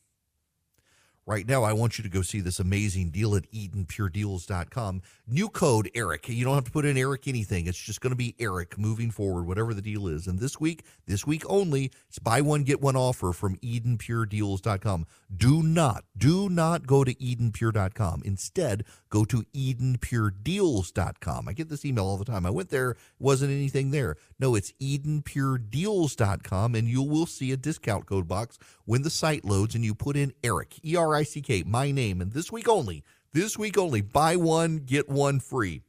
right 1.26 1.46
now, 1.46 1.62
I 1.62 1.72
want 1.72 1.98
you 1.98 2.04
to 2.04 2.10
go 2.10 2.22
see 2.22 2.40
this 2.40 2.58
amazing 2.58 3.10
deal 3.10 3.34
at 3.36 3.50
EdenPureDeals.com. 3.52 5.02
New 5.26 5.48
code 5.48 5.90
Erick. 5.94 6.28
You 6.28 6.44
don't 6.44 6.54
have 6.54 6.64
to 6.64 6.70
put 6.70 6.84
in 6.84 6.98
Erick 6.98 7.28
anything. 7.28 7.66
It's 7.66 7.78
just 7.78 8.00
going 8.00 8.10
to 8.10 8.16
be 8.16 8.34
Erick 8.38 8.78
moving 8.78 9.10
forward, 9.10 9.46
whatever 9.46 9.74
the 9.74 9.82
deal 9.82 10.08
is. 10.08 10.26
And 10.26 10.38
this 10.38 10.58
week, 10.60 10.84
this 11.06 11.26
week 11.26 11.42
only, 11.48 11.90
it's 12.08 12.18
buy 12.18 12.40
one, 12.40 12.64
get 12.64 12.80
one 12.80 12.96
offer 12.96 13.32
from 13.32 13.56
EdenPureDeals.com. 13.56 15.06
Do 15.34 15.62
not, 15.62 16.04
do 16.16 16.48
not 16.48 16.86
go 16.86 17.04
to 17.04 17.14
EdenPure.com. 17.14 18.22
Instead, 18.24 18.84
go 19.08 19.24
to 19.24 19.44
EdenPureDeals.com. 19.54 21.48
I 21.48 21.52
get 21.52 21.68
this 21.68 21.84
email 21.84 22.06
all 22.06 22.16
the 22.16 22.24
time. 22.24 22.46
I 22.46 22.50
went 22.50 22.70
there, 22.70 22.96
wasn't 23.18 23.52
anything 23.52 23.90
there. 23.90 24.16
No, 24.38 24.54
it's 24.54 24.72
EdenPureDeals.com, 24.80 26.74
and 26.74 26.88
you 26.88 27.02
will 27.02 27.26
see 27.26 27.52
a 27.52 27.56
discount 27.56 28.06
code 28.06 28.26
box 28.26 28.58
when 28.84 29.02
the 29.02 29.10
site 29.10 29.44
loads 29.44 29.74
and 29.74 29.84
you 29.84 29.94
put 29.94 30.16
in 30.16 30.32
Erick, 30.42 30.84
E 30.84 30.96
R 30.96 31.11
I 31.14 31.22
C 31.22 31.40
K, 31.40 31.62
my 31.64 31.90
name. 31.90 32.20
And 32.20 32.32
this 32.32 32.50
week 32.52 32.68
only, 32.68 33.02
this 33.32 33.58
week 33.58 33.78
only, 33.78 34.00
buy 34.00 34.36
one, 34.36 34.78
get 34.78 35.08
one 35.08 35.40
free. 35.40 35.82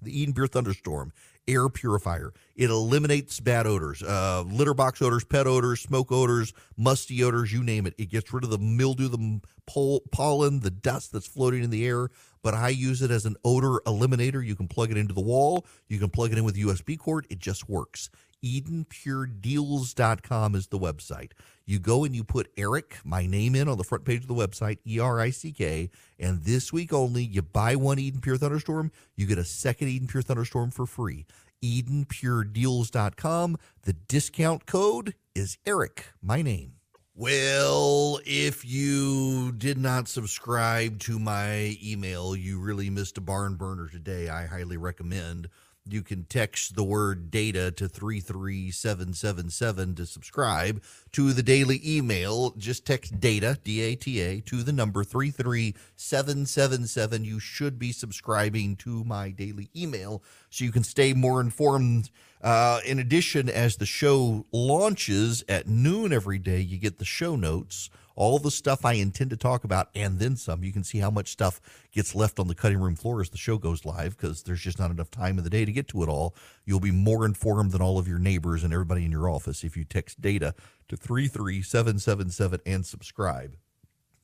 The 0.00 0.20
Eden 0.20 0.34
Pure 0.34 0.48
Thunderstorm 0.48 1.12
air 1.46 1.68
purifier. 1.68 2.32
It 2.58 2.68
eliminates 2.70 3.38
bad 3.38 3.68
odors, 3.68 4.02
uh, 4.02 4.42
litter 4.42 4.74
box 4.74 5.00
odors, 5.00 5.24
pet 5.24 5.46
odors, 5.46 5.80
smoke 5.80 6.10
odors, 6.10 6.52
musty 6.76 7.22
odors, 7.22 7.52
you 7.52 7.62
name 7.62 7.86
it. 7.86 7.94
It 7.98 8.10
gets 8.10 8.32
rid 8.32 8.42
of 8.42 8.50
the 8.50 8.58
mildew, 8.58 9.06
the 9.06 9.40
pol- 9.64 10.02
pollen, 10.10 10.58
the 10.58 10.72
dust 10.72 11.12
that's 11.12 11.28
floating 11.28 11.62
in 11.62 11.70
the 11.70 11.86
air. 11.86 12.08
But 12.42 12.54
I 12.54 12.70
use 12.70 13.00
it 13.00 13.12
as 13.12 13.26
an 13.26 13.36
odor 13.44 13.80
eliminator. 13.86 14.44
You 14.44 14.56
can 14.56 14.66
plug 14.66 14.90
it 14.90 14.96
into 14.96 15.14
the 15.14 15.20
wall, 15.20 15.64
you 15.86 16.00
can 16.00 16.10
plug 16.10 16.32
it 16.32 16.38
in 16.38 16.42
with 16.42 16.56
USB 16.56 16.98
cord. 16.98 17.28
It 17.30 17.38
just 17.38 17.68
works. 17.68 18.10
EdenPureDeals.com 18.44 20.56
is 20.56 20.66
the 20.66 20.80
website. 20.80 21.30
You 21.64 21.78
go 21.78 22.02
and 22.04 22.16
you 22.16 22.24
put 22.24 22.50
Erick, 22.56 22.96
my 23.04 23.26
name 23.26 23.54
in 23.54 23.68
on 23.68 23.78
the 23.78 23.84
front 23.84 24.04
page 24.04 24.22
of 24.22 24.28
the 24.28 24.34
website, 24.34 24.78
E 24.86 24.98
R 24.98 25.20
I 25.20 25.30
C 25.30 25.52
K, 25.52 25.90
and 26.18 26.42
this 26.42 26.72
week 26.72 26.92
only, 26.92 27.22
you 27.22 27.42
buy 27.42 27.76
one 27.76 28.00
Eden 28.00 28.20
Pure 28.20 28.38
Thunderstorm, 28.38 28.90
you 29.16 29.26
get 29.26 29.38
a 29.38 29.44
second 29.44 29.86
Eden 29.88 30.08
Pure 30.08 30.22
Thunderstorm 30.22 30.72
for 30.72 30.86
free. 30.86 31.24
EdenPureDeals.com. 31.62 33.56
The 33.82 33.92
discount 33.92 34.66
code 34.66 35.14
is 35.34 35.58
Erick, 35.66 36.06
my 36.22 36.42
name. 36.42 36.74
Well, 37.14 38.20
if 38.24 38.64
you 38.64 39.50
did 39.50 39.76
not 39.76 40.06
subscribe 40.06 41.00
to 41.00 41.18
my 41.18 41.76
email, 41.82 42.36
you 42.36 42.60
really 42.60 42.90
missed 42.90 43.18
a 43.18 43.20
barn 43.20 43.56
burner 43.56 43.88
today. 43.88 44.28
I 44.28 44.46
highly 44.46 44.76
recommend 44.76 45.48
you 45.92 46.02
can 46.02 46.24
text 46.24 46.74
the 46.76 46.84
word 46.84 47.30
data 47.30 47.70
to 47.72 47.88
33777 47.88 49.94
to 49.94 50.06
subscribe 50.06 50.82
to 51.12 51.32
the 51.32 51.42
daily 51.42 51.80
email. 51.84 52.52
Just 52.56 52.86
text 52.86 53.20
data, 53.20 53.58
D 53.64 53.82
A 53.82 53.96
T 53.96 54.20
A, 54.20 54.40
to 54.42 54.62
the 54.62 54.72
number 54.72 55.04
33777. 55.04 57.24
You 57.24 57.40
should 57.40 57.78
be 57.78 57.92
subscribing 57.92 58.76
to 58.76 59.04
my 59.04 59.30
daily 59.30 59.70
email 59.76 60.22
so 60.50 60.64
you 60.64 60.72
can 60.72 60.84
stay 60.84 61.12
more 61.12 61.40
informed. 61.40 62.10
Uh, 62.40 62.80
in 62.86 62.98
addition, 62.98 63.48
as 63.48 63.76
the 63.76 63.86
show 63.86 64.46
launches 64.52 65.44
at 65.48 65.66
noon 65.66 66.12
every 66.12 66.38
day, 66.38 66.60
you 66.60 66.78
get 66.78 66.98
the 66.98 67.04
show 67.04 67.36
notes 67.36 67.90
all 68.18 68.40
the 68.40 68.50
stuff 68.50 68.84
I 68.84 68.94
intend 68.94 69.30
to 69.30 69.36
talk 69.36 69.62
about 69.62 69.90
and 69.94 70.18
then 70.18 70.34
some. 70.34 70.64
You 70.64 70.72
can 70.72 70.82
see 70.82 70.98
how 70.98 71.10
much 71.10 71.28
stuff 71.28 71.60
gets 71.92 72.16
left 72.16 72.40
on 72.40 72.48
the 72.48 72.54
cutting 72.54 72.80
room 72.80 72.96
floor 72.96 73.20
as 73.20 73.30
the 73.30 73.38
show 73.38 73.58
goes 73.58 73.84
live 73.84 74.16
because 74.16 74.42
there's 74.42 74.60
just 74.60 74.80
not 74.80 74.90
enough 74.90 75.08
time 75.08 75.38
in 75.38 75.44
the 75.44 75.50
day 75.50 75.64
to 75.64 75.70
get 75.70 75.86
to 75.88 76.02
it 76.02 76.08
all. 76.08 76.34
You'll 76.64 76.80
be 76.80 76.90
more 76.90 77.24
informed 77.24 77.70
than 77.70 77.80
all 77.80 77.96
of 77.96 78.08
your 78.08 78.18
neighbors 78.18 78.64
and 78.64 78.72
everybody 78.72 79.04
in 79.04 79.12
your 79.12 79.30
office 79.30 79.62
if 79.62 79.76
you 79.76 79.84
text 79.84 80.20
data 80.20 80.56
to 80.88 80.96
33777 80.96 82.60
and 82.66 82.84
subscribe. 82.84 83.56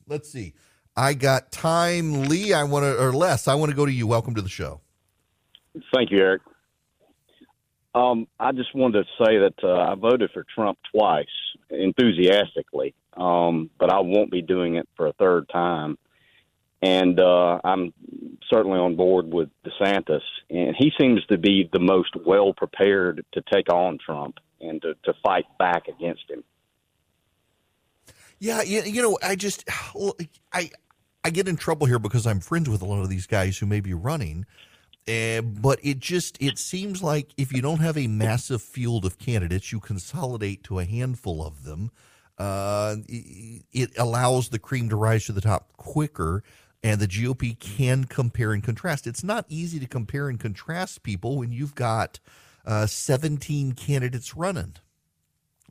Let's 0.09 0.28
see. 0.28 0.55
I 0.97 1.14
got 1.14 1.53
time, 1.53 2.24
Lee. 2.24 2.53
I 2.53 2.64
want 2.64 2.82
to, 2.82 3.01
or 3.01 3.12
less. 3.12 3.47
I 3.47 3.55
want 3.55 3.70
to 3.70 3.76
go 3.76 3.86
to 3.86 3.92
you. 3.92 4.09
Welcome 4.09 4.34
to 4.34 4.42
the 4.42 4.49
show. 4.49 4.80
Thank 5.95 6.11
you, 6.11 6.18
Erick. 6.18 6.42
Um, 7.95 8.26
I 8.40 8.53
just 8.53 8.74
wanted 8.74 9.07
to 9.07 9.24
say 9.24 9.38
that 9.38 9.55
uh, 9.62 9.92
I 9.92 9.95
voted 9.95 10.30
for 10.32 10.45
Trump 10.55 10.78
twice 10.92 11.26
enthusiastically, 11.70 12.95
um, 13.16 13.70
but 13.78 13.92
I 13.92 14.01
won't 14.01 14.32
be 14.32 14.42
doing 14.42 14.76
it 14.76 14.88
for 14.97 15.07
a 15.07 15.12
third 15.12 15.49
time. 15.49 15.97
And 16.82 17.18
uh, 17.20 17.61
I'm 17.62 17.95
certainly 18.51 18.78
on 18.78 18.97
board 18.97 19.32
with 19.32 19.49
DeSantis, 19.64 20.20
and 20.51 20.74
he 20.76 20.92
seems 20.99 21.24
to 21.26 21.38
be 21.38 21.68
the 21.72 21.78
most 21.78 22.14
well 22.26 22.53
prepared 22.53 23.24
to 23.32 23.42
take 23.53 23.72
on 23.72 23.99
Trump 24.05 24.38
and 24.61 24.82
to, 24.82 24.95
to 25.05 25.14
fight 25.22 25.47
back 25.59 25.88
against 25.88 26.28
him. 26.28 26.42
Yeah, 28.38 28.62
you, 28.62 28.82
you 28.82 29.03
know, 29.03 29.18
I 29.22 29.36
just 29.36 29.64
I 30.53 30.70
I 31.22 31.30
get 31.30 31.49
in 31.49 31.57
trouble 31.57 31.86
here 31.86 31.99
because 31.99 32.26
I'm 32.26 32.40
friends 32.40 32.68
with 32.68 32.82
a 32.82 32.84
lot 32.84 33.03
of 33.03 33.09
these 33.09 33.26
guys 33.26 33.57
who 33.57 33.66
may 33.66 33.80
be 33.80 33.95
running. 33.95 34.45
Uh, 35.07 35.42
but 35.42 35.78
it 35.82 35.98
just 35.98 36.40
it 36.40 36.59
seems 36.59 37.02
like 37.02 37.34
if 37.36 37.52
you 37.52 37.61
don't 37.61 37.80
have 37.80 37.98
a 37.98 38.07
massive 38.07 38.62
field 38.62 39.05
of 39.05 39.18
candidates, 39.18 39.70
you 39.70 39.78
consolidate 39.78 40.64
to 40.64 40.78
a 40.78 40.84
handful 40.84 41.44
of 41.44 41.64
them. 41.64 41.90
Uh, 42.38 42.96
it, 43.09 43.90
allows 43.98 44.48
the 44.48 44.59
cream 44.59 44.88
to 44.88 44.96
rise 44.96 45.26
to 45.26 45.32
the 45.32 45.42
top 45.42 45.76
quicker, 45.76 46.42
and 46.82 47.00
the 47.00 47.07
GOP 47.07 47.59
can 47.59 48.05
compare 48.05 48.52
and 48.52 48.64
contrast. 48.64 49.07
It's 49.07 49.22
not 49.22 49.44
easy 49.48 49.78
to 49.78 49.86
compare 49.86 50.28
and 50.28 50.40
contrast 50.40 51.02
people 51.02 51.36
when 51.36 51.52
you've 51.52 51.74
got 51.74 52.18
uh, 52.64 52.86
17 52.86 53.72
candidates 53.72 54.34
running. 54.34 54.74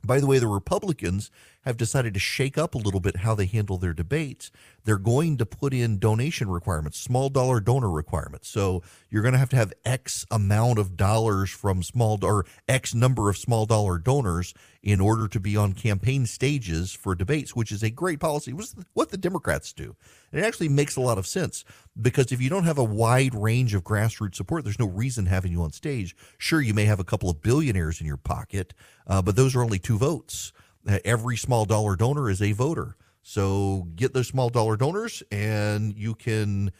By 0.04 0.20
the 0.20 0.26
way, 0.26 0.38
the 0.38 0.46
Republicans 0.46 1.30
have 1.64 1.76
decided 1.76 2.14
to 2.14 2.20
shake 2.20 2.58
up 2.58 2.74
a 2.74 2.78
little 2.78 3.00
bit 3.00 3.18
how 3.18 3.34
they 3.34 3.46
handle 3.46 3.78
their 3.78 3.92
debates. 3.92 4.50
They're 4.84 4.98
going 4.98 5.38
to 5.38 5.46
put 5.46 5.72
in 5.72 5.98
donation 5.98 6.50
requirements, 6.50 6.98
small 6.98 7.30
dollar 7.30 7.60
donor 7.60 7.90
requirements. 7.90 8.48
So 8.48 8.82
you're 9.08 9.22
going 9.22 9.32
to 9.32 9.38
have 9.38 9.48
to 9.50 9.56
have 9.56 9.72
X 9.84 10.26
amount 10.30 10.78
of 10.78 10.96
dollars 10.96 11.50
from 11.50 11.82
small 11.82 12.22
or 12.22 12.44
X 12.68 12.94
number 12.94 13.30
of 13.30 13.38
small 13.38 13.64
dollar 13.64 13.98
donors 13.98 14.52
in 14.82 15.00
order 15.00 15.26
to 15.26 15.40
be 15.40 15.56
on 15.56 15.72
campaign 15.72 16.26
stages 16.26 16.92
for 16.92 17.14
debates, 17.14 17.56
which 17.56 17.72
is 17.72 17.82
a 17.82 17.90
great 17.90 18.20
policy. 18.20 18.52
Was 18.52 18.76
what 18.92 19.10
the 19.10 19.16
Democrats 19.16 19.72
do. 19.72 19.96
And 20.30 20.42
it 20.42 20.46
actually 20.46 20.68
makes 20.68 20.96
a 20.96 21.00
lot 21.00 21.16
of 21.16 21.26
sense 21.26 21.64
because 22.00 22.32
if 22.32 22.42
you 22.42 22.50
don't 22.50 22.64
have 22.64 22.76
a 22.76 22.84
wide 22.84 23.34
range 23.34 23.72
of 23.72 23.84
grassroots 23.84 24.34
support, 24.34 24.64
there's 24.64 24.78
no 24.78 24.86
reason 24.86 25.26
having 25.26 25.52
you 25.52 25.62
on 25.62 25.72
stage. 25.72 26.14
Sure, 26.36 26.60
you 26.60 26.74
may 26.74 26.84
have 26.84 27.00
a 27.00 27.04
couple 27.04 27.30
of 27.30 27.40
billionaires 27.40 28.00
in 28.00 28.06
your 28.06 28.18
pocket, 28.18 28.74
uh, 29.06 29.22
but 29.22 29.36
those 29.36 29.56
are 29.56 29.62
only 29.62 29.78
two 29.78 29.96
votes. 29.96 30.52
Every 30.86 31.36
small 31.36 31.64
dollar 31.64 31.96
donor 31.96 32.28
is 32.28 32.42
a 32.42 32.52
voter. 32.52 32.96
So 33.22 33.88
get 33.96 34.12
those 34.12 34.28
small 34.28 34.50
dollar 34.50 34.76
donors 34.76 35.22
and 35.32 35.96
you 35.96 36.14
can 36.14 36.72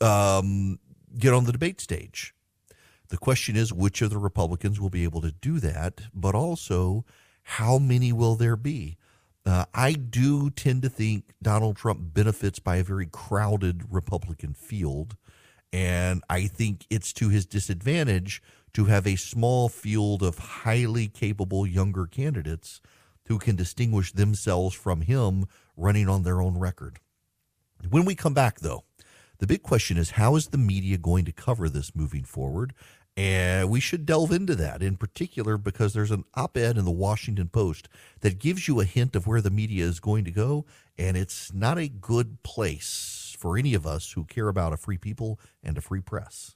um, 0.00 0.78
get 1.18 1.34
on 1.34 1.44
the 1.44 1.52
debate 1.52 1.80
stage. 1.80 2.34
The 3.08 3.18
question 3.18 3.56
is 3.56 3.74
which 3.74 4.00
of 4.00 4.08
the 4.08 4.18
Republicans 4.18 4.80
will 4.80 4.88
be 4.88 5.04
able 5.04 5.20
to 5.20 5.32
do 5.32 5.60
that, 5.60 6.00
but 6.14 6.34
also 6.34 7.04
how 7.42 7.78
many 7.78 8.10
will 8.10 8.36
there 8.36 8.56
be? 8.56 8.96
Uh, 9.44 9.66
I 9.74 9.92
do 9.92 10.48
tend 10.48 10.80
to 10.82 10.88
think 10.88 11.34
Donald 11.42 11.76
Trump 11.76 12.14
benefits 12.14 12.58
by 12.58 12.76
a 12.76 12.84
very 12.84 13.06
crowded 13.06 13.82
Republican 13.90 14.54
field. 14.54 15.16
And 15.74 16.22
I 16.30 16.46
think 16.46 16.86
it's 16.88 17.12
to 17.14 17.28
his 17.28 17.44
disadvantage 17.44 18.42
to 18.72 18.86
have 18.86 19.06
a 19.06 19.16
small 19.16 19.68
field 19.68 20.22
of 20.22 20.38
highly 20.38 21.08
capable 21.08 21.66
younger 21.66 22.06
candidates 22.06 22.80
who 23.32 23.38
can 23.38 23.56
distinguish 23.56 24.12
themselves 24.12 24.74
from 24.74 25.00
him 25.00 25.46
running 25.74 26.06
on 26.06 26.22
their 26.22 26.42
own 26.42 26.58
record. 26.58 26.98
When 27.88 28.04
we 28.04 28.14
come 28.14 28.34
back, 28.34 28.60
though, 28.60 28.84
the 29.38 29.46
big 29.46 29.62
question 29.62 29.96
is 29.96 30.10
how 30.10 30.36
is 30.36 30.48
the 30.48 30.58
media 30.58 30.98
going 30.98 31.24
to 31.24 31.32
cover 31.32 31.70
this 31.70 31.96
moving 31.96 32.24
forward? 32.24 32.74
And 33.16 33.70
we 33.70 33.80
should 33.80 34.04
delve 34.04 34.32
into 34.32 34.54
that 34.56 34.82
in 34.82 34.98
particular 34.98 35.56
because 35.56 35.94
there's 35.94 36.10
an 36.10 36.24
op 36.34 36.58
ed 36.58 36.76
in 36.76 36.84
the 36.84 36.90
Washington 36.90 37.48
Post 37.48 37.88
that 38.20 38.38
gives 38.38 38.68
you 38.68 38.80
a 38.80 38.84
hint 38.84 39.16
of 39.16 39.26
where 39.26 39.40
the 39.40 39.50
media 39.50 39.86
is 39.86 39.98
going 39.98 40.24
to 40.26 40.30
go. 40.30 40.66
And 40.98 41.16
it's 41.16 41.54
not 41.54 41.78
a 41.78 41.88
good 41.88 42.42
place 42.42 43.34
for 43.38 43.56
any 43.56 43.72
of 43.72 43.86
us 43.86 44.12
who 44.12 44.24
care 44.24 44.48
about 44.48 44.74
a 44.74 44.76
free 44.76 44.98
people 44.98 45.40
and 45.62 45.78
a 45.78 45.82
free 45.82 46.02
press. 46.02 46.54